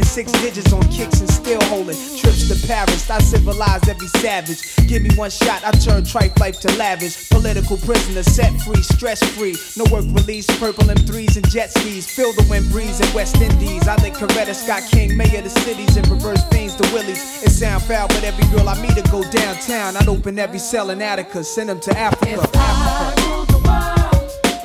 Tricking 0.00 0.30
six 0.30 0.32
digits 0.40 0.72
on 0.72 0.82
kicks 0.88 1.20
and 1.20 1.28
still 1.28 1.60
holding. 1.64 1.96
Trips 2.16 2.48
to 2.48 2.66
Paris, 2.66 3.10
I 3.10 3.18
civilize 3.20 3.86
every 3.88 4.08
savage. 4.08 4.62
Give 4.88 5.02
me 5.02 5.10
one 5.16 5.30
shot, 5.30 5.62
I 5.64 5.72
turn 5.72 6.04
tripe 6.04 6.38
life 6.40 6.60
to 6.60 6.72
lavish. 6.76 7.28
Political 7.28 7.76
prisoner, 7.78 8.22
set 8.22 8.52
free, 8.62 8.82
stress 8.82 9.22
free. 9.36 9.56
No 9.76 9.84
work 9.92 10.04
release, 10.16 10.46
purple 10.58 10.84
M3s 10.84 11.36
and 11.36 11.48
jet 11.50 11.70
skis. 11.70 12.06
Feel 12.10 12.32
the 12.32 12.46
wind 12.48 12.70
breeze 12.70 13.00
in 13.00 13.14
West 13.14 13.36
Indies. 13.36 13.86
I 13.88 13.96
think 13.96 14.16
Coretta 14.16 14.54
Scott 14.54 14.82
King, 14.90 15.16
mayor 15.16 15.38
of 15.38 15.44
the 15.44 15.50
cities, 15.50 15.96
and 15.96 16.08
reverse 16.08 16.42
veins 16.50 16.74
to 16.76 16.92
Willies. 16.92 17.42
It 17.42 17.50
sound 17.50 17.82
foul, 17.82 18.08
but 18.08 18.24
every 18.24 18.44
girl 18.56 18.68
I 18.68 18.80
meet 18.80 18.96
to 18.96 19.02
go 19.10 19.22
downtown. 19.30 19.96
I'd 19.96 20.08
open 20.08 20.38
every 20.38 20.58
cell 20.58 20.90
in 20.90 21.02
Attica, 21.02 21.44
send 21.44 21.68
them 21.68 21.80
to 21.80 21.98
Africa. 21.98 22.48
Africa. 22.54 23.40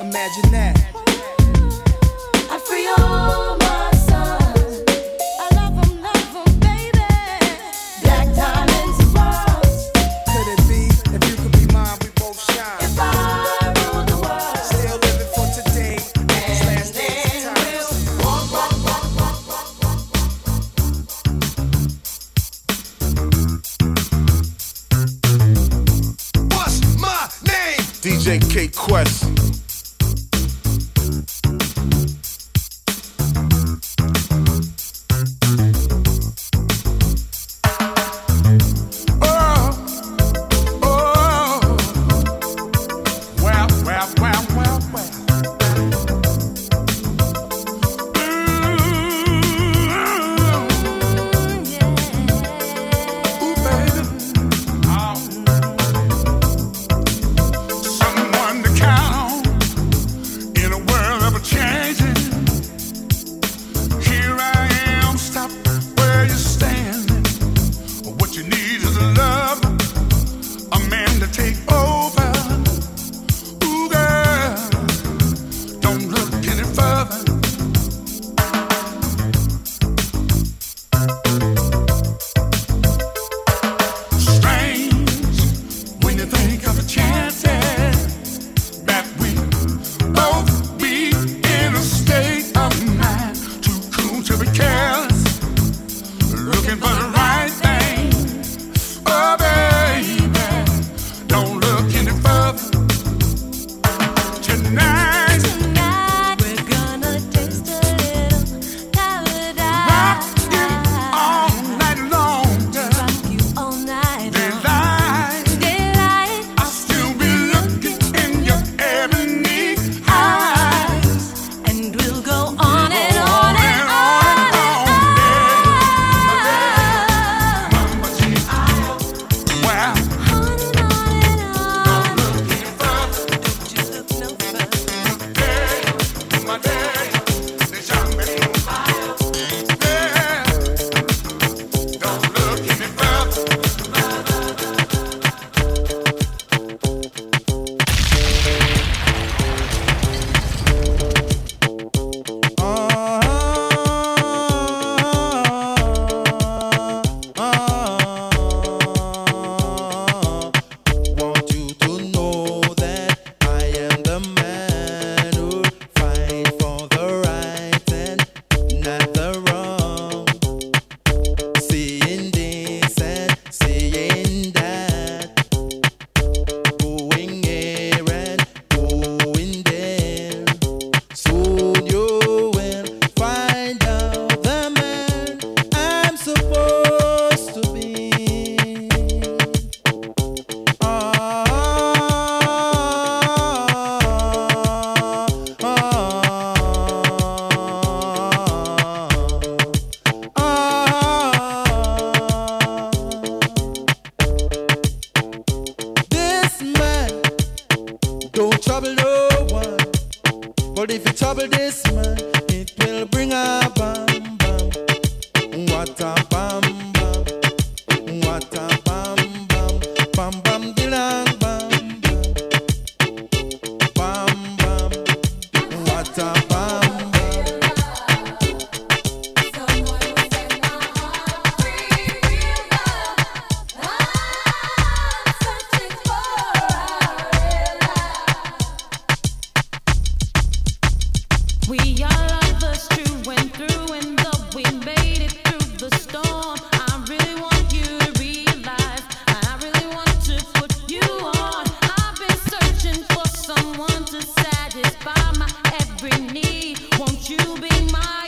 Imagine 0.00 0.50
that. 0.52 0.95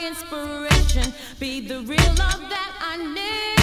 Inspiration? 0.09 1.13
Be 1.39 1.61
the 1.67 1.81
real 1.81 2.13
love 2.17 2.41
that 2.49 2.71
I 2.81 2.97
need. 3.13 3.58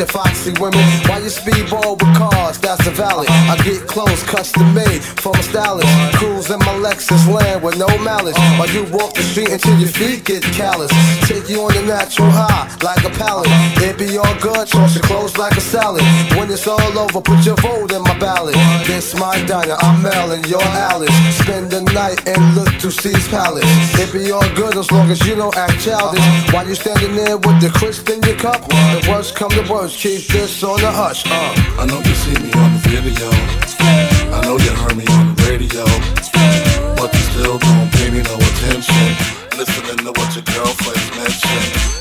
Of 0.00 0.10
foxy 0.10 0.52
women. 0.60 0.80
Why 1.06 1.18
you 1.18 1.30
speedball 1.30 1.98
with 1.98 2.16
cars, 2.16 2.58
that's 2.58 2.84
the 2.84 2.90
valley. 2.90 3.26
I 3.28 3.56
get 3.64 3.86
clothes 3.86 4.22
custom 4.22 4.74
made 4.74 5.02
from 5.04 5.34
a 5.34 5.42
stylist. 5.42 5.88
Lexus 6.80 7.26
land 7.28 7.62
with 7.62 7.76
no 7.78 7.86
malice. 7.98 8.36
While 8.58 8.70
you 8.70 8.84
walk 8.92 9.14
the 9.14 9.22
street 9.22 9.50
until 9.50 9.78
your 9.78 9.88
feet 9.88 10.24
get 10.24 10.42
callous. 10.56 10.90
Take 11.28 11.48
you 11.48 11.60
on 11.62 11.74
the 11.74 11.82
natural 11.82 12.30
high, 12.30 12.68
like 12.82 13.04
a 13.04 13.10
pallet. 13.10 13.48
It 13.84 13.98
be 13.98 14.16
all 14.16 14.34
good, 14.40 14.66
toss 14.68 14.94
your 14.94 15.04
clothes 15.04 15.36
like 15.36 15.56
a 15.56 15.60
salad. 15.60 16.02
When 16.36 16.50
it's 16.50 16.66
all 16.66 16.98
over, 16.98 17.20
put 17.20 17.44
your 17.44 17.56
vote 17.56 17.92
in 17.92 18.02
my 18.02 18.18
ballot. 18.18 18.54
This 18.86 19.14
my 19.14 19.36
diner, 19.44 19.76
I'm 19.80 20.02
Mel 20.02 20.32
and 20.32 20.46
you're 20.46 20.70
Alice. 20.90 21.14
Spend 21.36 21.70
the 21.70 21.82
night 21.92 22.26
and 22.26 22.54
look 22.54 22.72
to 22.80 22.90
C's 22.90 23.28
palace. 23.28 23.64
It 24.00 24.12
be 24.12 24.30
all 24.32 24.48
good 24.54 24.76
as 24.76 24.90
long 24.90 25.10
as 25.10 25.20
you 25.26 25.34
don't 25.34 25.56
act 25.56 25.80
childish. 25.80 26.24
While 26.52 26.66
you 26.66 26.74
standing 26.74 27.14
there 27.14 27.36
with 27.36 27.60
the 27.60 27.70
crisp 27.70 28.08
in 28.08 28.22
your 28.22 28.36
cup, 28.36 28.66
the 28.68 29.06
worst 29.10 29.36
come 29.36 29.50
to 29.50 29.64
worst, 29.70 29.98
keep 29.98 30.26
this 30.28 30.62
on 30.62 30.80
the 30.80 30.90
hush. 30.90 31.24
Uh. 31.26 31.80
I 31.80 31.86
know 31.86 31.98
you 31.98 32.14
see 32.14 32.34
me 32.40 32.52
on 32.54 32.72
the 32.72 32.80
video. 32.88 33.28
I 34.32 34.40
know 34.44 34.56
you 34.58 34.70
heard 34.70 34.96
me 34.96 35.04
on 35.06 35.34
the 35.34 35.42
radio. 35.50 36.29
But 37.00 37.14
you 37.14 37.20
still 37.20 37.58
don't 37.58 37.90
pay 37.92 38.10
me 38.10 38.20
no 38.20 38.34
attention. 38.34 39.16
Listening 39.56 40.04
to 40.04 40.12
what 40.20 40.34
your 40.34 40.44
girlfriends 40.44 41.16
mention. 41.16 41.99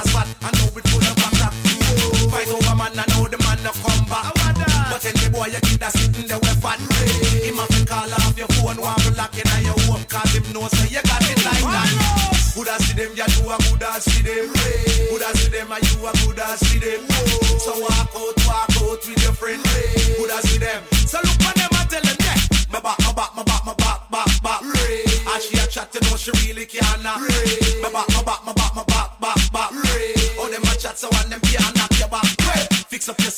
A 0.00 0.08
spot, 0.08 0.26
and 0.26 0.56
how 0.56 0.72
it 0.72 0.84
pull 0.88 1.04
up 1.04 1.20
a 1.20 1.28
crack. 1.36 1.54
Fight 2.32 2.48
over 2.48 2.74
man, 2.76 2.96
I 2.96 3.04
know 3.12 3.28
the 3.28 3.38
man 3.44 3.60
no 3.62 3.72
come 3.84 4.04
back. 4.08 4.32
But 4.90 5.04
any 5.04 5.28
boy 5.28 5.52
you 5.52 5.60
keep 5.60 5.80
that 5.80 5.92
sitting 5.92 6.26
there 6.26 6.38
with 6.40 6.60
fat. 6.62 6.80
Him 7.44 7.56
have 7.56 7.68
to 7.68 7.84
call 7.84 8.12
off 8.12 8.36
your 8.36 8.48
phone, 8.56 8.80
one 8.80 8.98
to 9.04 9.10
lock 9.14 9.36
in 9.36 9.46
your 9.64 9.76
home, 9.86 10.04
cause 10.08 10.32
him 10.32 10.44
know 10.52 10.68
say 10.68 10.88
you 10.88 11.02
got 11.04 11.22
it 11.24 11.40
like 11.44 11.64
that. 11.64 11.90
Coulda 12.54 12.76
see 12.82 12.94
them, 12.96 13.12
you 13.14 13.24
a 13.24 13.56
coulda 13.68 14.00
see 14.00 14.22
them. 14.22 14.46
Coulda 15.08 15.28
see 15.36 15.50
them, 15.50 15.72
and 15.72 15.84
you 15.84 16.06
a 16.06 16.12
coulda 16.24 16.46
see 16.58 16.78
them. 16.78 17.02
So 17.60 17.72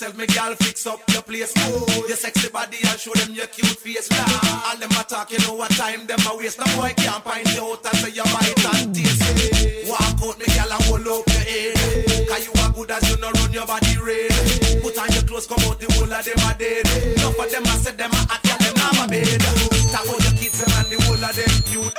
yourself, 0.03 0.19
me 0.19 0.27
girl, 0.35 0.55
fix 0.57 0.87
up 0.87 1.01
your 1.13 1.23
place. 1.23 1.55
Your 2.09 2.17
sexy 2.17 2.49
body 2.51 2.79
and 2.83 2.99
show 2.99 3.13
them 3.13 3.35
your 3.35 3.47
cute 3.47 3.79
face. 3.79 4.09
All 4.11 4.77
them 4.77 4.91
a 4.91 5.05
talk, 5.05 5.31
you 5.31 5.39
know 5.47 5.55
what 5.55 5.71
time 5.73 6.07
them 6.07 6.19
a 6.27 6.37
waste. 6.37 6.59
No 6.59 6.67
boy 6.77 6.93
can't 6.97 7.23
find 7.23 7.47
you 7.55 7.63
out 7.63 7.87
and 7.87 7.97
say 7.99 8.11
you 8.11 8.25
bite 8.25 8.67
and 8.75 8.95
taste. 8.95 9.87
Walk 9.89 10.19
out, 10.27 10.39
me 10.39 10.47
girl, 10.51 10.73
and 10.73 10.85
hold 10.91 11.07
up 11.07 11.27
your 11.27 11.45
head. 11.47 12.29
Cause 12.29 12.43
you 12.47 12.53
are 12.63 12.73
good 12.73 12.91
as 12.91 13.05
you 13.11 13.17
know 13.21 13.31
run 13.31 13.53
your 13.53 13.67
body 13.67 13.95
red. 14.03 14.33
Put 14.83 14.99
on 14.99 15.09
your 15.15 15.23
clothes, 15.23 15.47
come 15.47 15.63
out 15.71 15.79
the 15.79 15.87
whole 15.95 16.11
of 16.11 16.25
them 16.25 16.43
a 16.43 16.51
dead. 16.59 16.87
Enough 17.15 17.39
of 17.39 17.51
them 17.51 17.63
a 17.63 17.75
said 17.79 17.99
them 17.99 18.11
a 18.11 18.21
act, 18.27 18.47
yeah, 18.47 18.59
them 18.59 18.99
a 18.99 19.07
bed. 19.07 19.41
Talk 19.95 20.03
about 20.03 20.23
your 20.25 20.35
kids 20.35 20.59
and 20.63 20.87
the 20.91 20.99
whole 21.07 21.23
of 21.23 21.35
them 21.37 21.55
cute. 21.71 21.95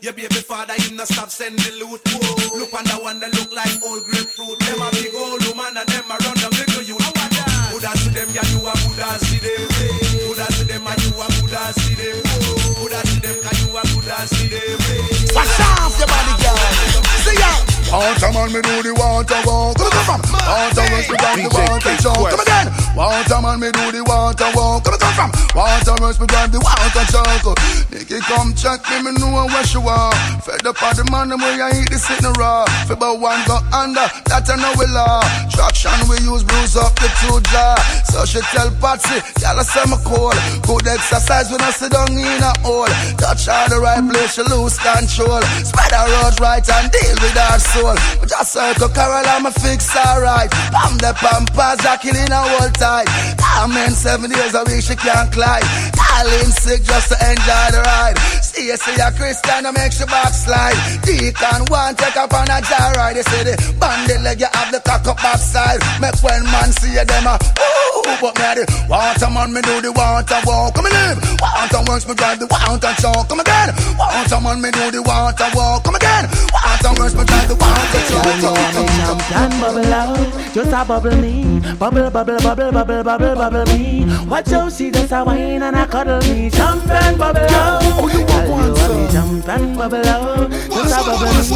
Your 0.00 0.12
baby 0.12 0.42
father, 0.46 0.74
him 0.78 0.94
not 0.94 1.08
stop 1.08 1.28
send 1.28 1.58
the 1.58 1.74
loot. 1.82 1.98
Look 2.54 2.70
on 2.70 2.84
the 2.86 3.02
one 3.02 3.18
that 3.18 3.34
look 3.34 3.50
like 3.50 3.82
old 3.82 4.04
grapefruit. 4.06 4.58
Them 4.62 4.78
a 4.78 4.88
big 4.94 5.10
old 5.10 5.42
woman 5.50 5.74
and 5.74 5.87
Wash 14.48 15.60
off 15.60 15.98
your 15.98 16.08
body, 16.08 16.47
girl. 17.90 18.14
See 18.14 18.20
ya. 18.20 18.22
Want 18.22 18.22
a 18.22 18.32
man, 18.32 18.52
me 18.52 18.60
do 18.60 18.82
the 18.82 18.90
a 18.90 18.94
walk. 18.98 19.26
Come 19.28 19.90
come 19.90 20.04
from. 20.04 20.20
A 20.28 20.70
rush, 20.76 21.08
me 21.08 21.16
drive 21.16 21.40
the 21.40 21.48
a 21.48 22.02
show. 22.02 22.12
Come 22.12 22.40
again. 22.40 22.68
A 22.98 23.42
man, 23.42 23.60
me 23.60 23.70
do 23.72 23.92
the 23.92 24.00
a 24.00 24.04
walk. 24.04 24.84
Come 24.84 24.98
come 24.98 25.14
from. 25.14 25.30
A 25.56 25.80
rush, 26.00 26.20
me 26.20 26.26
drive 26.26 26.52
the 26.52 26.58
a 26.58 27.02
choke. 27.08 27.58
Nicky 27.90 28.20
come 28.20 28.54
check 28.54 28.84
me, 28.90 29.02
me 29.02 29.12
know 29.18 29.46
where 29.46 29.64
she 29.64 29.78
want. 29.78 30.14
Fed 30.44 30.66
up 30.66 30.82
on 30.82 30.96
the 30.96 31.04
man, 31.10 31.28
them 31.28 31.40
way 31.40 31.60
I 31.60 31.80
eat 31.80 31.88
the 31.90 31.98
sitting 31.98 32.32
raw. 32.36 32.64
Fi 32.86 32.94
but 32.94 33.20
one 33.20 33.40
go 33.46 33.56
under, 33.72 34.06
that 34.28 34.48
I 34.48 34.56
know 34.56 34.72
we 34.76 34.86
law. 34.92 35.24
Traction 35.52 35.96
we 36.08 36.20
use, 36.24 36.44
bruise 36.44 36.76
up 36.76 36.94
the 37.00 37.08
two 37.24 37.40
jaw. 37.48 37.76
So 38.12 38.24
she 38.24 38.40
tell 38.52 38.70
Patsy, 38.80 39.20
y'all 39.40 39.60
say 39.64 39.84
me 39.88 39.96
cool. 40.04 40.34
Good 40.64 40.86
exercise 40.88 41.50
when 41.50 41.60
I 41.62 41.70
sit 41.72 41.92
down 41.92 42.12
in 42.12 42.42
a 42.42 42.52
hole. 42.60 42.90
Touch 43.16 43.48
her 43.48 43.68
the 43.68 43.80
right 43.80 44.04
place, 44.04 44.36
she 44.36 44.42
lose 44.44 44.76
control. 44.76 45.40
Spread 45.64 45.92
her 45.92 46.06
road 46.08 46.36
right 46.40 46.64
and 46.64 46.92
deal 46.92 47.16
with 47.24 47.36
her 47.36 47.58
soul. 47.58 47.77
But 47.82 48.28
just 48.28 48.52
circle 48.52 48.88
Carol, 48.88 49.26
I'ma 49.26 49.50
fix 49.50 49.90
her 49.92 50.22
right. 50.22 50.50
Pam 50.50 50.98
the 50.98 51.14
pampas, 51.14 51.84
are 51.86 51.98
killing 51.98 52.30
her 52.30 52.46
whole 52.58 52.70
tight. 52.74 53.08
Come 53.38 53.76
in 53.76 53.92
seven 53.92 54.30
days 54.30 54.54
a 54.54 54.64
week, 54.64 54.82
she 54.82 54.96
can't 54.96 55.30
climb. 55.32 55.62
Darling 55.94 56.50
sick 56.50 56.82
just 56.82 57.14
to 57.14 57.16
enjoy 57.22 57.66
the 57.70 57.82
ride. 57.86 58.18
See, 58.42 58.66
you 58.66 58.76
see 58.76 58.98
a 58.98 59.10
Christian, 59.14 59.62
to 59.64 59.72
make 59.72 59.92
she 59.92 60.04
backslide. 60.06 60.74
Deacon 61.06 61.62
one 61.70 61.94
take 61.94 62.16
up 62.16 62.34
on 62.34 62.50
a 62.50 62.58
jar 62.66 62.90
ride. 62.98 63.14
They 63.14 63.22
say 63.22 63.44
the 63.46 63.54
bandit 63.78 64.22
leg, 64.22 64.40
you 64.40 64.50
have 64.50 64.72
the 64.74 64.80
cock 64.82 65.06
up 65.06 65.18
backside. 65.22 65.78
Make 66.02 66.18
when 66.22 66.42
man 66.50 66.74
see 66.74 66.94
you, 66.98 67.04
them 67.06 67.30
a 67.30 67.38
ooh, 67.38 68.18
but 68.18 68.34
me 68.34 68.44
a 68.46 68.50
the 68.58 68.64
want 68.90 69.22
a 69.22 69.28
man, 69.30 69.52
me 69.54 69.62
do 69.62 69.78
the 69.78 69.92
want 69.92 70.30
a 70.30 70.38
walk. 70.42 70.74
Come 70.74 70.86
and 70.86 70.94
live. 70.94 71.18
Want 71.38 71.74
a 71.74 71.80
works, 71.86 72.06
me 72.08 72.14
drive 72.14 72.38
the 72.42 72.46
want 72.50 72.82
a 72.82 72.90
show. 72.98 73.14
Come 73.30 73.38
again. 73.38 73.70
Want 73.94 74.32
a 74.32 74.38
man, 74.42 74.58
me 74.58 74.70
do 74.74 74.90
the 74.90 75.02
want 75.02 75.38
a 75.38 75.46
walk. 75.54 75.84
Come 75.84 75.94
again. 75.94 76.26
Want 76.50 76.82
a 76.82 76.90
works, 76.98 77.14
me 77.14 77.22
drive 77.22 77.46
the 77.46 77.54
want 77.54 77.67
Champion 79.28 79.60
bubble 79.60 79.92
out, 79.92 80.52
just 80.54 80.72
a 80.72 80.84
bubble 80.84 81.16
me, 81.16 81.60
bubble, 81.78 82.10
bubble, 82.10 82.38
bubble, 82.38 82.72
bubble, 82.72 83.02
bubble, 83.02 83.34
bubble 83.34 83.64
me. 83.66 84.06
Watch 84.26 84.52
out, 84.52 84.72
see 84.72 84.90
just 84.90 85.12
a 85.12 85.24
wine 85.24 85.62
and 85.62 85.76
a 85.76 85.86
cuddle 85.86 86.20
me. 86.20 86.50
Champion 86.50 87.16
bubble 87.18 87.40
out, 87.40 87.80
oh 87.82 88.08
you 88.08 88.24
want 88.26 88.50
one, 88.50 88.76
sir? 88.76 89.12
jump 89.12 89.48
and 89.48 89.76
bubble 89.76 90.06
out. 90.06 90.50
Just 90.50 90.94
a 90.94 91.02
bubble 91.04 91.26
me. 91.28 91.48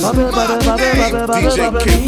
Bubble, 0.00 0.30
bubble, 0.32 0.58
bubble, 0.64 0.94
bubble, 0.96 1.26
bubble, 1.26 1.56
bubble 1.56 1.86
me. 1.86 2.06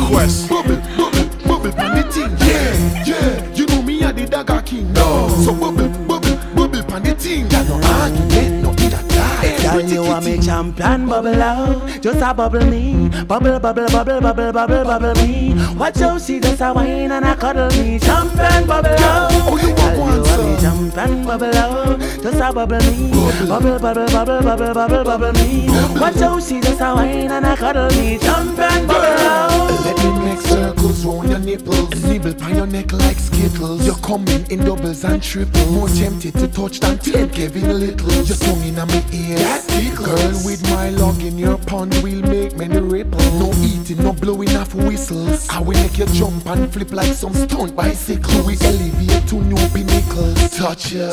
Bubble, 0.49 0.79
bubble, 0.97 1.27
bubble, 1.47 1.73
pan 1.73 1.91
the 1.97 2.03
thing. 2.13 2.33
Yeah, 2.39 3.05
yeah. 3.05 3.55
You 3.55 3.67
know 3.67 3.83
me 3.83 4.03
a 4.03 4.13
the 4.13 4.27
dagger 4.27 4.63
king. 4.63 4.93
No. 4.93 5.29
So 5.45 5.53
bubble, 5.55 5.89
bubble, 6.07 6.37
bubble, 6.55 6.83
pan 6.85 7.03
the 7.03 7.15
thing. 7.15 7.49
Got 7.49 7.69
no 7.69 7.75
argument, 7.81 8.63
no 8.63 8.71
either 8.71 9.09
die. 9.09 9.62
Girl, 9.63 9.81
you 9.81 10.03
want 10.03 10.25
me 10.25 10.39
champion 10.39 11.07
bubble 11.07 11.41
out, 11.41 12.03
just 12.03 12.21
a 12.21 12.35
bubble 12.35 12.67
me, 12.67 13.09
bubble, 13.27 13.61
bubble, 13.61 13.87
bubble, 13.87 14.21
bubble, 14.21 14.53
bubble, 14.53 14.85
bubble 14.85 15.15
me. 15.23 15.55
Watch 15.77 15.99
how 16.01 16.19
she 16.19 16.41
just 16.41 16.61
a 16.61 16.73
whine 16.73 17.13
and 17.13 17.25
a 17.25 17.37
cuddle 17.37 17.71
me, 17.71 17.99
champion 17.99 18.67
bubble 18.67 18.91
out. 18.91 19.31
Oh, 19.33 19.57
Girl, 19.57 20.15
you 20.15 20.23
want 20.23 20.45
me 20.45 20.61
champion 20.61 21.25
bubble 21.25 21.57
out, 21.57 22.01
just 22.01 22.41
a 22.41 22.53
bubble 22.53 22.79
me, 22.81 23.11
bubble, 23.47 23.79
bubble, 23.79 24.07
bubble, 24.07 24.43
bubble, 24.43 24.75
bubble, 24.75 25.05
bubble 25.05 25.33
me. 25.35 25.67
Watch 26.01 26.17
how 26.17 26.41
she 26.41 26.61
just 26.61 26.81
a 26.81 26.95
whine 26.95 27.31
and 27.31 27.47
a 27.47 27.57
cuddle 27.57 27.89
me, 27.91 28.19
champion 28.19 28.87
bubble 28.87 29.05
out. 29.05 29.71
Let 29.85 29.97
me 29.97 30.25
make 30.25 30.41
circles 30.41 31.05
round 31.05 31.31
your 31.31 31.39
nipples, 31.39 32.05
nibble 32.05 32.35
by 32.35 32.51
your 32.51 32.67
neck 32.67 32.93
like 32.93 33.19
skittles. 33.19 33.87
You're 33.87 33.97
coming 33.97 34.45
in 34.51 34.65
doubles 34.65 35.05
and 35.05 35.23
triples. 35.23 35.71
More 35.71 35.89
tempted 35.89 36.35
to 36.35 36.49
touch 36.49 36.81
than 36.81 36.99
ten 36.99 37.31
Kevin 37.31 37.81
Lyttle. 37.81 38.13
Your 38.13 38.37
tongue 38.37 38.63
in 38.63 38.75
my 38.75 39.05
ear. 39.13 39.52
That 39.53 39.69
tickles. 39.69 40.09
Girl, 40.09 40.47
with 40.47 40.63
my 40.71 40.89
log 40.91 41.23
in 41.23 41.37
your 41.37 41.59
pond, 41.59 41.95
we'll 42.03 42.23
make 42.23 42.57
many 42.57 42.81
ripples. 42.81 43.33
No 43.35 43.53
eating, 43.61 44.03
no 44.03 44.15
blowing 44.15 44.57
off 44.57 44.75
whistles. 44.75 45.47
I 45.51 45.61
will 45.61 45.75
make 45.75 45.99
you 45.99 46.07
jump 46.07 46.47
and 46.47 46.73
flip 46.73 46.91
like 46.93 47.13
some 47.13 47.35
stunt 47.35 47.77
bicycle. 47.77 48.47
We 48.47 48.57
elevate 48.63 49.29
to 49.29 49.35
new 49.35 49.57
pinnacles. 49.69 50.57
Touch 50.57 50.93
ya. 50.93 51.09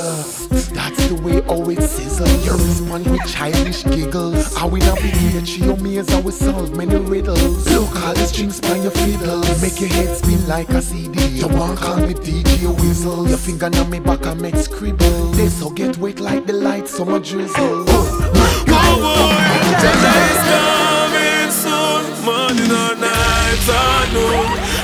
That's 0.72 1.08
the 1.10 1.20
way 1.22 1.42
how 1.42 1.70
it 1.70 1.80
sizzles. 1.80 2.46
You 2.46 2.54
respond 2.54 3.08
with 3.08 3.28
childish 3.28 3.84
giggles. 3.84 4.56
I 4.56 4.64
will 4.64 4.80
navigate 4.80 5.58
your 5.58 5.76
maze, 5.78 6.10
I 6.14 6.22
will 6.22 6.32
solve 6.32 6.78
many 6.78 6.96
riddles. 6.96 7.68
Look 7.70 7.94
all 8.04 8.14
the 8.14 8.26
strings 8.26 8.62
by 8.62 8.76
your 8.78 8.92
fiddle. 8.92 9.42
Make 9.62 9.82
your 9.82 9.90
head 9.90 10.16
spin 10.16 10.48
like 10.48 10.70
a 10.70 10.82
CD. 10.82 11.28
You 11.28 11.48
want 11.50 11.78
call 11.78 11.98
me 11.98 12.14
DJ 12.14 12.74
Whistle. 12.80 13.28
Your 13.28 13.38
finger 13.38 13.66
on 13.66 13.90
me 13.90 14.00
back, 14.00 14.26
I 14.26 14.34
make 14.34 14.56
scribble. 14.56 15.32
This 15.32 15.60
so 15.60 15.70
get 15.70 15.98
wet 15.98 16.20
like 16.22 16.46
the 16.46 16.54
light, 16.54 16.88
summer 16.88 17.20
drizzle. 17.20 18.29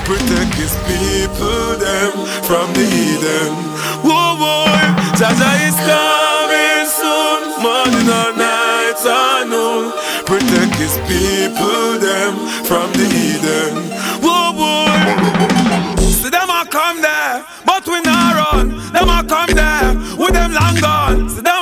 Protect 0.06 0.54
his 0.54 0.76
people 0.86 1.78
them 1.82 2.12
from 2.44 2.72
the 2.74 2.86
heathen. 2.86 3.54
Whoa, 4.06 4.38
boy, 4.38 4.82
Jaja 5.18 5.50
is 5.66 5.74
coming 5.82 6.86
soon, 6.86 7.42
morning 7.58 8.06
or 8.06 8.32
night 8.38 9.02
or 9.02 9.50
noon. 9.50 9.92
Protect 10.30 10.76
his 10.78 10.94
people 11.10 11.98
them 11.98 12.38
from 12.70 12.94
the 12.94 13.06
heathen. 13.10 13.74
Whoa, 14.22 14.54
boy, 14.54 15.02
see 16.06 16.30
them 16.30 16.52
a 16.52 16.68
come 16.70 17.02
there, 17.02 17.44
but 17.66 17.88
we 17.88 18.00
not 18.02 18.54
run. 18.54 18.70
Them 18.94 19.10
a 19.10 19.24
come 19.28 19.56
there, 19.56 19.96
with 20.22 20.34
them 20.34 20.54
long 20.54 20.76
gone. 20.76 21.30
See 21.32 21.42
them 21.42 21.55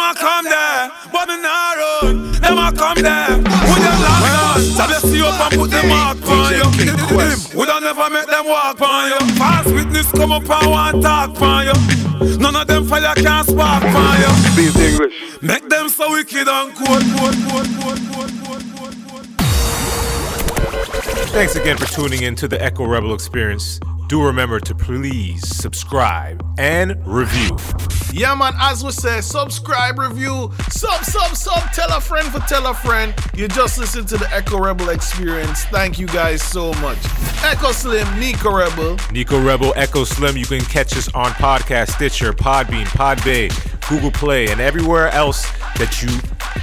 run. 2.80 2.96
Them 2.96 3.04
a 3.04 3.04
come 3.04 3.04
there, 3.04 3.38
with 3.38 3.84
them 3.84 4.02
long 4.02 4.22
gone. 4.34 4.62
So 4.62 4.88
they 4.88 5.00
see 5.10 5.22
up 5.24 5.52
and 5.52 5.62
put 5.62 5.72
them 5.72 5.90
mark 5.90 6.18
on 6.28 6.54
you. 6.54 6.64
We 7.60 7.66
don't 7.66 7.84
never 7.84 8.10
make 8.10 8.28
them 8.28 8.46
walk 8.48 8.82
on 8.82 9.10
you. 9.12 9.20
False 9.36 9.72
witness 9.72 10.12
come 10.12 10.32
up 10.32 10.50
and 10.50 10.72
want 10.72 11.04
talk 11.04 11.42
on 11.42 11.66
you. 11.68 12.38
None 12.38 12.56
of 12.56 12.68
them 12.68 12.86
fire 12.86 13.14
can 13.16 13.44
spark 13.46 13.84
on 13.84 14.20
you. 14.20 14.72
Speak 14.72 14.76
English. 14.76 15.42
Make 15.42 15.70
them 15.70 15.90
so 15.90 16.12
wicked 16.12 16.48
and 16.48 16.74
cold, 16.76 17.04
cold, 17.18 17.36
cold, 17.50 17.68
cold, 17.80 18.00
cold, 18.12 18.32
cold, 18.44 18.64
cold, 18.76 18.96
cold. 19.08 19.26
Thanks 21.30 21.56
again 21.56 21.78
for 21.78 21.86
tuning 21.86 22.24
in 22.24 22.36
to 22.36 22.48
the 22.48 22.62
Echo 22.62 22.86
Rebel 22.86 23.14
Experience. 23.14 23.80
Do 24.08 24.24
remember 24.24 24.60
to 24.60 24.76
please 24.76 25.48
subscribe 25.48 26.46
and 26.58 26.96
review. 27.08 27.58
Yeah, 28.12 28.36
man, 28.36 28.54
as 28.60 28.84
we 28.84 28.92
say, 28.92 29.22
subscribe, 29.22 29.98
review, 29.98 30.52
sub, 30.70 31.04
sub, 31.04 31.36
sub, 31.36 31.72
tell 31.72 31.90
a 31.98 32.00
friend 32.00 32.28
for 32.28 32.40
tell 32.42 32.68
a 32.68 32.74
friend. 32.74 33.14
You 33.36 33.48
just 33.48 33.80
listen 33.80 34.06
to 34.06 34.18
the 34.18 34.32
Echo 34.32 34.60
Rebel 34.60 34.90
experience. 34.90 35.64
Thank 35.66 35.98
you 35.98 36.06
guys 36.08 36.44
so 36.44 36.74
much. 36.76 36.98
Echo 37.44 37.72
Slim, 37.72 38.20
Nicko 38.20 38.56
Rebel. 38.56 38.98
Nicko 39.12 39.42
Rebel, 39.42 39.74
Echo 39.76 40.04
Slim, 40.04 40.38
you 40.38 40.46
can 40.46 40.62
catch 40.62 40.96
us 40.96 41.12
on 41.16 41.32
Podcast 41.32 41.94
Stitcher, 41.94 42.34
Podbean, 42.34 42.86
Podbay, 42.86 43.50
Google 43.90 44.12
Play, 44.12 44.50
and 44.50 44.62
everywhere 44.62 45.10
else 45.10 45.50
that 45.78 46.04
you 46.04 46.10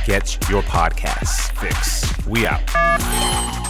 get 0.07 0.39
your 0.49 0.63
podcasts 0.63 1.51
fix. 1.59 2.27
We 2.27 2.47
out. 2.47 3.70